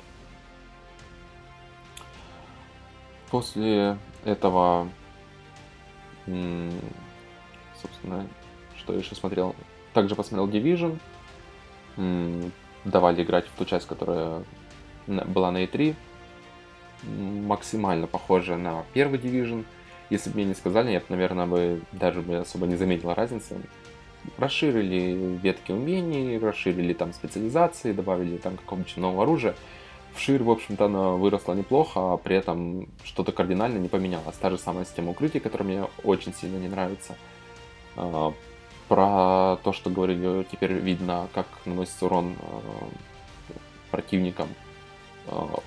После 3.30 3.98
этого, 4.24 4.88
собственно, 6.26 8.28
что 8.78 8.94
еще 8.94 9.16
смотрел? 9.16 9.56
Также 9.94 10.16
посмотрел 10.16 10.48
Division. 10.48 11.00
Давали 12.86 13.24
играть 13.24 13.48
в 13.48 13.58
ту 13.58 13.66
часть, 13.66 13.88
которая 13.88 14.44
была 15.08 15.52
на 15.52 15.64
E3. 15.64 15.96
Максимально 17.04 18.08
похожа 18.08 18.58
на 18.58 18.84
первый 18.94 19.20
Division. 19.20 19.66
Если 20.10 20.30
бы 20.30 20.38
мне 20.38 20.46
не 20.46 20.54
сказали, 20.54 20.92
я 20.92 21.00
бы, 21.00 21.06
наверное, 21.10 21.46
бы 21.46 21.82
даже 21.92 22.22
бы 22.22 22.38
особо 22.38 22.68
не 22.68 22.76
заметил 22.76 23.14
разницы. 23.14 23.60
Расширили 24.38 25.38
ветки 25.42 25.72
умений, 25.72 26.38
расширили 26.38 26.94
там 26.94 27.14
специализации, 27.14 27.92
добавили 27.92 28.38
там 28.38 28.58
какого-нибудь 28.58 28.98
нового 28.98 29.24
оружия 29.24 29.56
вширь, 30.16 30.44
в 30.44 30.50
общем-то, 30.50 30.86
она 30.86 31.12
выросла 31.12 31.54
неплохо, 31.54 32.14
а 32.14 32.18
при 32.18 32.36
этом 32.36 32.88
что-то 33.04 33.32
кардинально 33.32 33.78
не 33.78 33.88
поменялось. 33.88 34.36
Та 34.38 34.50
же 34.50 34.58
самая 34.58 34.86
система 34.86 35.12
укрытия, 35.12 35.42
которая 35.42 35.68
мне 35.68 35.88
очень 36.04 36.34
сильно 36.34 36.58
не 36.58 36.68
нравится. 36.68 37.16
А, 37.96 38.34
про 38.88 39.58
то, 39.64 39.74
что 39.74 39.90
говорили, 39.90 40.46
теперь 40.52 40.74
видно, 40.74 41.28
как 41.34 41.48
наносится 41.66 42.06
урон 42.06 42.36
а, 42.40 42.62
противникам 43.92 44.48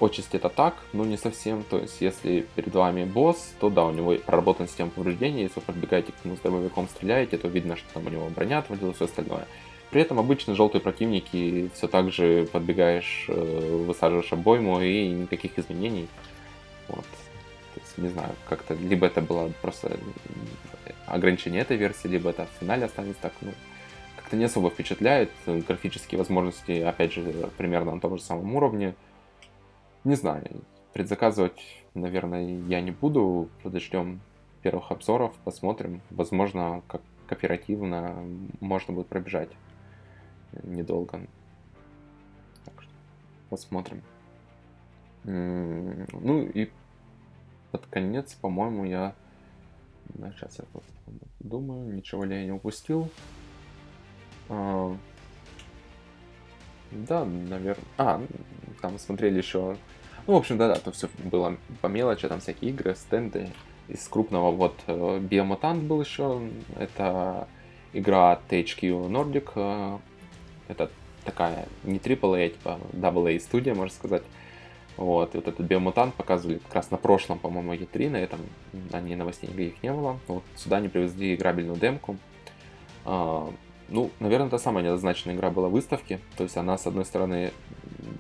Отчасти 0.01 0.37
это 0.37 0.49
так, 0.49 0.75
но 0.93 1.05
не 1.05 1.17
совсем. 1.17 1.65
То 1.65 1.79
есть, 1.79 2.01
если 2.01 2.47
перед 2.55 2.73
вами 2.73 3.05
босс, 3.05 3.55
то 3.59 3.71
да, 3.71 3.87
у 3.87 3.93
него 3.93 4.15
проработана 4.15 4.69
система 4.69 4.91
повреждений. 4.91 5.43
Если 5.43 5.57
вы 5.57 5.63
подбегаете 5.63 6.13
к 6.13 6.25
нему 6.25 6.37
с 6.37 6.41
дробовиком, 6.41 6.89
стреляете, 6.89 7.39
то 7.39 7.49
видно, 7.49 7.77
что 7.77 7.93
там 7.95 8.07
у 8.07 8.11
него 8.11 8.29
броня 8.29 8.59
отвалилась 8.59 8.95
и 8.95 8.97
все 8.97 9.05
остальное. 9.07 9.49
При 9.91 10.03
этом 10.03 10.19
обычно 10.19 10.55
желтые 10.55 10.83
противники 10.83 11.71
все 11.75 11.89
так 11.89 12.13
же 12.13 12.47
подбегаешь, 12.53 13.25
э, 13.29 13.85
высаживаешь 13.87 14.33
обойму 14.33 14.81
и 14.81 15.09
никаких 15.09 15.59
изменений. 15.59 16.09
Вот. 16.89 17.07
То 17.75 17.81
есть, 17.81 17.99
не 17.99 18.09
знаю, 18.09 18.35
как-то 18.49 18.75
либо 18.75 19.07
это 19.07 19.23
было 19.23 19.51
просто 19.63 19.99
ограничение 21.07 21.63
этой 21.63 21.79
версии, 21.79 22.07
либо 22.07 22.31
это 22.31 22.47
в 22.47 22.61
финале 22.61 22.85
останется 22.85 23.23
так, 23.23 23.33
ну, 23.41 23.53
как-то 24.17 24.37
не 24.37 24.45
особо 24.45 24.69
впечатляет. 24.69 25.31
Графические 25.47 26.19
возможности, 26.19 26.83
опять 26.83 27.13
же, 27.13 27.23
примерно 27.57 27.95
на 27.95 28.01
том 28.01 28.19
же 28.19 28.23
самом 28.23 28.55
уровне. 28.55 28.95
Не 30.05 30.17
знаю, 30.17 30.45
предзаказывать, 30.93 31.61
наверное, 31.95 32.59
я 32.69 32.83
не 32.83 32.91
буду. 32.91 33.49
Подождем 33.63 34.21
первых 34.63 34.91
обзоров, 34.93 35.33
посмотрим. 35.45 36.03
Возможно, 36.11 36.83
как 36.89 37.01
кооперативно 37.27 38.23
можно 38.61 38.93
будет 38.93 39.07
пробежать 39.07 39.49
недолго. 40.65 41.21
Так 42.65 42.83
что 42.83 42.91
посмотрим. 43.51 44.03
Ну 45.25 46.43
и 46.43 46.71
под 47.71 47.87
конец, 47.87 48.35
по-моему, 48.35 48.85
я... 48.85 49.15
Сейчас 50.37 50.59
я 50.59 50.65
думаю, 51.41 51.95
ничего 51.95 52.25
ли 52.25 52.37
я 52.37 52.45
не 52.45 52.53
упустил. 52.53 53.11
А... 54.49 54.97
Да, 56.91 57.25
наверное. 57.27 57.85
А, 57.99 58.23
там 58.81 58.99
смотрели 58.99 59.37
еще. 59.37 59.77
Ну, 60.27 60.35
в 60.35 60.37
общем, 60.37 60.57
да, 60.57 60.69
да, 60.69 60.77
то 60.81 60.91
все 60.93 61.09
было 61.25 61.59
по 61.83 61.87
мелочи, 61.89 62.27
там 62.29 62.41
всякие 62.41 62.71
игры, 62.71 62.95
стенды. 62.95 63.51
Из 63.89 64.09
крупного 64.09 64.51
вот 64.51 64.83
Biomutant 64.87 65.87
был 65.87 66.01
еще. 66.01 66.49
Это 66.79 67.47
игра 67.93 68.33
от 68.33 68.51
HQ 68.51 69.09
Nordic. 69.11 70.01
Это 70.69 70.91
такая 71.25 71.67
не 71.85 71.99
AAA, 71.99 72.51
типа 72.51 72.79
AA 72.93 73.41
студия, 73.41 73.75
можно 73.75 73.95
сказать. 73.95 74.23
Вот, 74.97 75.35
и 75.35 75.39
вот 75.39 75.47
этот 75.47 75.65
биомутант 75.65 76.15
показывали 76.15 76.59
как 76.59 76.75
раз 76.75 76.91
на 76.91 76.97
прошлом, 76.97 77.39
по-моему, 77.39 77.73
E3, 77.73 78.11
на 78.11 78.17
этом, 78.17 78.41
ней 79.05 79.15
новостей 79.15 79.49
никаких 79.49 79.81
не 79.83 79.93
было. 79.93 80.19
Вот 80.27 80.43
сюда 80.57 80.79
они 80.79 80.89
привезли 80.89 81.37
играбельную 81.37 81.79
демку. 81.79 82.17
А, 83.05 83.49
ну, 83.89 84.11
наверное, 84.19 84.49
это 84.49 84.59
самая 84.59 84.83
неоднозначная 84.83 85.37
игра 85.37 85.51
была 85.51 85.69
выставки. 85.69 86.19
То 86.37 86.43
есть 86.43 86.57
она, 86.57 86.77
с 86.77 86.87
одной 86.87 87.05
стороны, 87.05 87.53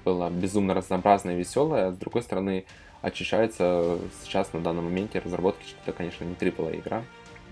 была 0.04 0.30
безумно 0.30 0.72
разнообразная 0.72 1.34
и 1.34 1.38
веселая, 1.38 1.88
а 1.88 1.92
с 1.92 1.96
другой 1.96 2.22
стороны, 2.22 2.64
очищается 3.02 3.98
сейчас 4.22 4.52
на 4.52 4.60
данном 4.60 4.84
моменте 4.84 5.18
разработки, 5.18 5.64
что 5.66 5.76
это, 5.84 5.92
конечно, 5.92 6.24
не 6.24 6.34
AAA 6.34 6.78
игра. 6.78 7.02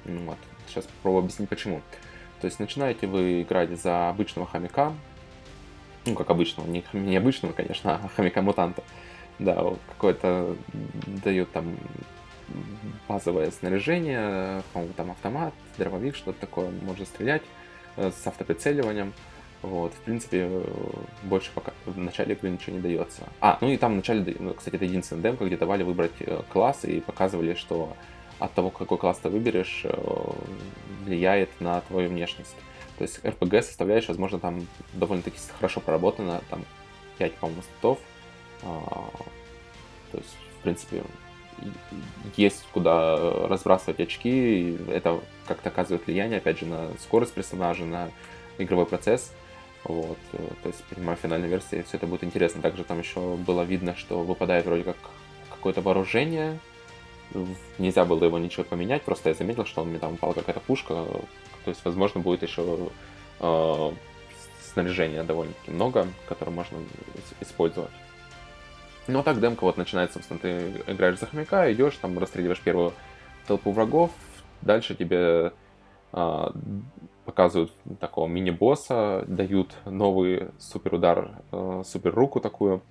Вот. 0.04 0.38
Сейчас 0.68 0.84
попробую 0.84 1.24
объяснить 1.24 1.48
почему. 1.48 1.82
То 2.40 2.46
есть 2.46 2.60
начинаете 2.60 3.06
вы 3.06 3.42
играть 3.42 3.80
за 3.80 4.10
обычного 4.10 4.46
хомяка, 4.46 4.92
ну, 6.04 6.14
как 6.14 6.30
обычного, 6.30 6.66
не, 6.66 6.84
не 6.92 7.16
обычного, 7.16 7.52
конечно, 7.52 8.00
а 8.02 8.08
хомяка-мутанта. 8.08 8.82
Да, 9.38 9.74
какое-то 9.88 10.56
дает 11.24 11.50
там 11.52 11.76
базовое 13.08 13.50
снаряжение, 13.50 14.62
там 14.96 15.10
автомат, 15.10 15.52
дробовик, 15.76 16.16
что-то 16.16 16.40
такое, 16.40 16.70
можно 16.70 17.04
стрелять 17.04 17.42
э, 17.96 18.10
с 18.10 18.26
автоприцеливанием. 18.26 19.12
Вот, 19.62 19.92
в 19.94 19.98
принципе, 20.00 20.48
больше 21.24 21.50
пока 21.54 21.72
в 21.86 21.98
начале 21.98 22.34
игры 22.34 22.50
ничего 22.50 22.76
не 22.76 22.82
дается. 22.82 23.24
А, 23.40 23.58
ну 23.60 23.68
и 23.68 23.76
там 23.76 23.94
в 23.94 23.96
начале, 23.96 24.36
ну, 24.38 24.54
кстати, 24.54 24.76
это 24.76 24.84
единственная 24.84 25.22
демка, 25.22 25.44
где 25.44 25.56
давали 25.56 25.82
выбрать 25.82 26.12
э, 26.20 26.42
класс 26.52 26.84
и 26.84 27.00
показывали, 27.00 27.54
что 27.54 27.96
от 28.38 28.52
того, 28.52 28.70
какой 28.70 28.98
класс 28.98 29.18
ты 29.22 29.28
выберешь, 29.28 29.82
э, 29.84 30.30
влияет 31.04 31.48
на 31.60 31.80
твою 31.82 32.10
внешность. 32.10 32.56
То 32.98 33.02
есть 33.02 33.20
RPG 33.22 33.62
составляющая, 33.62 34.08
возможно, 34.08 34.38
там 34.38 34.66
довольно-таки 34.94 35.38
хорошо 35.58 35.80
проработана, 35.80 36.42
там 36.50 36.64
5, 37.18 37.34
по-моему, 37.34 37.62
статов. 37.62 37.98
А, 38.62 39.10
то 40.12 40.18
есть, 40.18 40.36
в 40.58 40.62
принципе, 40.62 41.02
есть 42.36 42.64
куда 42.72 43.16
разбрасывать 43.48 44.00
очки, 44.00 44.78
это 44.90 45.20
как-то 45.46 45.68
оказывает 45.68 46.06
влияние, 46.06 46.38
опять 46.38 46.58
же, 46.58 46.66
на 46.66 46.88
скорость 47.00 47.34
персонажа, 47.34 47.84
на 47.84 48.10
игровой 48.58 48.86
процесс. 48.86 49.32
Вот, 49.84 50.18
э, 50.32 50.38
то 50.62 50.68
есть, 50.68 50.82
принимая 50.84 51.16
финальной 51.16 51.48
версии, 51.48 51.82
все 51.82 51.96
это 51.96 52.06
будет 52.06 52.24
интересно. 52.24 52.60
Также 52.62 52.82
там 52.84 52.98
еще 52.98 53.36
было 53.36 53.62
видно, 53.62 53.94
что 53.94 54.22
выпадает 54.22 54.66
вроде 54.66 54.82
как 54.82 54.96
какое-то 55.50 55.80
вооружение, 55.80 56.58
нельзя 57.78 58.04
было 58.04 58.24
его 58.24 58.38
ничего 58.38 58.64
поменять, 58.64 59.02
просто 59.02 59.30
я 59.30 59.34
заметил, 59.34 59.64
что 59.64 59.82
он 59.82 59.88
мне 59.88 59.98
там 59.98 60.14
упала 60.14 60.32
какая-то 60.32 60.60
пушка, 60.60 60.94
то 61.64 61.70
есть, 61.70 61.84
возможно, 61.84 62.20
будет 62.20 62.42
еще 62.42 62.90
э, 63.40 63.90
снаряжения 64.72 65.24
довольно-таки 65.24 65.70
много, 65.70 66.06
которое 66.28 66.52
можно 66.52 66.78
использовать. 67.40 67.90
Ну, 69.08 69.20
а 69.20 69.22
так 69.22 69.40
демка 69.40 69.64
вот 69.64 69.76
начинается, 69.76 70.18
собственно, 70.18 70.40
ты 70.40 70.92
играешь 70.92 71.18
за 71.18 71.26
хомяка, 71.26 71.72
идешь, 71.72 71.96
там 71.96 72.18
расстреливаешь 72.18 72.60
первую 72.60 72.92
толпу 73.46 73.70
врагов, 73.70 74.10
дальше 74.62 74.94
тебе 74.94 75.52
э, 76.12 76.50
показывают 77.24 77.72
такого 78.00 78.26
мини-босса, 78.26 79.24
дают 79.26 79.74
новый 79.84 80.48
супер 80.58 80.94
удар, 80.94 81.30
э, 81.52 81.82
супер 81.84 82.14
руку 82.14 82.40
такую, 82.40 82.82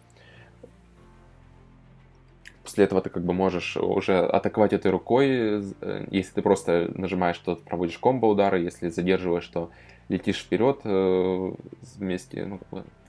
После 2.65 2.85
этого 2.85 2.99
ты 2.99 3.11
как 3.11 3.23
бы 3.23 3.31
можешь 3.31 3.77
уже 3.77 4.25
атаковать 4.25 4.73
этой 4.73 4.89
рукой. 4.89 5.61
Э, 5.81 6.07
если 6.09 6.33
ты 6.33 6.41
просто 6.41 6.91
нажимаешь, 6.95 7.37
то 7.37 7.55
проводишь 7.55 7.99
комбо-удары. 7.99 8.59
Если 8.59 8.89
задерживаешь, 8.89 9.47
то 9.47 9.69
летишь 10.09 10.39
вперед 10.39 10.79
э, 10.83 11.51
вместе, 11.95 12.45
ну, 12.45 12.59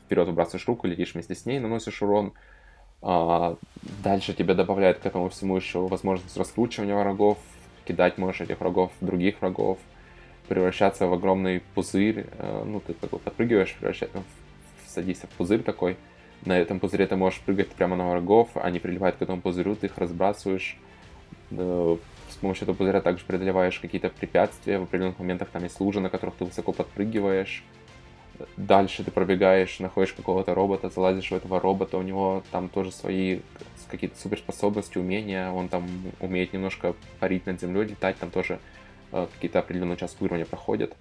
вперед 0.04 0.26
выбрасываешь 0.26 0.68
руку, 0.68 0.86
летишь 0.86 1.14
вместе 1.14 1.34
с 1.34 1.46
ней, 1.46 1.58
наносишь 1.58 2.02
урон. 2.02 2.34
А 3.00 3.56
дальше 4.04 4.34
тебе 4.34 4.52
добавляют 4.52 4.98
к 4.98 5.06
этому 5.06 5.30
всему 5.30 5.56
еще 5.56 5.88
возможность 5.88 6.36
раскручивания 6.36 6.94
врагов, 6.94 7.38
кидать 7.86 8.18
можешь 8.18 8.42
этих 8.42 8.60
врагов 8.60 8.92
в 9.00 9.06
других 9.06 9.40
врагов, 9.40 9.78
превращаться 10.48 11.06
в 11.06 11.14
огромный 11.14 11.62
пузырь. 11.74 12.26
Э, 12.32 12.62
ну, 12.62 12.80
ты 12.80 12.92
бы 12.92 13.18
подпрыгиваешь, 13.18 13.74
превращаешься, 13.74 14.22
садишься 14.86 15.26
в 15.28 15.30
пузырь 15.30 15.62
такой, 15.62 15.96
на 16.44 16.58
этом 16.58 16.80
пузыре 16.80 17.06
ты 17.06 17.16
можешь 17.16 17.40
прыгать 17.40 17.68
прямо 17.68 17.96
на 17.96 18.08
врагов, 18.10 18.50
они 18.54 18.78
прилипают 18.78 19.16
к 19.16 19.22
этому 19.22 19.40
пузырю, 19.40 19.74
ты 19.76 19.86
их 19.86 19.98
разбрасываешь. 19.98 20.76
Э, 21.50 21.96
с 22.30 22.36
помощью 22.36 22.64
этого 22.64 22.76
пузыря 22.76 23.00
также 23.00 23.24
преодолеваешь 23.24 23.78
какие-то 23.78 24.10
препятствия, 24.10 24.78
в 24.78 24.84
определенных 24.84 25.18
моментах 25.18 25.48
там 25.48 25.62
есть 25.62 25.80
лужи, 25.80 26.00
на 26.00 26.10
которых 26.10 26.34
ты 26.36 26.44
высоко 26.44 26.72
подпрыгиваешь. 26.72 27.64
Дальше 28.56 29.02
ты 29.02 29.10
пробегаешь, 29.10 29.78
находишь 29.80 30.12
какого-то 30.12 30.54
робота, 30.54 30.90
залазишь 30.90 31.30
в 31.30 31.34
этого 31.34 31.58
робота, 31.58 31.96
у 31.96 32.02
него 32.02 32.42
там 32.50 32.68
тоже 32.68 32.92
свои 32.92 33.40
какие-то 33.88 34.20
суперспособности, 34.20 34.98
умения, 34.98 35.50
он 35.50 35.68
там 35.68 35.88
умеет 36.20 36.52
немножко 36.52 36.94
парить 37.20 37.46
над 37.46 37.60
землей, 37.60 37.84
летать, 37.84 38.18
там 38.18 38.30
тоже 38.30 38.58
э, 39.12 39.26
какие-то 39.34 39.60
определенные 39.60 39.94
участки 39.94 40.22
уровня 40.22 40.44
проходят. 40.44 40.94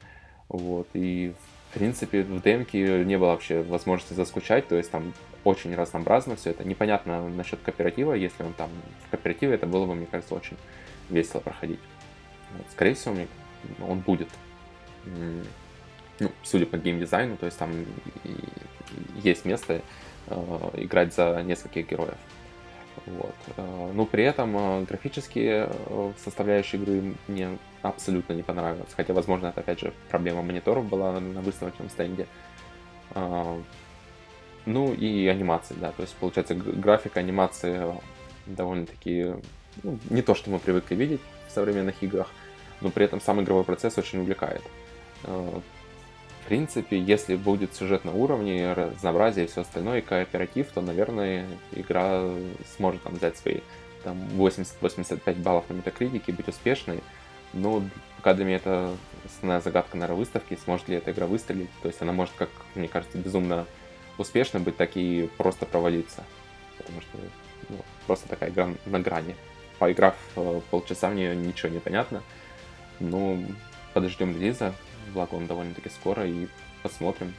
Вот, 0.47 0.87
и 0.93 1.33
в 1.33 1.54
принципе 1.75 2.23
в 2.23 2.41
демке 2.41 3.03
не 3.05 3.17
было 3.17 3.27
вообще 3.27 3.61
возможности 3.61 4.13
заскучать, 4.13 4.67
то 4.67 4.75
есть 4.75 4.89
там 4.89 5.13
очень 5.43 5.75
разнообразно 5.75 6.35
все 6.35 6.51
это. 6.51 6.63
Непонятно 6.63 7.29
насчет 7.29 7.59
кооператива, 7.59 8.13
если 8.13 8.43
он 8.43 8.53
там 8.53 8.69
в 9.05 9.11
кооперативе, 9.11 9.53
это 9.53 9.67
было 9.67 9.85
бы, 9.85 9.93
мне 9.93 10.07
кажется, 10.07 10.33
очень 10.33 10.57
весело 11.09 11.41
проходить. 11.41 11.79
Вот. 12.57 12.65
Скорее 12.71 12.95
всего, 12.95 13.13
мне, 13.13 13.27
он 13.87 13.99
будет. 13.99 14.29
Ну, 16.19 16.31
судя 16.43 16.65
по 16.65 16.77
геймдизайну, 16.77 17.35
то 17.37 17.45
есть 17.45 17.59
там 17.59 17.71
есть 19.21 19.43
место 19.43 19.81
э, 20.27 20.69
играть 20.77 21.13
за 21.13 21.43
нескольких 21.43 21.89
героев. 21.89 22.17
Вот. 23.05 23.35
Э, 23.57 23.91
но 23.93 24.05
при 24.05 24.23
этом 24.23 24.55
э, 24.57 24.83
графические 24.85 25.69
э, 25.69 26.11
составляющие 26.23 26.81
игры 26.81 27.13
мне 27.27 27.57
абсолютно 27.89 28.33
не 28.33 28.43
понравилось. 28.43 28.93
Хотя, 28.95 29.13
возможно, 29.13 29.47
это 29.47 29.61
опять 29.61 29.79
же 29.79 29.93
проблема 30.09 30.41
мониторов 30.41 30.85
была 30.85 31.19
на 31.19 31.41
выставочном 31.41 31.89
стенде. 31.89 32.27
Ну 34.65 34.93
и 34.93 35.27
анимации, 35.27 35.75
да, 35.79 35.91
то 35.91 36.01
есть 36.01 36.15
получается 36.15 36.55
графика, 36.55 37.19
анимации 37.19 37.83
довольно-таки 38.47 39.35
ну, 39.83 39.99
не 40.09 40.21
то, 40.21 40.33
что 40.33 40.49
мы 40.49 40.59
привыкли 40.59 40.95
видеть 40.95 41.21
в 41.47 41.51
современных 41.51 42.01
играх, 42.01 42.27
но 42.81 42.89
при 42.89 43.05
этом 43.05 43.21
сам 43.21 43.41
игровой 43.41 43.63
процесс 43.63 43.97
очень 43.97 44.19
увлекает. 44.19 44.61
Э, 45.23 45.59
в 46.43 46.47
принципе, 46.47 46.99
если 46.99 47.35
будет 47.35 47.73
сюжет 47.73 48.05
на 48.05 48.11
уровне, 48.11 48.73
разнообразие 48.73 49.45
и 49.45 49.47
все 49.47 49.61
остальное, 49.61 49.99
и 49.99 50.01
кооператив, 50.01 50.67
то, 50.73 50.81
наверное, 50.81 51.47
игра 51.71 52.23
сможет 52.75 53.01
там 53.03 53.15
взять 53.15 53.37
свои 53.37 53.61
там 54.03 54.17
80-85 54.37 55.41
баллов 55.41 55.65
на 55.69 55.73
метакритике 55.73 56.31
быть 56.31 56.47
успешной. 56.47 57.01
Но 57.55 57.81
пока 58.17 58.33
для 58.33 58.45
меня 58.45 58.57
это 58.57 58.95
основная 59.25 59.61
загадка, 59.61 59.97
наверное, 59.97 60.19
выставки, 60.19 60.59
сможет 60.63 60.87
ли 60.89 60.97
эта 60.97 61.11
игра 61.11 61.25
выстрелить. 61.25 61.69
То 61.81 61.87
есть 61.87 62.01
она 62.01 62.11
может, 62.11 62.33
как 62.35 62.49
мне 62.75 62.87
кажется, 62.87 63.17
безумно 63.17 63.65
успешно 64.17 64.59
быть, 64.59 64.77
так 64.77 64.91
и 64.95 65.29
просто 65.37 65.65
провалиться. 65.65 66.23
потому 66.77 67.01
что 67.01 67.17
ну, 67.69 67.77
просто 68.05 68.27
такая 68.27 68.49
игра 68.49 68.69
на 68.85 68.99
грани. 68.99 69.35
Поиграв 69.79 70.15
э, 70.35 70.61
полчаса, 70.69 71.09
мне 71.09 71.35
ничего 71.35 71.69
не 71.69 71.79
понятно. 71.79 72.21
Ну, 72.99 73.45
подождем 73.93 74.35
релиза, 74.35 74.73
благо 75.13 75.35
он 75.35 75.47
довольно-таки 75.47 75.89
скоро, 75.89 76.25
и 76.25 76.47
посмотрим, 76.83 77.33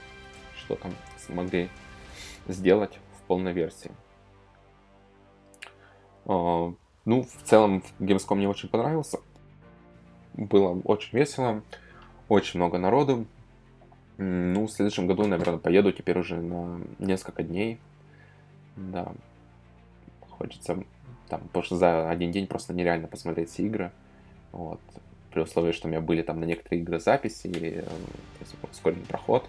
что 0.59 0.75
там 0.75 0.93
смогли 1.19 1.71
сделать 2.49 2.99
в 3.19 3.23
полной 3.27 3.53
версии. 3.53 3.91
А, 6.27 6.75
ну, 7.05 7.23
в 7.23 7.43
целом, 7.49 7.83
Gamescom 8.01 8.35
мне 8.35 8.49
очень 8.49 8.69
понравился. 8.69 9.21
Было 10.37 10.81
очень 10.85 11.17
весело, 11.17 11.63
очень 12.29 12.61
много 12.61 12.79
народу. 12.79 13.27
Ну, 14.19 14.67
в 14.67 14.71
следующем 14.71 15.07
году, 15.07 15.27
наверное, 15.27 15.59
поеду 15.59 15.93
теперь 15.93 16.19
уже 16.19 16.37
на 16.41 16.81
несколько 16.99 17.43
дней. 17.43 17.79
Да. 18.77 19.13
Хочется 20.31 20.83
там, 21.29 21.41
потому 21.43 21.63
что 21.65 21.77
за 21.77 22.09
один 22.11 22.31
день 22.31 22.47
просто 22.47 22.75
нереально 22.75 23.09
посмотреть 23.09 23.51
все 23.51 23.65
игры. 23.65 23.93
Вот. 24.53 24.81
При 25.33 25.41
условии, 25.41 25.73
что 25.73 25.89
у 25.89 25.91
меня 25.91 26.01
были 26.01 26.23
там 26.23 26.41
на 26.41 26.45
некоторые 26.45 26.83
игры 26.83 26.99
записи, 27.01 27.47
или 27.47 27.85
э, 27.85 28.67
ускоренный 28.71 29.05
проход. 29.05 29.49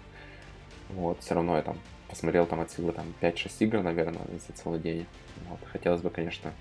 Вот, 0.90 1.20
все 1.20 1.34
равно 1.34 1.56
я 1.56 1.62
там 1.62 1.76
посмотрел 2.08 2.46
там 2.46 2.60
от 2.60 2.70
силы 2.70 2.92
там 2.92 3.06
5-6 3.20 3.50
игр, 3.60 3.82
наверное, 3.82 4.22
за 4.46 4.52
целый 4.54 4.80
день. 4.80 5.06
Вот. 5.48 5.60
Хотелось 5.70 6.00
бы, 6.00 6.10
конечно, 6.10 6.52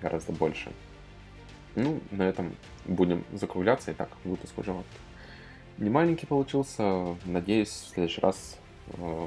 гораздо 0.00 0.32
больше. 0.32 0.70
Ну, 1.76 2.00
на 2.10 2.22
этом 2.22 2.56
будем 2.86 3.24
закругляться. 3.34 3.92
Итак, 3.92 4.08
выпуск 4.24 4.58
уже 4.58 4.72
вот 4.72 4.86
не 5.76 5.90
маленький 5.90 6.26
получился. 6.26 7.16
Надеюсь, 7.26 7.68
в 7.68 7.88
следующий 7.90 8.22
раз 8.22 8.58
э, 8.88 9.26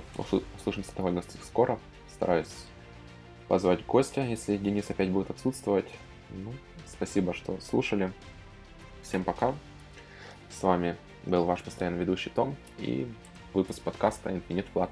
услышимся 0.58 0.92
довольно 0.98 1.22
скоро. 1.44 1.80
Стараюсь 2.12 2.66
позвать 3.48 3.86
гостя, 3.86 4.22
если 4.22 4.58
Денис 4.58 4.90
опять 4.90 5.12
будет 5.12 5.30
отсутствовать. 5.30 5.86
Ну, 6.32 6.52
спасибо, 6.88 7.36
что 7.36 7.60
слушали. 7.62 8.12
Всем 9.04 9.24
пока. 9.24 9.54
С 10.50 10.64
вами 10.64 10.98
был 11.28 11.46
ваш 11.46 11.64
постоянный 11.64 12.00
ведущий 12.00 12.32
Том 12.32 12.56
и 12.80 13.08
выпуск 13.54 13.84
подкаста 13.84 14.32
Infinite 14.32 14.66
Flat. 14.74 14.90